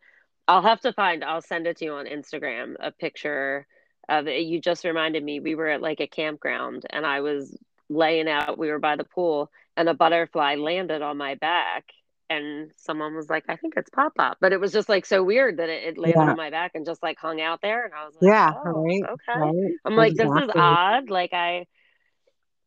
I'll 0.49 0.63
have 0.63 0.81
to 0.83 0.93
find 0.93 1.23
I'll 1.23 1.43
send 1.43 1.67
it 1.67 1.77
to 1.79 1.85
you 1.85 1.93
on 1.95 2.07
Instagram, 2.07 2.75
a 2.81 2.91
picture 2.91 3.67
of 4.09 4.29
it. 4.29 4.43
You 4.43 4.61
just 4.61 4.85
reminded 4.85 5.23
me 5.23 5.41
we 5.41 5.55
were 5.55 5.69
at 5.69 5.83
like 5.83 6.01
a 6.01 6.07
campground 6.07 6.85
and 6.91 7.05
I 7.05 7.21
was 7.21 7.57
laying 7.89 8.29
out, 8.29 8.59
we 8.59 8.71
were 8.71 8.79
by 8.79 8.97
the 8.97 9.05
pool 9.05 9.51
and 9.77 9.89
a 9.89 9.95
butterfly 9.95 10.57
landed 10.57 11.03
on 11.03 11.17
my 11.17 11.35
back 11.37 11.85
and 12.29 12.71
someone 12.77 13.15
was 13.15 13.29
like, 13.31 13.45
I 13.49 13.57
think 13.57 13.75
it's 13.77 13.91
Pop 13.91 14.15
Pop. 14.17 14.39
But 14.41 14.53
it 14.53 14.61
was 14.61 14.73
just 14.73 14.89
like 14.89 15.07
so 15.07 15.23
weird 15.23 15.59
that 15.59 15.69
it, 15.69 15.85
it 15.85 15.99
landed 15.99 16.19
Yeah. 16.19 16.31
on 16.31 16.37
my 16.37 16.51
back 16.51 16.73
and 16.75 16.85
just 16.85 17.03
like 17.03 17.19
hung 17.19 17.41
out 17.41 17.61
there. 17.63 17.85
And 17.85 17.95
I 17.95 18.05
was 18.05 18.15
like, 18.21 18.29
Yeah. 18.29 18.53
oh, 18.55 18.71
Right. 18.71 19.03
okay. 19.03 19.41
Right. 19.41 19.73
I'm 19.85 19.97
like, 19.97 20.15
this 20.15 20.31
is 20.31 20.51
odd. 20.55 21.11
Like, 21.11 21.33
I, 21.33 21.67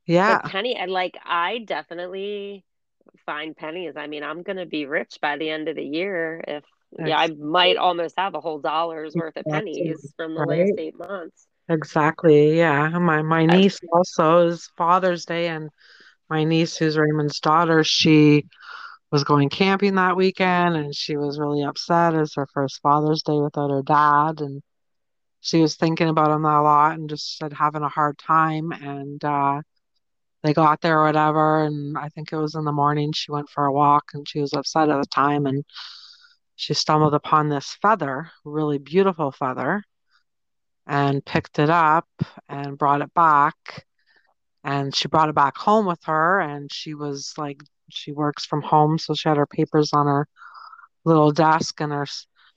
Yeah. 0.06 0.40
Penny, 0.40 0.76
and 0.76 0.92
like, 0.92 1.18
I 1.26 1.60
definitely 1.60 2.64
find 3.26 3.56
pennies. 3.56 3.94
I 3.98 4.08
mean, 4.08 4.24
I'm 4.24 4.44
going 4.44 4.58
to 4.58 4.66
be 4.66 4.86
rich 4.86 5.20
by 5.22 5.38
the 5.38 5.50
end 5.50 5.68
of 5.68 5.76
the 5.76 5.84
year 5.84 6.44
if, 6.48 6.64
yeah, 6.98 7.18
I 7.20 7.28
might 7.28 7.78
almost 7.78 8.16
have 8.18 8.34
a 8.34 8.42
whole 8.42 8.60
dollar's 8.60 9.14
worth 9.14 9.38
of 9.38 9.44
Exactly. 9.46 9.74
pennies 9.74 10.14
from 10.18 10.34
the 10.34 10.42
last 10.42 10.74
eight 10.80 10.98
months. 10.98 11.46
Exactly. 11.68 12.58
Yeah. 12.58 12.90
My 12.98 13.22
my 13.22 13.46
niece 13.46 13.80
also 13.94 14.48
is 14.48 14.72
Father's 14.76 15.26
Day, 15.26 15.50
and 15.50 15.70
my 16.28 16.44
niece, 16.44 16.78
who's 16.78 16.98
Raymond's 16.98 17.40
daughter, 17.40 17.84
she 17.84 18.46
was 19.12 19.24
going 19.24 19.50
camping 19.50 19.96
that 19.96 20.16
weekend, 20.16 20.76
and 20.76 20.96
she 20.96 21.18
was 21.18 21.40
really 21.40 21.64
upset. 21.64 22.14
It's 22.14 22.36
her 22.36 22.48
first 22.54 22.82
Father's 22.82 23.24
Day 23.24 23.40
without 23.40 23.72
her 23.72 23.82
dad, 23.82 24.42
and 24.42 24.62
she 25.42 25.62
was 25.62 25.76
thinking 25.76 26.10
about 26.10 26.32
him 26.32 26.46
a 26.46 26.62
lot, 26.62 26.94
and 26.98 27.10
just 27.10 27.38
said 27.38 27.54
having 27.54 27.82
a 27.82 27.90
hard 27.90 28.18
time. 28.18 28.72
And 28.72 29.24
uh, 29.24 29.62
they 30.44 30.54
got 30.54 30.82
there 30.82 31.00
or 31.00 31.06
whatever, 31.06 31.64
and 31.64 31.98
I 31.98 32.10
think 32.10 32.32
it 32.32 32.38
was 32.38 32.56
in 32.56 32.66
the 32.66 32.72
morning. 32.72 33.12
She 33.14 33.32
went 33.32 33.50
for 33.50 33.66
a 33.66 33.74
walk, 33.74 34.12
and 34.14 34.28
she 34.28 34.40
was 34.40 34.54
upset 34.54 34.90
at 34.90 35.00
the 35.00 35.08
time, 35.08 35.46
and 35.46 35.66
she 36.56 36.74
stumbled 36.74 37.14
upon 37.14 37.50
this 37.50 37.78
feather, 37.82 38.32
really 38.46 38.78
beautiful 38.78 39.32
feather, 39.32 39.84
and 40.86 41.26
picked 41.26 41.58
it 41.58 41.70
up 41.70 42.08
and 42.48 42.78
brought 42.78 43.02
it 43.02 43.14
back. 43.14 43.86
And 44.64 44.94
she 44.94 45.08
brought 45.08 45.30
it 45.30 45.36
back 45.36 45.58
home 45.58 45.86
with 45.86 46.04
her, 46.04 46.40
and 46.42 46.72
she 46.72 46.94
was 46.94 47.34
like, 47.38 47.64
she 47.90 48.12
works 48.12 48.46
from 48.46 48.62
home, 48.62 48.98
so 48.98 49.14
she 49.14 49.30
had 49.30 49.38
her 49.38 49.48
papers 49.48 49.92
on 49.94 50.06
her 50.08 50.28
little 51.06 51.32
desk, 51.32 51.82
and 51.82 51.92
her 51.92 52.06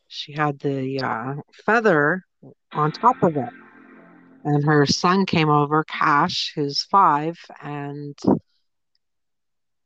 she 0.09 0.33
had 0.33 0.59
the 0.61 1.01
uh, 1.01 1.35
feather 1.65 2.25
on 2.73 2.93
top 2.93 3.17
of 3.23 3.37
it. 3.37 3.51
And 4.45 4.65
her 4.65 4.87
son 4.87 5.25
came 5.25 5.49
over, 5.49 5.85
Cash, 5.85 6.53
who's 6.55 6.83
five, 6.83 7.39
and 7.63 8.19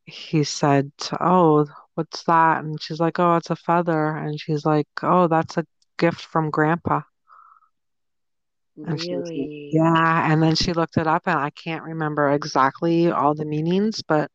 he 0.07 0.45
said, 0.45 0.91
"Oh, 1.21 1.67
what's 1.95 2.23
that?" 2.25 2.65
And 2.65 2.81
she's 2.81 3.01
like, 3.01 3.19
"Oh, 3.19 3.37
it's 3.37 3.51
a 3.51 3.57
feather." 3.57 4.17
And 4.17 4.41
she's 4.41 4.65
like, 4.65 4.89
"Oh, 5.03 5.29
that's 5.29 5.59
a 5.59 5.67
gift 5.99 6.21
from 6.23 6.51
Grandpa." 6.51 7.03
And 8.77 8.93
was 8.93 9.09
like, 9.09 9.11
really, 9.11 9.69
yeah. 9.73 10.33
And 10.33 10.43
then 10.43 10.55
she 10.55 10.73
looked 10.73 10.97
it 10.97 11.07
up, 11.07 11.23
and 11.27 11.39
I 11.39 11.51
can't 11.51 11.83
remember 11.85 12.31
exactly 12.31 13.11
all 13.11 13.35
the 13.35 13.45
meanings, 13.45 14.03
but 14.03 14.31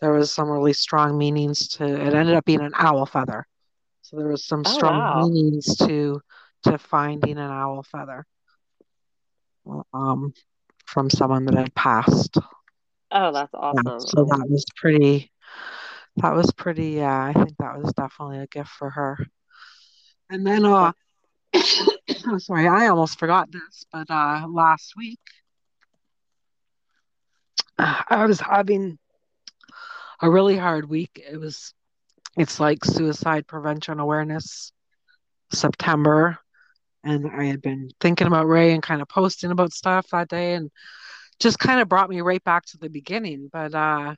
there 0.00 0.12
was 0.12 0.32
some 0.32 0.48
really 0.48 0.72
strong 0.72 1.18
meanings 1.18 1.68
to 1.68 1.84
it. 1.84 2.14
Ended 2.14 2.34
up 2.34 2.44
being 2.44 2.60
an 2.60 2.72
owl 2.74 3.06
feather. 3.06 3.46
So 4.02 4.16
there 4.16 4.28
was 4.28 4.44
some 4.44 4.62
oh, 4.64 4.70
strong 4.70 4.98
wow. 5.00 5.26
meanings 5.26 5.76
to 5.78 6.20
to 6.64 6.78
finding 6.78 7.32
an 7.38 7.50
owl 7.50 7.82
feather 7.82 8.26
um, 9.92 10.32
from 10.86 11.10
someone 11.10 11.44
that 11.46 11.54
had 11.54 11.74
passed. 11.74 12.36
Oh, 13.10 13.32
that's 13.32 13.52
Yeah, 13.72 13.82
awesome. 13.84 14.00
so 14.00 14.20
Um, 14.20 14.28
that 14.28 14.46
was 14.48 14.64
pretty. 14.76 15.30
That 16.16 16.34
was 16.34 16.52
pretty. 16.52 16.90
Yeah, 16.90 17.24
I 17.24 17.32
think 17.32 17.56
that 17.58 17.78
was 17.78 17.92
definitely 17.92 18.38
a 18.38 18.46
gift 18.46 18.70
for 18.70 18.90
her. 18.90 19.18
And 20.30 20.46
then, 20.46 20.64
uh, 20.64 20.92
oh, 21.54 22.38
sorry, 22.38 22.66
I 22.66 22.88
almost 22.88 23.18
forgot 23.18 23.50
this, 23.50 23.86
but 23.92 24.10
uh, 24.10 24.46
last 24.48 24.94
week 24.96 25.20
I 27.78 28.26
was 28.26 28.40
having 28.40 28.98
a 30.20 30.30
really 30.30 30.56
hard 30.56 30.88
week. 30.88 31.22
It 31.30 31.38
was, 31.38 31.74
it's 32.36 32.60
like 32.60 32.84
Suicide 32.84 33.46
Prevention 33.46 34.00
Awareness 34.00 34.72
September, 35.52 36.38
and 37.04 37.30
I 37.30 37.44
had 37.44 37.62
been 37.62 37.90
thinking 38.00 38.26
about 38.26 38.48
Ray 38.48 38.72
and 38.72 38.82
kind 38.82 39.00
of 39.00 39.08
posting 39.08 39.50
about 39.50 39.72
stuff 39.72 40.08
that 40.10 40.28
day, 40.28 40.54
and 40.54 40.70
just 41.38 41.58
kind 41.58 41.80
of 41.80 41.88
brought 41.88 42.10
me 42.10 42.20
right 42.20 42.42
back 42.44 42.66
to 42.66 42.78
the 42.78 42.90
beginning. 42.90 43.48
But 43.52 43.74
uh, 43.74 44.14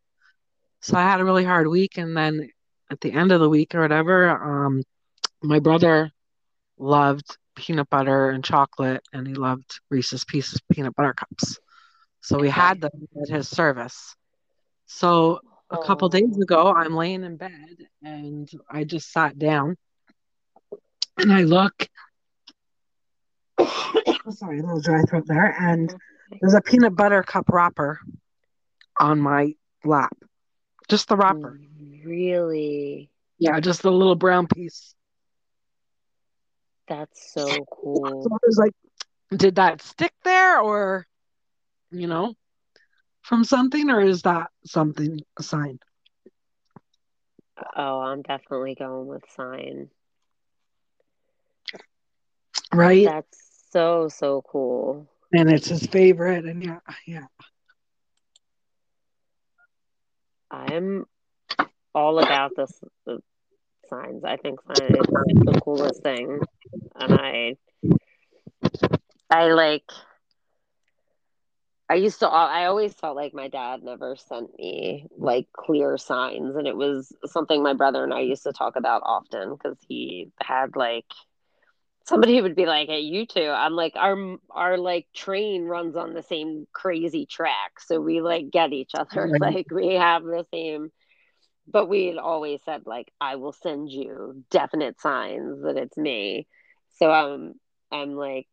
so 0.80 0.96
I 0.96 1.02
had 1.02 1.20
a 1.20 1.24
really 1.24 1.44
hard 1.44 1.68
week, 1.68 1.98
and 1.98 2.16
then 2.16 2.48
at 2.90 3.00
the 3.00 3.12
end 3.12 3.32
of 3.32 3.40
the 3.40 3.48
week 3.48 3.74
or 3.74 3.80
whatever, 3.82 4.28
um, 4.66 4.82
my 5.42 5.58
brother 5.58 6.10
loved 6.78 7.36
peanut 7.54 7.90
butter 7.90 8.30
and 8.30 8.42
chocolate, 8.42 9.02
and 9.12 9.26
he 9.26 9.34
loved 9.34 9.80
Reese's 9.90 10.24
Pieces 10.24 10.60
peanut 10.72 10.94
butter 10.96 11.14
cups. 11.14 11.58
So 12.22 12.38
we 12.38 12.48
had 12.48 12.80
them 12.80 13.08
at 13.22 13.28
his 13.28 13.48
service. 13.48 14.16
So 14.86 15.40
a 15.70 15.78
oh. 15.78 15.82
couple 15.82 16.08
days 16.08 16.36
Oh, 16.38 16.42
ago, 16.42 16.74
I'm 16.74 16.94
laying 16.94 17.24
in 17.24 17.36
bed 17.36 17.86
and 18.02 18.50
I 18.68 18.84
just 18.84 19.12
sat 19.12 19.38
down 19.38 19.76
and 21.16 21.32
I 21.32 21.42
look, 21.42 21.88
oh, 23.58 24.30
sorry, 24.30 24.60
a 24.60 24.62
little 24.62 24.80
dry 24.80 25.02
throat 25.02 25.24
there, 25.26 25.54
and 25.60 25.94
there's 26.40 26.54
a 26.54 26.60
peanut 26.60 26.96
butter 26.96 27.22
cup 27.22 27.48
wrapper 27.50 28.00
on 28.98 29.20
my 29.20 29.54
lap, 29.84 30.16
just 30.88 31.08
the 31.08 31.16
wrapper. 31.16 31.60
Mm, 31.60 32.04
really? 32.04 33.10
Yeah, 33.38 33.60
just 33.60 33.82
the 33.82 33.92
little 33.92 34.14
brown 34.14 34.46
piece. 34.46 34.94
That's 36.88 37.32
so 37.32 37.46
So 37.46 37.64
cool. 37.70 38.28
I 38.32 38.36
was 38.46 38.58
like, 38.58 38.72
did 39.30 39.56
that 39.56 39.82
stick 39.82 40.12
there 40.24 40.60
or, 40.60 41.06
you 41.90 42.06
know, 42.06 42.34
from 43.30 43.44
something, 43.44 43.88
or 43.90 44.00
is 44.00 44.22
that 44.22 44.48
something, 44.66 45.20
a 45.38 45.42
sign? 45.44 45.78
Oh, 47.76 48.00
I'm 48.00 48.22
definitely 48.22 48.74
going 48.74 49.06
with 49.06 49.22
sign. 49.36 49.88
Right? 52.74 53.06
That's 53.06 53.38
so, 53.70 54.08
so 54.08 54.42
cool. 54.42 55.08
And 55.32 55.48
it's 55.48 55.68
his 55.68 55.86
favorite. 55.86 56.44
And 56.44 56.64
yeah, 56.64 56.80
yeah. 57.06 57.26
I'm 60.50 61.06
all 61.94 62.18
about 62.18 62.50
this 62.56 62.72
the 63.06 63.20
signs. 63.88 64.24
I 64.24 64.38
think 64.38 64.58
sign 64.66 64.90
it's 64.90 65.44
the 65.44 65.60
coolest 65.64 66.02
thing. 66.02 66.40
And 66.96 67.12
I 67.12 67.54
I 69.30 69.52
like 69.52 69.84
I 71.90 71.96
used 71.96 72.20
to 72.20 72.28
I 72.28 72.66
always 72.66 72.94
felt 72.94 73.16
like 73.16 73.34
my 73.34 73.48
dad 73.48 73.82
never 73.82 74.16
sent 74.16 74.56
me 74.58 75.06
like 75.18 75.48
clear 75.56 75.98
signs 75.98 76.56
and 76.56 76.68
it 76.68 76.76
was 76.76 77.12
something 77.26 77.62
my 77.62 77.74
brother 77.74 78.04
and 78.04 78.14
I 78.14 78.20
used 78.20 78.44
to 78.44 78.52
talk 78.52 78.76
about 78.76 79.02
often 79.04 79.50
because 79.56 79.78
he 79.88 80.30
had 80.40 80.76
like 80.76 81.06
somebody 82.06 82.40
would 82.40 82.56
be 82.56 82.66
like, 82.66 82.88
"Hey, 82.88 83.00
you 83.00 83.26
two." 83.26 83.48
I'm 83.48 83.74
like, 83.74 83.94
our 83.96 84.36
our 84.50 84.78
like 84.78 85.06
train 85.14 85.64
runs 85.64 85.96
on 85.96 86.14
the 86.14 86.22
same 86.22 86.66
crazy 86.72 87.26
track, 87.26 87.80
so 87.80 88.00
we 88.00 88.20
like 88.22 88.50
get 88.50 88.72
each 88.72 88.92
other. 88.94 89.30
Right. 89.40 89.40
Like 89.40 89.66
we 89.70 89.94
have 89.94 90.24
the 90.24 90.44
same, 90.52 90.90
but 91.68 91.88
we 91.88 92.06
had 92.06 92.18
always 92.18 92.62
said 92.64 92.82
like, 92.86 93.12
"I 93.20 93.36
will 93.36 93.52
send 93.52 93.90
you 93.90 94.44
definite 94.50 95.00
signs 95.00 95.62
that 95.62 95.76
it's 95.76 95.96
me." 95.96 96.46
So 96.98 97.12
um, 97.12 97.54
I'm 97.92 98.12
like, 98.16 98.48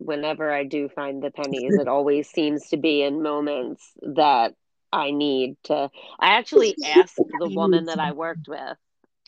whenever 0.00 0.52
I 0.52 0.64
do 0.64 0.88
find 0.88 1.22
the 1.22 1.30
pennies, 1.30 1.76
it 1.76 1.88
always 1.88 2.28
seems 2.28 2.68
to 2.70 2.76
be 2.76 3.02
in 3.02 3.22
moments 3.22 3.92
that 4.02 4.54
I 4.92 5.12
need 5.12 5.56
to. 5.64 5.90
I 6.18 6.38
actually 6.38 6.76
asked 6.84 7.22
the 7.38 7.48
woman 7.48 7.86
that 7.86 8.00
I 8.00 8.12
worked 8.12 8.48
with 8.48 8.76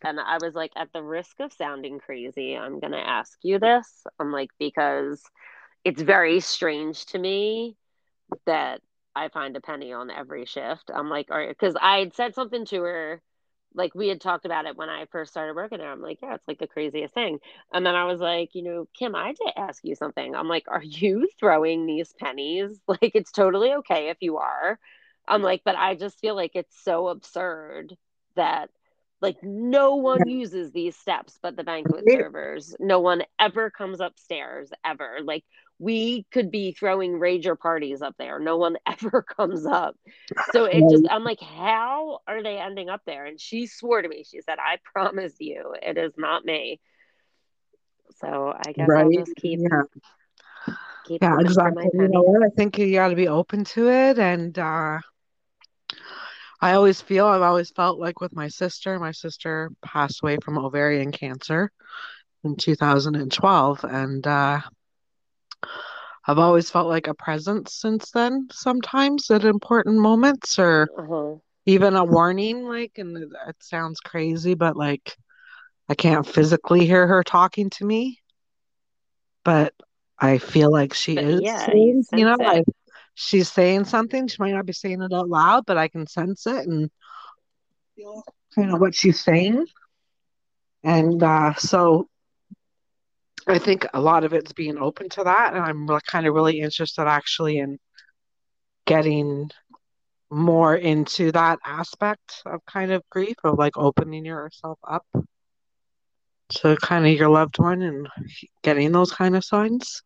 and 0.04 0.18
I 0.20 0.38
was 0.38 0.54
like, 0.54 0.72
at 0.76 0.92
the 0.92 1.02
risk 1.02 1.40
of 1.40 1.52
sounding 1.52 2.00
crazy, 2.00 2.56
I'm 2.56 2.80
going 2.80 2.92
to 2.92 2.98
ask 2.98 3.38
you 3.42 3.58
this. 3.58 4.04
I'm 4.18 4.32
like, 4.32 4.50
because 4.58 5.22
it's 5.84 6.02
very 6.02 6.40
strange 6.40 7.06
to 7.06 7.18
me 7.18 7.76
that 8.46 8.80
I 9.14 9.28
find 9.28 9.56
a 9.56 9.60
penny 9.60 9.92
on 9.92 10.10
every 10.10 10.44
shift. 10.46 10.90
I'm 10.92 11.08
like, 11.08 11.30
all 11.30 11.38
right, 11.38 11.48
because 11.48 11.76
I 11.80 11.98
had 11.98 12.14
said 12.14 12.34
something 12.34 12.64
to 12.66 12.82
her, 12.82 13.22
like 13.74 13.94
we 13.94 14.08
had 14.08 14.20
talked 14.20 14.44
about 14.44 14.66
it 14.66 14.76
when 14.76 14.88
I 14.88 15.06
first 15.10 15.30
started 15.30 15.56
working 15.56 15.78
there. 15.78 15.90
I'm 15.90 16.02
like, 16.02 16.18
yeah, 16.22 16.34
it's 16.34 16.46
like 16.46 16.58
the 16.58 16.66
craziest 16.66 17.14
thing. 17.14 17.38
And 17.72 17.84
then 17.84 17.94
I 17.94 18.04
was 18.04 18.20
like, 18.20 18.54
you 18.54 18.62
know, 18.62 18.88
Kim, 18.98 19.14
I 19.14 19.32
to 19.32 19.58
ask 19.58 19.82
you 19.84 19.94
something. 19.94 20.34
I'm 20.34 20.48
like, 20.48 20.64
are 20.68 20.82
you 20.82 21.28
throwing 21.38 21.86
these 21.86 22.12
pennies? 22.18 22.80
Like, 22.88 23.12
it's 23.14 23.32
totally 23.32 23.72
okay 23.74 24.10
if 24.10 24.18
you 24.20 24.36
are. 24.38 24.78
I'm 25.26 25.42
like, 25.42 25.62
but 25.64 25.76
I 25.76 25.94
just 25.94 26.18
feel 26.20 26.34
like 26.34 26.52
it's 26.54 26.84
so 26.84 27.08
absurd 27.08 27.96
that 28.36 28.70
like 29.22 29.42
no 29.42 29.96
one 29.96 30.28
uses 30.28 30.72
these 30.72 30.96
steps 30.96 31.38
but 31.40 31.56
the 31.56 31.64
banquet 31.64 32.04
servers. 32.10 32.74
No 32.80 33.00
one 33.00 33.22
ever 33.40 33.70
comes 33.70 34.00
upstairs 34.00 34.70
ever. 34.84 35.18
Like 35.22 35.44
we 35.82 36.26
could 36.32 36.50
be 36.50 36.72
throwing 36.72 37.14
rager 37.14 37.58
parties 37.58 38.02
up 38.02 38.14
there. 38.18 38.38
No 38.38 38.56
one 38.56 38.76
ever 38.86 39.22
comes 39.22 39.66
up. 39.66 39.96
So 40.44 40.64
it 40.64 40.88
just, 40.88 41.06
I'm 41.10 41.24
like, 41.24 41.40
how 41.40 42.20
are 42.26 42.42
they 42.42 42.58
ending 42.58 42.88
up 42.88 43.02
there? 43.06 43.26
And 43.26 43.40
she 43.40 43.66
swore 43.66 44.02
to 44.02 44.08
me, 44.08 44.24
she 44.24 44.40
said, 44.40 44.58
I 44.58 44.78
promise 44.92 45.36
you, 45.40 45.74
it 45.82 45.98
is 45.98 46.12
not 46.16 46.44
me. 46.44 46.80
So 48.20 48.52
I 48.56 48.72
guess 48.72 48.96
I'll 48.96 49.10
just 49.10 49.34
keep 49.36 49.62
Yeah. 49.62 49.82
keep 51.04 51.22
Yeah, 51.22 51.36
exactly. 51.40 51.74
my 51.74 51.88
You 51.92 52.08
know 52.08 52.22
what? 52.22 52.42
I 52.44 52.50
think 52.56 52.78
you 52.78 52.92
got 52.92 53.08
to 53.08 53.16
be 53.16 53.28
open 53.28 53.64
to 53.64 53.88
it. 53.88 54.18
And 54.18 54.58
uh, 54.58 54.98
I 56.60 56.74
always 56.74 57.00
feel, 57.00 57.26
I've 57.26 57.42
always 57.42 57.70
felt 57.70 57.98
like 57.98 58.20
with 58.20 58.34
my 58.34 58.48
sister, 58.48 58.98
my 58.98 59.12
sister 59.12 59.70
passed 59.84 60.22
away 60.22 60.38
from 60.42 60.58
ovarian 60.58 61.12
cancer 61.12 61.70
in 62.44 62.56
2012. 62.56 63.84
And 63.84 64.26
uh, 64.26 64.60
I've 66.26 66.38
always 66.38 66.70
felt 66.70 66.88
like 66.88 67.06
a 67.08 67.14
presence 67.14 67.74
since 67.74 68.10
then, 68.10 68.48
sometimes 68.52 69.30
at 69.30 69.44
important 69.44 69.96
moments, 69.98 70.58
or 70.58 70.90
Uh-huh. 70.98 71.38
even 71.66 71.94
a 71.96 72.04
warning. 72.04 72.64
Like, 72.64 72.92
and 72.98 73.16
it, 73.16 73.28
it 73.48 73.56
sounds 73.62 74.00
crazy, 74.00 74.54
but 74.54 74.76
like 74.76 75.16
I 75.88 75.94
can't 75.94 76.26
physically 76.26 76.86
hear 76.86 77.06
her 77.06 77.22
talking 77.22 77.70
to 77.70 77.84
me, 77.84 78.18
but 79.44 79.74
I 80.18 80.38
feel 80.38 80.70
like 80.72 80.94
she 80.94 81.14
But 81.14 81.24
is 81.24 81.40
yeah, 81.40 81.72
you 81.72 82.02
saying, 82.02 82.04
you 82.12 82.24
know, 82.24 82.36
like 82.36 82.64
she's 83.14 83.50
saying 83.50 83.84
something. 83.84 84.28
She 84.28 84.36
might 84.38 84.52
not 84.52 84.66
be 84.66 84.72
saying 84.72 85.02
it 85.02 85.12
out 85.12 85.28
loud, 85.28 85.64
but 85.66 85.78
I 85.78 85.88
can 85.88 86.06
sense 86.06 86.46
it 86.46 86.66
and 86.66 86.90
feel 87.96 88.24
kind 88.54 88.72
of 88.72 88.80
what 88.80 88.94
she's 88.94 89.20
saying. 89.20 89.64
And 90.84 91.22
uh, 91.22 91.54
so 91.54 92.08
I 93.52 93.58
think 93.58 93.86
a 93.92 94.00
lot 94.00 94.24
of 94.24 94.32
it's 94.32 94.52
being 94.52 94.78
open 94.78 95.08
to 95.10 95.24
that. 95.24 95.54
And 95.54 95.62
I'm 95.62 95.86
kind 96.06 96.26
of 96.26 96.34
really 96.34 96.60
interested 96.60 97.06
actually 97.06 97.58
in 97.58 97.78
getting 98.86 99.50
more 100.30 100.74
into 100.74 101.30
that 101.32 101.58
aspect 101.64 102.42
of 102.46 102.64
kind 102.64 102.90
of 102.92 103.02
grief, 103.10 103.36
of 103.44 103.58
like 103.58 103.76
opening 103.76 104.24
yourself 104.24 104.78
up 104.88 105.04
to 106.48 106.76
kind 106.76 107.06
of 107.06 107.12
your 107.12 107.28
loved 107.28 107.58
one 107.58 107.82
and 107.82 108.08
getting 108.62 108.92
those 108.92 109.12
kind 109.12 109.36
of 109.36 109.44
signs. 109.44 110.02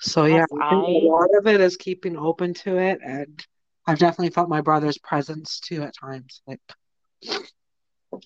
So 0.00 0.24
yeah, 0.24 0.36
Yes, 0.36 0.46
I 0.60 0.70
think 0.70 0.84
a 0.84 1.06
lot 1.06 1.28
of 1.38 1.46
it 1.46 1.60
is 1.60 1.76
keeping 1.76 2.16
open 2.16 2.54
to 2.54 2.78
it, 2.78 3.00
and 3.04 3.44
I've 3.86 3.98
definitely 3.98 4.30
felt 4.30 4.48
my 4.48 4.60
brother's 4.60 4.98
presence 4.98 5.60
too 5.60 5.82
at 5.82 5.94
times. 5.98 6.42
Like 6.46 6.60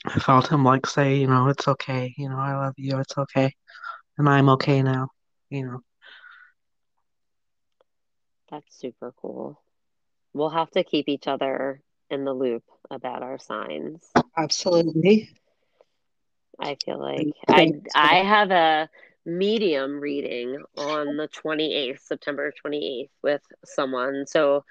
I 0.06 0.18
felt 0.18 0.50
him 0.50 0.64
like 0.64 0.86
say, 0.86 1.16
you 1.16 1.26
know, 1.26 1.48
it's 1.48 1.68
okay, 1.68 2.14
you 2.16 2.28
know, 2.28 2.38
I 2.38 2.54
love 2.54 2.74
you, 2.76 2.98
it's 2.98 3.16
okay, 3.16 3.54
and 4.18 4.28
I'm 4.28 4.48
okay 4.50 4.82
now, 4.82 5.08
you 5.48 5.64
know. 5.64 5.80
that's 8.50 8.78
super 8.78 9.14
cool. 9.20 9.60
We'll 10.32 10.50
have 10.50 10.70
to 10.72 10.84
keep 10.84 11.08
each 11.08 11.26
other 11.26 11.80
in 12.10 12.24
the 12.24 12.32
loop 12.32 12.64
about 12.90 13.22
our 13.22 13.38
signs. 13.38 14.04
Absolutely. 14.36 15.30
I 16.58 16.76
feel 16.84 17.00
like 17.00 17.28
I 17.48 17.52
Thanks 17.52 17.92
for 17.92 17.98
I 17.98 18.14
have 18.16 18.50
a 18.50 18.88
medium 19.24 20.00
reading 20.00 20.62
on 20.76 21.16
the 21.16 21.28
28th, 21.28 22.00
September 22.00 22.52
28th 22.64 23.10
with 23.22 23.42
someone. 23.64 24.26
So 24.26 24.64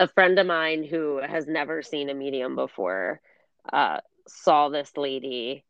a 0.00 0.08
friend 0.08 0.38
of 0.38 0.46
mine 0.46 0.84
who 0.84 1.20
has 1.24 1.46
never 1.46 1.82
seen 1.82 2.10
a 2.10 2.14
medium 2.14 2.56
before 2.56 3.20
uh, 3.72 4.00
saw 4.26 4.68
this 4.68 4.90
lady 4.96 5.64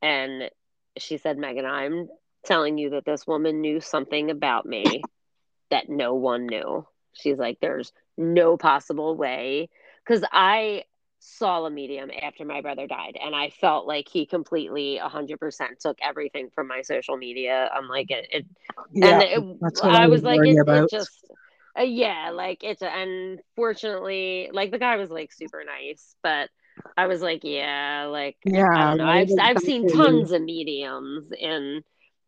and 0.00 0.50
she 0.96 1.18
said, 1.18 1.38
Megan, 1.38 1.64
I'm 1.64 2.08
telling 2.44 2.78
you 2.78 2.90
that 2.90 3.04
this 3.04 3.26
woman 3.26 3.60
knew 3.60 3.80
something 3.80 4.30
about 4.30 4.66
me 4.66 5.08
that 5.70 5.88
no 5.88 6.14
one 6.14 6.46
knew. 6.46 6.86
She's 7.12 7.38
like, 7.38 7.58
there's 7.60 7.92
no 8.16 8.56
possible 8.56 9.16
way. 9.16 9.68
Because 10.04 10.24
I 10.32 10.84
saw 11.20 11.64
a 11.64 11.70
medium 11.70 12.10
after 12.22 12.44
my 12.44 12.60
brother 12.60 12.86
died, 12.86 13.16
and 13.22 13.34
I 13.34 13.50
felt 13.50 13.86
like 13.86 14.08
he 14.08 14.26
completely 14.26 14.98
100% 14.98 15.80
took 15.80 15.98
everything 16.02 16.50
from 16.54 16.68
my 16.68 16.82
social 16.82 17.16
media. 17.16 17.70
I'm 17.74 17.88
like, 17.88 18.10
it, 18.10 18.26
it 18.30 18.46
and 19.02 19.20
Yeah, 19.20 19.22
it, 19.22 19.58
that's 19.60 19.82
what 19.82 19.94
I 19.94 20.06
I 20.06 20.08
was 20.08 20.22
like, 20.22 20.44
it, 20.44 20.58
it 20.66 20.88
just, 20.88 21.24
uh, 21.78 21.82
yeah, 21.82 22.30
like 22.32 22.62
it's, 22.62 22.82
and 22.82 23.40
fortunately, 23.56 24.50
like 24.52 24.70
the 24.70 24.78
guy 24.78 24.96
was 24.96 25.10
like 25.10 25.32
super 25.32 25.62
nice, 25.64 26.14
but 26.22 26.50
I 26.96 27.06
was 27.06 27.22
like, 27.22 27.40
yeah, 27.44 28.06
like 28.10 28.36
I 28.74 28.84
Yeah, 28.84 28.86
don't 28.86 28.98
know. 28.98 29.06
I've 29.06 29.30
I've 29.38 29.60
seen 29.60 29.86
tons 29.86 30.32
of 30.32 30.42
mediums, 30.42 31.30
and 31.40 31.82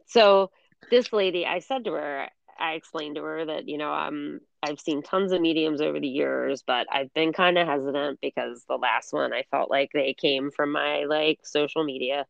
so 0.07 0.51
this 0.91 1.13
lady, 1.13 1.47
I 1.47 1.61
said 1.61 1.85
to 1.85 1.93
her, 1.93 2.29
I 2.59 2.73
explained 2.73 3.17
to 3.17 3.23
her 3.23 3.45
that 3.47 3.69
you 3.69 3.79
know 3.79 3.93
um 3.93 4.41
I've 4.63 4.81
seen 4.81 5.03
tons 5.03 5.33
of 5.33 5.41
mediums 5.41 5.81
over 5.81 6.01
the 6.01 6.09
years, 6.09 6.63
but 6.67 6.87
I've 6.93 7.13
been 7.15 7.33
kind 7.33 7.59
of 7.59 7.67
hesitant 7.67 8.21
because 8.21 8.65
the 8.69 8.77
last 8.77 9.13
one 9.13 9.33
I 9.33 9.45
felt 9.51 9.71
like 9.71 9.91
they 9.93 10.15
came 10.15 10.51
from 10.51 10.73
my 10.73 11.05
like 11.05 11.41
social 11.45 11.85
media, 11.85 12.27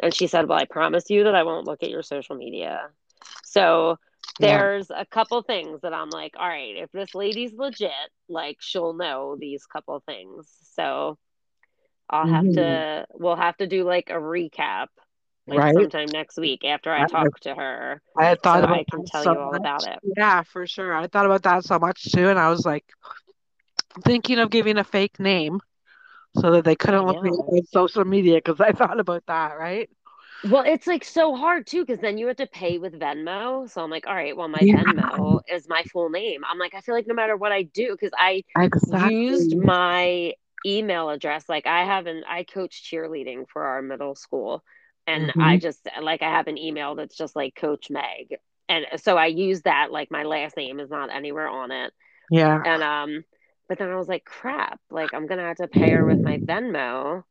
and 0.00 0.14
she 0.14 0.26
said, 0.26 0.48
"Well, 0.48 0.58
I 0.58 0.64
promise 0.66 1.10
you 1.10 1.24
that 1.24 1.34
I 1.34 1.42
won't 1.44 1.66
look 1.66 1.82
at 1.82 1.90
your 1.90 2.02
social 2.02 2.36
media." 2.36 2.90
So 3.44 3.98
Yeah. 4.38 4.68
there's 4.68 4.90
a 4.90 5.06
couple 5.06 5.42
things 5.42 5.80
that 5.82 5.92
I'm 5.94 6.10
like, 6.10 6.34
all 6.38 6.48
right, 6.48 6.76
if 6.76 6.90
this 6.92 7.14
lady's 7.14 7.52
legit, 7.54 7.90
like 8.28 8.56
she'll 8.60 8.94
know 8.94 9.36
these 9.38 9.66
couple 9.66 10.00
things. 10.06 10.50
So 10.74 11.18
I'll 12.10 12.26
have 12.26 12.48
hmm 12.48 12.52
to, 12.52 13.06
we'll 13.14 13.36
have 13.36 13.56
to 13.58 13.66
do 13.66 13.84
like 13.84 14.10
a 14.10 14.14
recap, 14.14 14.88
like 15.48 15.64
Right. 15.64 15.76
sometime 15.76 16.12
next 16.12 16.38
week 16.38 16.64
after 16.64 16.92
I 16.92 17.04
I, 17.04 17.04
talk 17.04 17.38
to 17.40 17.54
her, 17.54 18.02
I 18.18 18.26
had 18.26 18.42
so 18.42 18.42
thought 18.42 18.64
about 18.64 18.80
I 18.80 18.84
can 18.90 19.04
tell 19.04 19.24
so 19.24 19.34
you 19.34 19.38
all 19.38 19.54
about 19.56 19.84
it. 19.86 20.00
Yeah, 20.16 20.42
for 20.42 20.66
sure. 20.66 20.94
I 20.94 21.06
thought 21.08 21.26
about 21.26 21.42
that 21.44 21.64
so 21.64 21.78
much 21.78 22.10
too, 22.12 22.28
and 22.28 22.38
I 22.38 22.50
was 22.50 22.64
like 22.64 22.84
thinking 24.04 24.38
of 24.38 24.50
giving 24.50 24.78
a 24.78 24.84
fake 24.84 25.18
name 25.18 25.60
so 26.40 26.52
that 26.52 26.64
they 26.64 26.76
couldn't 26.76 27.06
look 27.06 27.22
me 27.22 27.30
up 27.30 27.46
on 27.48 27.64
social 27.66 28.04
media 28.04 28.36
because 28.36 28.60
I 28.60 28.72
thought 28.72 29.00
about 29.00 29.24
that, 29.26 29.58
right? 29.58 29.88
Well, 30.42 30.64
it's 30.66 30.86
like 30.86 31.04
so 31.04 31.34
hard 31.36 31.66
too, 31.66 31.84
because 31.84 32.00
then 32.00 32.16
you 32.18 32.26
have 32.28 32.36
to 32.36 32.46
pay 32.46 32.78
with 32.78 32.94
Venmo. 32.98 33.68
So 33.68 33.82
I'm 33.82 33.90
like, 33.90 34.06
all 34.06 34.14
right, 34.14 34.36
well, 34.36 34.48
my 34.48 34.66
Yeah, 34.66 34.74
Venmo 34.74 35.40
is 35.48 35.68
my 35.68 35.82
full 35.84 36.10
name. 36.10 36.42
I'm 36.44 36.58
like, 36.58 36.74
I 36.74 36.80
feel 36.80 36.94
like 36.94 37.06
no 37.06 37.14
matter 37.14 37.36
what 37.36 37.52
I 37.52 37.62
do, 37.62 37.90
because 37.92 38.12
I 38.16 38.44
used 38.86 39.56
my 39.56 40.34
email 40.64 41.10
address. 41.10 41.48
Like 41.48 41.66
I 41.66 41.84
haven't, 41.84 42.24
I 42.28 42.44
coach 42.44 42.82
cheerleading 42.90 43.46
for 43.52 43.64
our 43.64 43.82
middle 43.82 44.14
school. 44.14 44.62
And 45.08 45.32
I 45.40 45.56
hmm 45.56 45.58
just 45.58 45.88
like 46.02 46.22
I 46.22 46.30
have 46.30 46.48
an 46.48 46.58
email 46.58 46.96
that's 46.96 47.16
just 47.16 47.36
like 47.36 47.56
Coach 47.56 47.90
Meg. 47.90 48.36
And 48.70 48.86
so 49.02 49.18
I 49.18 49.28
use 49.28 49.62
that, 49.64 49.92
like 49.92 50.12
my 50.12 50.24
last 50.24 50.56
name 50.56 50.80
is 50.80 50.90
not 50.90 51.10
anywhere 51.14 51.48
on 51.48 51.72
it. 51.72 51.94
Yeah, 52.30 52.64
And 52.64 52.82
um, 52.82 53.24
but 53.68 53.78
then 53.78 53.90
I 53.90 53.96
was 53.96 54.08
like, 54.08 54.24
crap, 54.24 54.80
like 54.90 55.14
I'm 55.14 55.26
gonna 55.26 55.42
have 55.46 55.58
to 55.58 55.68
pay 55.68 55.92
her 55.92 56.06
with 56.06 56.22
my 56.22 56.38
Venmo. 56.38 57.24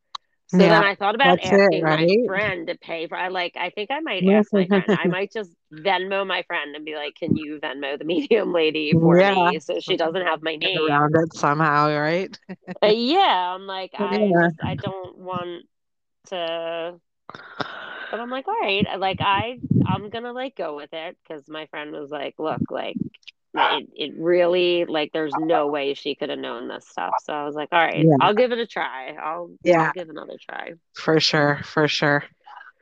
So 0.47 0.67
yeah, 0.67 0.69
then 0.69 0.84
I 0.84 0.95
thought 0.95 1.15
about 1.15 1.38
that's 1.38 1.51
it, 1.51 1.71
asking 1.71 1.88
my 1.88 2.09
friend 2.25 2.67
to 2.67 2.78
pay 2.78 3.07
for 3.07 3.17
I 3.17 3.30
like 3.30 3.57
I 3.57 3.71
think 3.71 3.91
I 3.91 4.01
might 4.01 4.25
ask 4.28 4.53
my 4.53 4.67
friend. 4.67 4.93
I 4.95 5.07
might 5.09 5.32
just 5.34 5.51
Venmo 5.73 6.25
my 6.28 6.43
friend 6.43 6.75
and 6.75 6.86
be 6.86 6.95
like, 6.95 7.15
"Can 7.15 7.36
you 7.38 7.59
Venmo 7.61 7.97
the 7.99 8.05
medium 8.05 8.53
lady 8.53 8.95
for 9.01 9.17
Yeah, 9.17 9.23
me 9.23 9.59
so 9.61 9.80
she 9.82 9.97
doesn't 9.97 10.25
have 10.28 10.41
my 10.43 10.55
get 10.61 10.71
name?" 10.71 10.89
around 10.89 11.15
it 11.15 11.34
somehow, 11.36 11.89
right? 11.97 12.38
Uh, 12.84 12.88
yeah, 12.88 13.53
I'm 13.55 13.65
like 13.65 13.91
I 13.95 14.30
Yeah, 14.30 14.49
I 14.61 14.75
don't 14.75 15.17
want 15.17 15.65
to 16.28 16.99
but 18.11 18.19
I'm 18.19 18.30
like, 18.30 18.47
"All 18.47 18.59
right, 18.59 18.86
like 18.99 19.19
I 19.21 19.59
I'm 19.86 20.09
to 20.11 20.32
like 20.32 20.55
go 20.55 20.75
with 20.75 20.89
it 20.93 21.17
cuz 21.28 21.47
my 21.49 21.65
friend 21.67 21.91
was 21.91 22.11
like, 22.11 22.36
"Look, 22.39 22.63
like 22.69 22.99
it 23.53 23.89
it 23.95 24.13
really 24.17 24.86
like 24.86 25.11
there's 25.13 25.38
no 25.38 25.67
way 25.67 25.93
she 25.93 26.15
could 26.15 26.30
have 26.30 26.39
known 26.39 26.67
this 26.67 26.88
stuff." 26.88 27.15
So 27.19 27.34
I 27.34 27.45
was 27.45 27.55
like, 27.55 27.69
"All 27.71 27.86
right, 27.86 28.09
yeah, 28.09 28.17
I'll 28.19 28.36
give 28.36 28.51
it 28.51 28.59
a 28.59 28.67
try. 28.67 29.13
I'll 29.13 29.51
I'll 29.75 29.89
yeah, 29.89 29.91
give 29.91 30.09
another 30.09 30.38
try." 30.49 30.73
for 30.93 31.19
sure, 31.19 31.61
for 31.63 31.88
sure. 31.88 32.23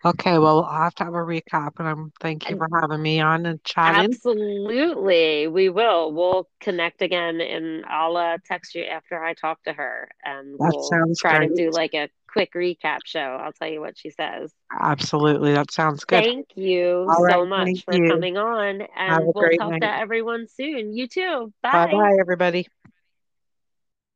Okay, 0.05 0.37
well, 0.37 0.63
I'll 0.65 0.83
have 0.83 0.95
to 0.95 1.05
have 1.05 1.13
a 1.13 1.17
recap, 1.17 1.71
and 1.79 1.87
I'm 1.87 2.11
thank 2.21 2.49
you 2.49 2.57
for 2.57 2.67
having 2.81 3.01
me 3.01 3.19
on 3.19 3.45
and 3.45 3.63
chatting. 3.63 4.17
Absolutely. 4.17 5.47
We 5.47 5.69
will. 5.69 6.11
We'll 6.11 6.49
connect 6.59 7.01
again 7.01 7.39
and 7.39 7.85
I'll 7.85 8.17
uh, 8.17 8.37
text 8.45 8.73
you 8.75 8.83
after 8.83 9.23
I 9.23 9.33
talk 9.33 9.63
to 9.63 9.73
her 9.73 10.09
and 10.23 10.59
That 10.59 10.73
we'll 10.73 10.89
try 11.17 11.37
to 11.39 11.49
do 11.49 11.71
like 11.71 11.93
a 11.93 12.09
quick 12.36 12.53
recap 12.53 12.99
show. 13.05 13.19
I'll 13.41 13.53
tell 13.53 13.69
you 13.69 13.79
what 13.79 13.97
she 13.97 14.09
says. 14.09 14.53
Absolutely, 14.81 15.53
that 15.53 15.71
sounds 15.71 16.03
good. 16.03 16.23
Thank 16.23 16.47
you 16.55 17.09
All 17.09 17.23
so 17.29 17.45
right, 17.45 17.45
much 17.45 17.86
for 17.86 17.93
you. 17.95 18.09
coming 18.09 18.38
on 18.38 18.81
and 18.97 19.31
we'll 19.33 19.49
talk 19.51 19.79
to 19.79 19.86
everyone 19.88 20.47
soon. 20.47 20.93
You 20.93 21.07
too. 21.07 21.53
Bye 21.71 21.88
Bye. 21.88 21.91
bye, 21.91 22.17
everybody. 22.19 22.67